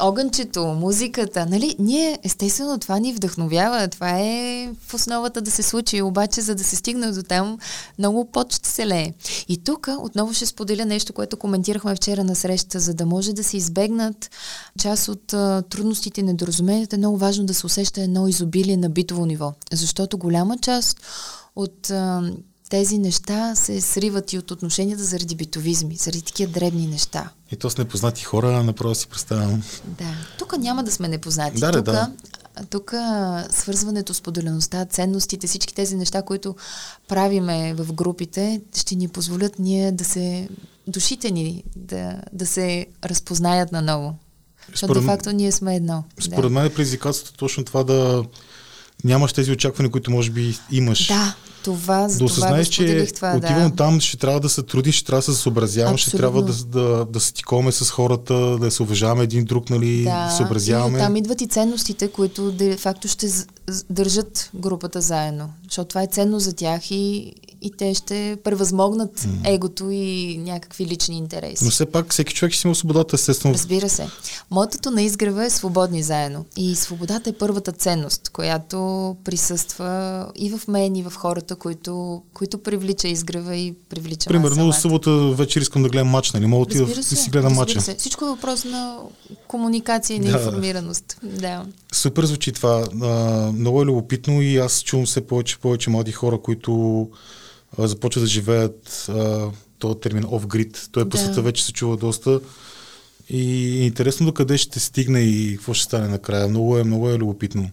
огънчето, 0.00 0.64
музиката, 0.64 1.46
нали? 1.46 1.76
Ние, 1.78 2.18
естествено, 2.22 2.78
това 2.78 2.98
ни 2.98 3.12
вдъхновява, 3.12 3.88
това 3.88 4.20
е 4.20 4.68
в 4.86 4.94
основата 4.94 5.40
да 5.40 5.50
се 5.50 5.62
случи, 5.62 6.02
обаче 6.02 6.40
за 6.40 6.54
да 6.54 6.64
се 6.64 6.76
стигне 6.76 7.12
до 7.12 7.22
там, 7.22 7.58
много 7.98 8.24
пот 8.24 8.52
ще 8.52 8.68
се 8.68 8.86
лее. 8.86 9.12
И 9.48 9.64
тук 9.64 9.88
отново 9.98 10.34
ще 10.34 10.46
споделя 10.46 10.84
нещо, 10.84 11.12
което 11.12 11.36
коментирахме 11.36 11.96
вчера 11.96 12.24
на 12.24 12.36
среща, 12.36 12.80
за 12.80 12.94
да 12.94 13.06
може 13.06 13.32
да 13.32 13.44
се 13.44 13.56
избегнат 13.56 14.30
част 14.78 15.08
от 15.08 15.32
а, 15.32 15.62
трудностите 15.62 16.20
и 16.20 16.24
недоразуменията, 16.24 16.96
е 16.96 16.98
много 16.98 17.18
важно 17.18 17.46
да 17.46 17.54
се 17.54 17.66
усеща 17.66 18.02
едно 18.02 18.28
изобилие 18.28 18.76
на 18.76 18.90
битово 18.90 19.26
ниво, 19.26 19.52
защото 19.72 20.18
голяма 20.18 20.58
част 20.58 21.00
от 21.56 21.90
а, 21.90 22.32
тези 22.72 22.98
неща 22.98 23.54
се 23.54 23.80
сриват 23.80 24.32
и 24.32 24.38
от 24.38 24.50
отношенията 24.50 25.04
заради 25.04 25.34
битовизми, 25.34 25.96
заради 25.96 26.22
такива 26.22 26.52
дребни 26.52 26.86
неща. 26.86 27.30
И 27.50 27.56
то 27.56 27.70
с 27.70 27.78
непознати 27.78 28.24
хора, 28.24 28.62
направо 28.62 28.94
си 28.94 29.06
представям. 29.06 29.62
Да. 29.84 30.14
Тук 30.38 30.58
няма 30.58 30.84
да 30.84 30.92
сме 30.92 31.08
непознати. 31.08 31.60
Да, 31.60 31.72
тук, 31.72 31.84
да. 31.84 32.12
тук 32.70 32.94
свързването 33.50 34.14
с 34.14 34.20
поделеността, 34.20 34.84
ценностите, 34.84 35.46
всички 35.46 35.74
тези 35.74 35.96
неща, 35.96 36.22
които 36.22 36.56
правиме 37.08 37.74
в 37.74 37.92
групите, 37.92 38.60
ще 38.76 38.94
ни 38.94 39.08
позволят 39.08 39.58
ние 39.58 39.92
да 39.92 40.04
се, 40.04 40.48
душите 40.86 41.30
ни 41.30 41.64
да, 41.76 42.16
да 42.32 42.46
се 42.46 42.86
разпознаят 43.04 43.72
наново. 43.72 44.14
Защото 44.70 44.94
де-факто 44.94 45.32
ние 45.32 45.52
сме 45.52 45.76
едно. 45.76 46.04
Според 46.20 46.42
да. 46.42 46.50
мен 46.50 46.66
е 46.66 46.70
предизвикателството 46.70 47.38
точно 47.38 47.64
това 47.64 47.84
да 47.84 48.24
нямаш 49.04 49.32
тези 49.32 49.52
очаквания, 49.52 49.90
които 49.90 50.10
може 50.10 50.30
би 50.30 50.58
имаш. 50.70 51.08
Да, 51.08 51.34
това, 51.64 52.08
за 52.08 52.18
да 52.18 52.24
осъзнаеш, 52.24 52.68
че 52.68 53.06
това, 53.14 53.34
отивам 53.36 53.70
да. 53.70 53.76
там, 53.76 54.00
ще 54.00 54.16
трябва 54.16 54.40
да 54.40 54.48
се 54.48 54.62
трудиш, 54.62 54.94
ще 54.94 55.06
трябва 55.06 55.18
да 55.18 55.22
се 55.22 55.34
съобразявам, 55.34 55.96
ще 55.96 56.16
трябва 56.16 56.42
да, 56.42 56.52
да, 56.52 57.04
да 57.04 57.20
се 57.20 57.32
тиковаме 57.32 57.72
с 57.72 57.90
хората, 57.90 58.58
да 58.58 58.70
се 58.70 58.82
уважаваме 58.82 59.22
един 59.22 59.44
друг, 59.44 59.70
нали, 59.70 60.02
да, 60.02 60.26
да 60.26 60.30
съобразяваме. 60.30 60.98
И 60.98 61.00
там 61.00 61.16
идват 61.16 61.40
и 61.40 61.46
ценностите, 61.46 62.08
които 62.08 62.52
де 62.52 62.76
факто 62.76 63.08
ще 63.08 63.28
държат 63.90 64.50
групата 64.54 65.00
заедно. 65.00 65.50
Защото 65.64 65.88
това 65.88 66.02
е 66.02 66.06
ценно 66.06 66.40
за 66.40 66.52
тях 66.52 66.90
и, 66.90 67.34
и 67.62 67.70
те 67.78 67.94
ще 67.94 68.38
превъзмогнат 68.44 69.20
mm. 69.20 69.54
егото 69.54 69.90
и 69.90 70.38
някакви 70.38 70.86
лични 70.86 71.18
интереси. 71.18 71.64
Но 71.64 71.70
все 71.70 71.86
пак 71.86 72.12
всеки 72.12 72.34
човек 72.34 72.52
ще 72.52 72.68
има 72.68 72.74
свободата, 72.74 73.16
естествено. 73.16 73.54
Разбира 73.54 73.88
се. 73.88 74.08
Мотото 74.50 74.90
на 74.90 75.02
изгрева 75.02 75.44
е 75.44 75.50
свободни 75.50 76.02
заедно. 76.02 76.44
И 76.56 76.74
свободата 76.74 77.30
е 77.30 77.32
първата 77.32 77.72
ценност, 77.72 78.28
която 78.28 79.16
присъства 79.24 80.26
и 80.34 80.50
в 80.50 80.68
мен, 80.68 80.96
и 80.96 81.02
в 81.02 81.12
хората, 81.16 81.56
които, 81.56 82.22
които 82.34 82.58
привлича 82.58 83.08
изгрева 83.08 83.56
и 83.56 83.74
привлича 83.88 84.28
Примерно, 84.28 84.72
събота 84.72 85.10
вечер 85.10 85.60
искам 85.60 85.82
да 85.82 85.88
гледам 85.88 86.08
матч, 86.08 86.32
нали? 86.32 86.46
Мога 86.46 86.66
да, 86.66 86.86
да 86.86 87.02
си 87.02 87.30
гледам 87.30 87.52
матча. 87.52 87.80
Се. 87.80 87.94
Всичко 87.94 88.24
е 88.24 88.28
въпрос 88.28 88.64
на 88.64 88.98
комуникация 89.48 90.16
и 90.16 90.20
на 90.20 90.30
да. 90.30 90.38
информираност. 90.38 91.18
Да. 91.22 91.66
Супер 91.92 92.24
звучи 92.24 92.52
това. 92.52 92.84
А, 93.02 93.51
много 93.52 93.82
е 93.82 93.84
любопитно 93.84 94.42
и 94.42 94.56
аз 94.56 94.82
чувам 94.82 95.06
все 95.06 95.26
повече 95.26 95.58
повече 95.58 95.90
млади 95.90 96.12
хора, 96.12 96.38
които 96.38 97.10
а, 97.78 97.88
започват 97.88 98.24
да 98.24 98.28
живеят 98.28 99.06
а, 99.08 99.50
този 99.78 100.00
термин 100.00 100.24
off-grid. 100.24 100.88
Той 100.92 101.02
е 101.02 101.08
по 101.08 101.16
света 101.16 101.34
да. 101.34 101.42
вече 101.42 101.64
се 101.64 101.72
чува 101.72 101.96
доста. 101.96 102.40
И 103.28 103.86
интересно 103.86 104.26
до 104.26 104.32
къде 104.32 104.58
ще 104.58 104.80
стигне 104.80 105.20
и 105.20 105.56
какво 105.56 105.74
ще 105.74 105.84
стане 105.84 106.08
накрая. 106.08 106.48
Много 106.48 106.78
е, 106.78 106.84
много 106.84 107.10
е 107.10 107.18
любопитно. 107.18 107.70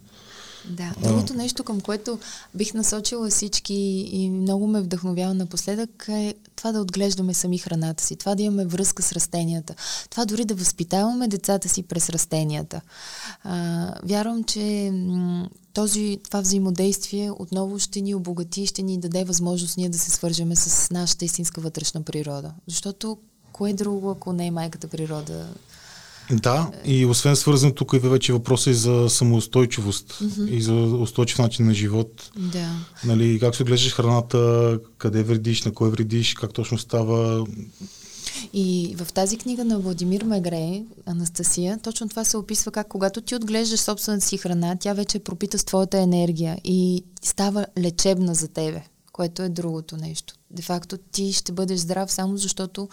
Да, 0.70 0.94
другото 1.04 1.34
нещо, 1.34 1.64
към 1.64 1.82
което 1.82 2.20
бих 2.56 2.74
насочила 2.74 3.30
всички 3.30 3.74
и 4.12 4.30
много 4.30 4.68
ме 4.68 4.82
вдъхновява 4.82 5.34
напоследък 5.34 6.06
е 6.10 6.34
това 6.56 6.72
да 6.72 6.82
отглеждаме 6.82 7.34
сами 7.34 7.58
храната 7.58 8.04
си, 8.04 8.16
това 8.16 8.36
да 8.36 8.44
имаме 8.44 8.66
връзка 8.66 9.04
с 9.04 9.12
растенията, 9.12 9.76
това 10.10 10.26
дори 10.26 10.46
да 10.46 10.56
възпитаваме 10.56 11.28
децата 11.28 11.70
си 11.70 11.84
през 11.84 12.10
растенията. 12.10 12.82
А, 13.44 13.94
вярвам, 14.04 14.44
че 14.44 14.92
м- 14.94 15.50
този, 15.74 16.20
това 16.24 16.42
взаимодействие 16.42 17.32
отново 17.32 17.80
ще 17.80 18.02
ни 18.02 18.16
обогати, 18.16 18.66
ще 18.66 18.82
ни 18.82 18.98
даде 18.98 19.24
възможност 19.24 19.78
ние 19.78 19.90
да 19.90 20.00
се 20.00 20.12
свържеме 20.12 20.56
с 20.56 20.92
нашата 20.92 21.26
истинска 21.26 21.62
вътрешна 21.62 22.02
природа. 22.02 22.52
Защото 22.68 23.18
кое 23.52 23.74
друго, 23.74 24.10
ако 24.10 24.34
не 24.34 24.46
е 24.48 24.52
майката 24.52 24.88
природа, 24.88 25.48
да, 26.32 26.72
и 26.86 27.06
освен 27.06 27.36
свързан 27.36 27.72
тук 27.72 27.94
и 27.94 28.00
вече 28.00 28.34
въпроса 28.34 28.70
и 28.70 28.74
за 28.74 29.10
самоустойчивост 29.10 30.14
mm-hmm. 30.14 30.50
и 30.50 30.62
за 30.62 30.74
устойчив 30.74 31.40
начин 31.40 31.66
на 31.66 31.74
живот. 31.74 32.32
Да. 32.38 32.70
Нали, 33.06 33.40
как 33.40 33.56
се 33.56 33.64
гледаш 33.64 33.94
храната, 33.94 34.80
къде 34.98 35.24
вредиш, 35.24 35.64
на 35.64 35.74
кой 35.74 35.90
вредиш, 35.90 36.34
как 36.34 36.54
точно 36.54 36.78
става. 36.78 37.48
И 38.54 38.96
в 38.98 39.14
тази 39.14 39.38
книга 39.38 39.66
на 39.66 39.80
Владимир 39.80 40.24
Мегре, 40.24 40.84
Анастасия, 41.06 41.80
точно 41.84 42.10
това 42.10 42.24
се 42.24 42.38
описва 42.38 42.72
как 42.72 42.88
когато 42.88 43.22
ти 43.22 43.36
отглеждаш 43.36 43.80
собствената 43.80 44.26
си 44.26 44.38
храна, 44.38 44.76
тя 44.80 44.94
вече 44.94 45.18
е 45.18 45.24
пропита 45.24 45.60
с 45.60 45.64
твоята 45.64 45.98
енергия 45.98 46.58
и 46.64 47.04
става 47.22 47.66
лечебна 47.80 48.36
за 48.36 48.48
тебе, 48.48 48.84
което 49.12 49.42
е 49.42 49.50
другото 49.50 49.98
нещо. 49.98 50.34
Де 50.52 50.62
факто 50.62 50.98
ти 51.12 51.34
ще 51.34 51.52
бъдеш 51.52 51.80
здрав 51.80 52.12
само 52.12 52.38
защото 52.38 52.90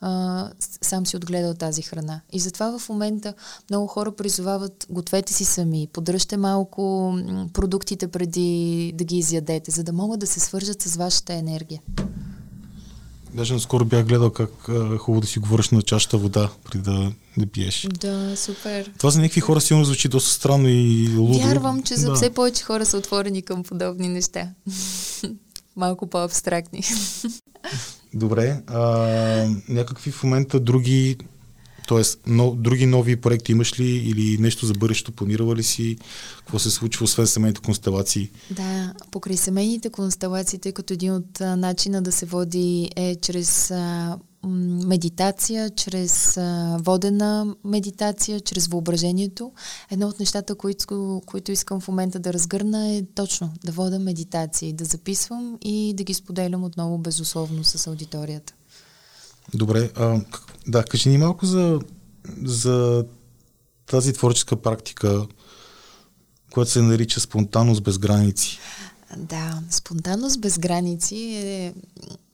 а, 0.00 0.50
сам 0.82 1.06
си 1.06 1.16
отгледал 1.16 1.54
тази 1.54 1.82
храна. 1.82 2.20
И 2.32 2.40
затова 2.40 2.78
в 2.78 2.88
момента 2.88 3.34
много 3.70 3.86
хора 3.86 4.12
призовават 4.12 4.86
гответе 4.90 5.32
си 5.32 5.44
сами, 5.44 5.88
подръжте 5.92 6.36
малко 6.36 7.14
продуктите 7.52 8.08
преди 8.08 8.92
да 8.94 9.04
ги 9.04 9.18
изядете, 9.18 9.70
за 9.70 9.84
да 9.84 9.92
могат 9.92 10.20
да 10.20 10.26
се 10.26 10.40
свържат 10.40 10.82
с 10.82 10.96
вашата 10.96 11.34
енергия. 11.34 11.80
Даже 13.34 13.54
наскоро 13.54 13.84
бях 13.84 14.06
гледал 14.06 14.30
как 14.30 14.68
а, 14.68 14.98
хубаво 14.98 15.20
да 15.20 15.26
си 15.26 15.38
говориш 15.38 15.70
на 15.70 15.82
чашата 15.82 16.18
вода, 16.18 16.50
преди 16.64 16.84
да, 16.84 17.12
да 17.38 17.46
пиеш. 17.46 17.86
Да, 18.00 18.36
супер. 18.36 18.92
Това 18.98 19.10
за 19.10 19.20
някакви 19.20 19.40
хора 19.40 19.60
сигурно 19.60 19.84
звучи 19.84 20.08
доста 20.08 20.30
странно 20.30 20.68
и 20.68 21.16
лудо. 21.16 21.38
Вярвам, 21.38 21.82
че 21.82 21.96
за 21.96 22.08
да. 22.08 22.14
все 22.14 22.30
повече 22.30 22.64
хора 22.64 22.86
са 22.86 22.96
отворени 22.98 23.42
към 23.42 23.62
подобни 23.62 24.08
неща. 24.08 24.48
Малко 25.76 26.06
по-абстрактни. 26.06 26.82
Добре. 28.16 28.62
А, 28.66 28.80
някакви 29.68 30.10
в 30.10 30.24
момента 30.24 30.60
други, 30.60 31.16
т.е. 31.88 32.02
Но, 32.26 32.54
други 32.54 32.86
нови 32.86 33.16
проекти 33.16 33.52
имаш 33.52 33.80
ли 33.80 33.88
или 33.88 34.38
нещо 34.38 34.66
за 34.66 34.74
бъдещето 34.74 35.12
планирала 35.12 35.56
ли 35.56 35.62
си? 35.62 35.96
Какво 36.38 36.58
се 36.58 36.70
случва 36.70 37.04
освен 37.04 37.26
семейните 37.26 37.60
констелации? 37.60 38.30
Да, 38.50 38.94
покрай 39.10 39.36
семейните 39.36 39.90
констелации, 39.90 40.58
тъй 40.58 40.72
като 40.72 40.92
един 40.92 41.14
от 41.14 41.40
а, 41.40 41.56
начина 41.56 42.02
да 42.02 42.12
се 42.12 42.26
води 42.26 42.90
е 42.96 43.16
чрез 43.16 43.70
а, 43.70 44.18
медитация, 44.86 45.70
чрез 45.70 46.36
а, 46.36 46.78
водена 46.80 47.56
медитация, 47.64 48.40
чрез 48.40 48.66
въображението. 48.66 49.52
Едно 49.90 50.08
от 50.08 50.20
нещата, 50.20 50.54
които, 50.54 51.22
които 51.26 51.52
искам 51.52 51.80
в 51.80 51.88
момента 51.88 52.18
да 52.18 52.32
разгърна 52.32 52.88
е 52.88 53.02
точно 53.14 53.52
да 53.64 53.72
вода 53.72 53.98
медитации, 53.98 54.72
да 54.72 54.84
записвам 54.84 55.58
и 55.62 55.94
да 55.96 56.04
ги 56.04 56.14
споделям 56.14 56.64
отново 56.64 56.98
безусловно 56.98 57.64
с 57.64 57.86
аудиторията. 57.86 58.55
Добре, 59.54 59.90
а, 59.96 60.20
да, 60.66 60.84
кажи 60.84 61.08
ни 61.08 61.18
малко 61.18 61.46
за, 61.46 61.80
за 62.44 63.04
тази 63.86 64.12
творческа 64.12 64.56
практика, 64.56 65.26
която 66.50 66.70
се 66.70 66.82
нарича 66.82 67.20
спонтанност 67.20 67.82
без 67.82 67.98
граници. 67.98 68.58
Да, 69.16 69.62
спонтанност 69.70 70.40
без 70.40 70.58
граници 70.58 71.16
е 71.16 71.74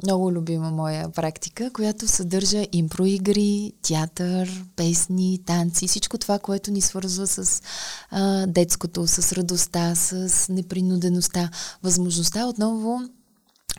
много 0.02 0.32
любима 0.32 0.70
моя 0.70 1.08
практика, 1.08 1.70
която 1.72 2.08
съдържа 2.08 2.66
импроигри, 2.72 3.72
театър, 3.82 4.64
песни, 4.76 5.40
танци, 5.46 5.88
всичко 5.88 6.18
това, 6.18 6.38
което 6.38 6.70
ни 6.70 6.80
свързва 6.80 7.26
с 7.26 7.62
а, 8.10 8.46
детското, 8.46 9.06
с 9.06 9.32
радостта, 9.32 9.94
с 9.94 10.46
непринудеността, 10.48 11.50
възможността 11.82 12.46
отново 12.46 13.00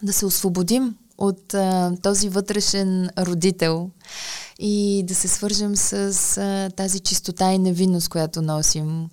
да 0.03 0.13
се 0.13 0.25
освободим 0.25 0.95
от 1.27 1.53
а, 1.53 1.91
този 2.01 2.29
вътрешен 2.29 3.09
родител 3.17 3.89
и 4.59 5.03
да 5.07 5.15
се 5.15 5.27
свържем 5.27 5.75
с 5.75 5.93
а, 6.37 6.69
тази 6.75 6.99
чистота 6.99 7.53
и 7.53 7.59
невинност, 7.59 8.09
която 8.09 8.41
носим, 8.41 9.09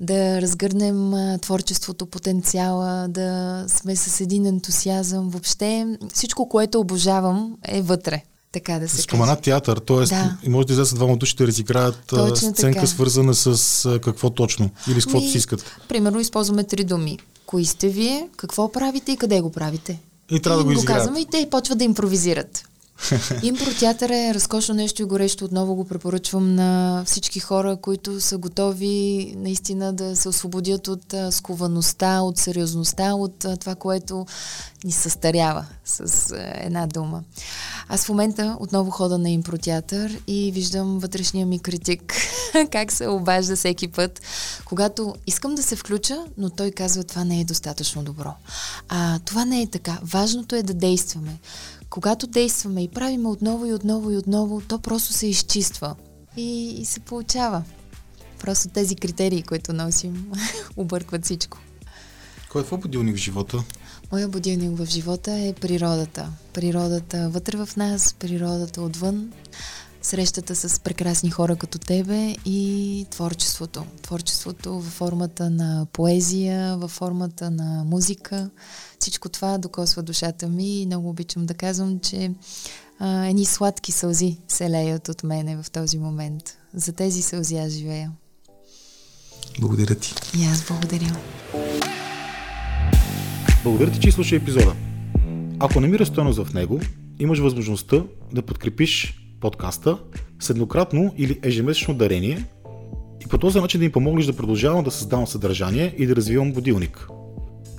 да 0.00 0.42
разгърнем 0.42 1.14
а, 1.14 1.38
творчеството, 1.38 2.06
потенциала, 2.06 3.08
да 3.08 3.64
сме 3.68 3.96
с 3.96 4.20
един 4.20 4.46
ентусиазъм. 4.46 5.28
Въобще 5.28 5.86
всичко, 6.14 6.48
което 6.48 6.80
обожавам 6.80 7.56
е 7.64 7.82
вътре. 7.82 8.22
Така 8.52 8.78
да 8.78 8.88
се 8.88 9.02
Спомена 9.02 9.32
каже. 9.32 9.40
театър, 9.40 9.78
т.е. 9.78 10.04
Да. 10.04 10.38
може 10.48 10.66
да 10.66 10.72
излезат 10.72 10.94
двама 10.94 11.16
души 11.16 11.36
да 11.36 11.46
разиграят 11.46 12.02
точно 12.06 12.36
сценка, 12.36 12.80
така. 12.80 12.86
свързана 12.86 13.34
с 13.34 13.84
а, 13.84 14.00
какво 14.00 14.30
точно 14.30 14.70
или 14.88 15.00
с 15.00 15.04
каквото 15.04 15.30
си 15.30 15.36
искат. 15.38 15.64
Примерно 15.88 16.20
използваме 16.20 16.64
три 16.64 16.84
думи. 16.84 17.18
Кои 17.46 17.64
сте 17.64 17.88
вие, 17.88 18.28
какво 18.36 18.72
правите 18.72 19.12
и 19.12 19.16
къде 19.16 19.40
го 19.40 19.52
правите? 19.52 20.00
И 20.32 20.40
трябва 20.40 20.60
и 20.62 20.64
да 20.64 20.74
го, 20.74 20.80
го 20.80 20.86
казваме 20.86 21.20
и 21.20 21.26
те 21.26 21.48
почват 21.50 21.78
да 21.78 21.84
импровизират. 21.84 22.64
Импротеатър 23.42 24.10
е 24.10 24.34
разкошно 24.34 24.74
нещо 24.74 25.02
и 25.02 25.04
горещо. 25.04 25.44
Отново 25.44 25.74
го 25.74 25.84
препоръчвам 25.84 26.54
на 26.54 27.02
всички 27.06 27.40
хора, 27.40 27.76
които 27.76 28.20
са 28.20 28.38
готови 28.38 29.34
наистина 29.36 29.92
да 29.92 30.16
се 30.16 30.28
освободят 30.28 30.88
от 30.88 31.14
сковаността, 31.30 32.20
от 32.20 32.38
сериозността, 32.38 33.14
от 33.14 33.46
това, 33.60 33.74
което 33.74 34.26
ни 34.84 34.92
състарява 34.92 35.66
с 35.84 36.34
една 36.56 36.86
дума. 36.86 37.22
Аз 37.88 38.04
в 38.04 38.08
момента 38.08 38.56
отново 38.60 38.90
хода 38.90 39.18
на 39.18 39.30
импротеатър 39.30 40.18
и 40.26 40.52
виждам 40.52 40.98
вътрешния 40.98 41.46
ми 41.46 41.58
критик, 41.58 42.14
как 42.72 42.92
се 42.92 43.08
обажда 43.08 43.56
всеки 43.56 43.88
път, 43.88 44.20
когато 44.64 45.14
искам 45.26 45.54
да 45.54 45.62
се 45.62 45.76
включа, 45.76 46.24
но 46.38 46.50
той 46.50 46.70
казва, 46.70 47.04
това 47.04 47.24
не 47.24 47.40
е 47.40 47.44
достатъчно 47.44 48.02
добро. 48.02 48.34
А 48.88 49.18
това 49.18 49.44
не 49.44 49.62
е 49.62 49.66
така. 49.66 49.98
Важното 50.02 50.56
е 50.56 50.62
да 50.62 50.74
действаме 50.74 51.38
когато 51.92 52.26
действаме 52.26 52.82
и 52.82 52.88
правиме 52.88 53.28
отново 53.28 53.66
и 53.66 53.72
отново 53.72 54.10
и 54.10 54.16
отново, 54.16 54.62
то 54.68 54.78
просто 54.78 55.12
се 55.12 55.26
изчиства 55.26 55.96
и, 56.36 56.70
и 56.80 56.84
се 56.84 57.00
получава. 57.00 57.62
Просто 58.40 58.68
тези 58.68 58.96
критерии, 58.96 59.42
които 59.42 59.72
носим, 59.72 60.32
объркват 60.76 61.24
всичко. 61.24 61.58
Кой 62.50 62.62
е 62.62 62.64
твой 62.64 62.78
будилник 62.78 63.16
в 63.16 63.18
живота? 63.18 63.64
Моя 64.12 64.28
будилник 64.28 64.78
в 64.78 64.86
живота 64.86 65.32
е 65.32 65.52
природата. 65.52 66.28
Природата 66.52 67.28
вътре 67.28 67.56
в 67.56 67.68
нас, 67.76 68.14
природата 68.14 68.82
отвън, 68.82 69.32
срещата 70.02 70.56
с 70.56 70.80
прекрасни 70.80 71.30
хора 71.30 71.56
като 71.56 71.78
тебе 71.78 72.36
и 72.44 73.06
творчеството. 73.10 73.84
Творчеството 74.02 74.74
във 74.74 74.92
формата 74.92 75.50
на 75.50 75.86
поезия, 75.92 76.76
във 76.76 76.90
формата 76.90 77.50
на 77.50 77.84
музика. 77.84 78.50
Всичко 79.02 79.28
това 79.28 79.58
докосва 79.58 80.02
душата 80.02 80.48
ми 80.48 80.80
и 80.80 80.86
много 80.86 81.08
обичам 81.08 81.46
да 81.46 81.54
казвам, 81.54 82.00
че 82.00 82.30
а, 82.98 83.26
едни 83.26 83.44
сладки 83.44 83.92
сълзи 83.92 84.36
се 84.48 84.70
леят 84.70 85.08
от 85.08 85.24
мене 85.24 85.62
в 85.62 85.70
този 85.70 85.98
момент. 85.98 86.42
За 86.74 86.92
тези 86.92 87.22
сълзи 87.22 87.56
аз 87.56 87.72
живея. 87.72 88.12
Благодаря 89.60 89.94
ти. 89.94 90.14
И 90.38 90.44
аз 90.44 90.66
благодаря. 90.66 91.16
Благодаря 93.62 93.90
ти, 93.92 94.00
че 94.00 94.12
слуша 94.12 94.36
епизода. 94.36 94.74
Ако 95.58 95.80
намираш 95.80 96.08
стоеност 96.08 96.44
в 96.44 96.54
него, 96.54 96.80
имаш 97.18 97.38
възможността 97.38 98.04
да 98.32 98.42
подкрепиш 98.42 99.26
подкаста 99.40 99.98
с 100.40 100.50
еднократно 100.50 101.14
или 101.16 101.40
ежемесечно 101.42 101.94
дарение 101.94 102.44
и 103.24 103.28
по 103.28 103.38
този 103.38 103.60
начин 103.60 103.78
да 103.78 103.84
им 103.84 103.92
помогнеш 103.92 104.26
да 104.26 104.36
продължавам 104.36 104.84
да 104.84 104.90
създавам 104.90 105.26
съдържание 105.26 105.94
и 105.98 106.06
да 106.06 106.16
развивам 106.16 106.52
будилник. 106.52 107.08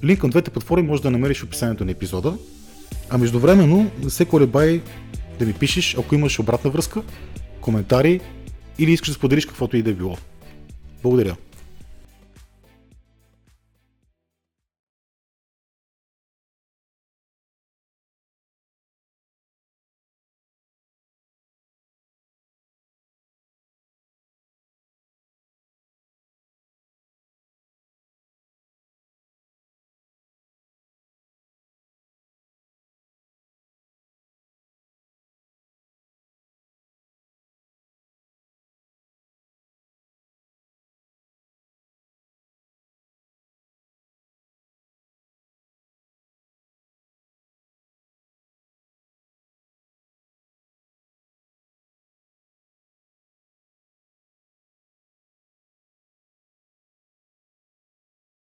Линк 0.04 0.20
към 0.20 0.30
двете 0.30 0.52
платформи 0.52 0.88
може 0.88 1.02
да 1.02 1.12
намериш 1.12 1.40
в 1.40 1.44
описанието 1.44 1.86
на 1.86 1.92
епизода, 1.92 2.38
а 3.10 3.18
междувременно 3.18 3.92
не 4.04 4.10
се 4.10 4.26
колебай 4.26 4.82
да 5.40 5.46
ми 5.46 5.54
пишеш, 5.54 5.96
ако 6.00 6.16
имаш 6.16 6.40
обратна 6.40 6.72
връзка, 6.72 7.02
коментари 7.62 8.20
или 8.80 8.92
искаш 8.92 9.10
да 9.10 9.14
споделиш 9.14 9.46
каквото 9.46 9.78
и 9.78 9.82
да 9.82 9.90
е 9.90 9.94
било. 9.94 10.18
Благодаря. 11.04 11.36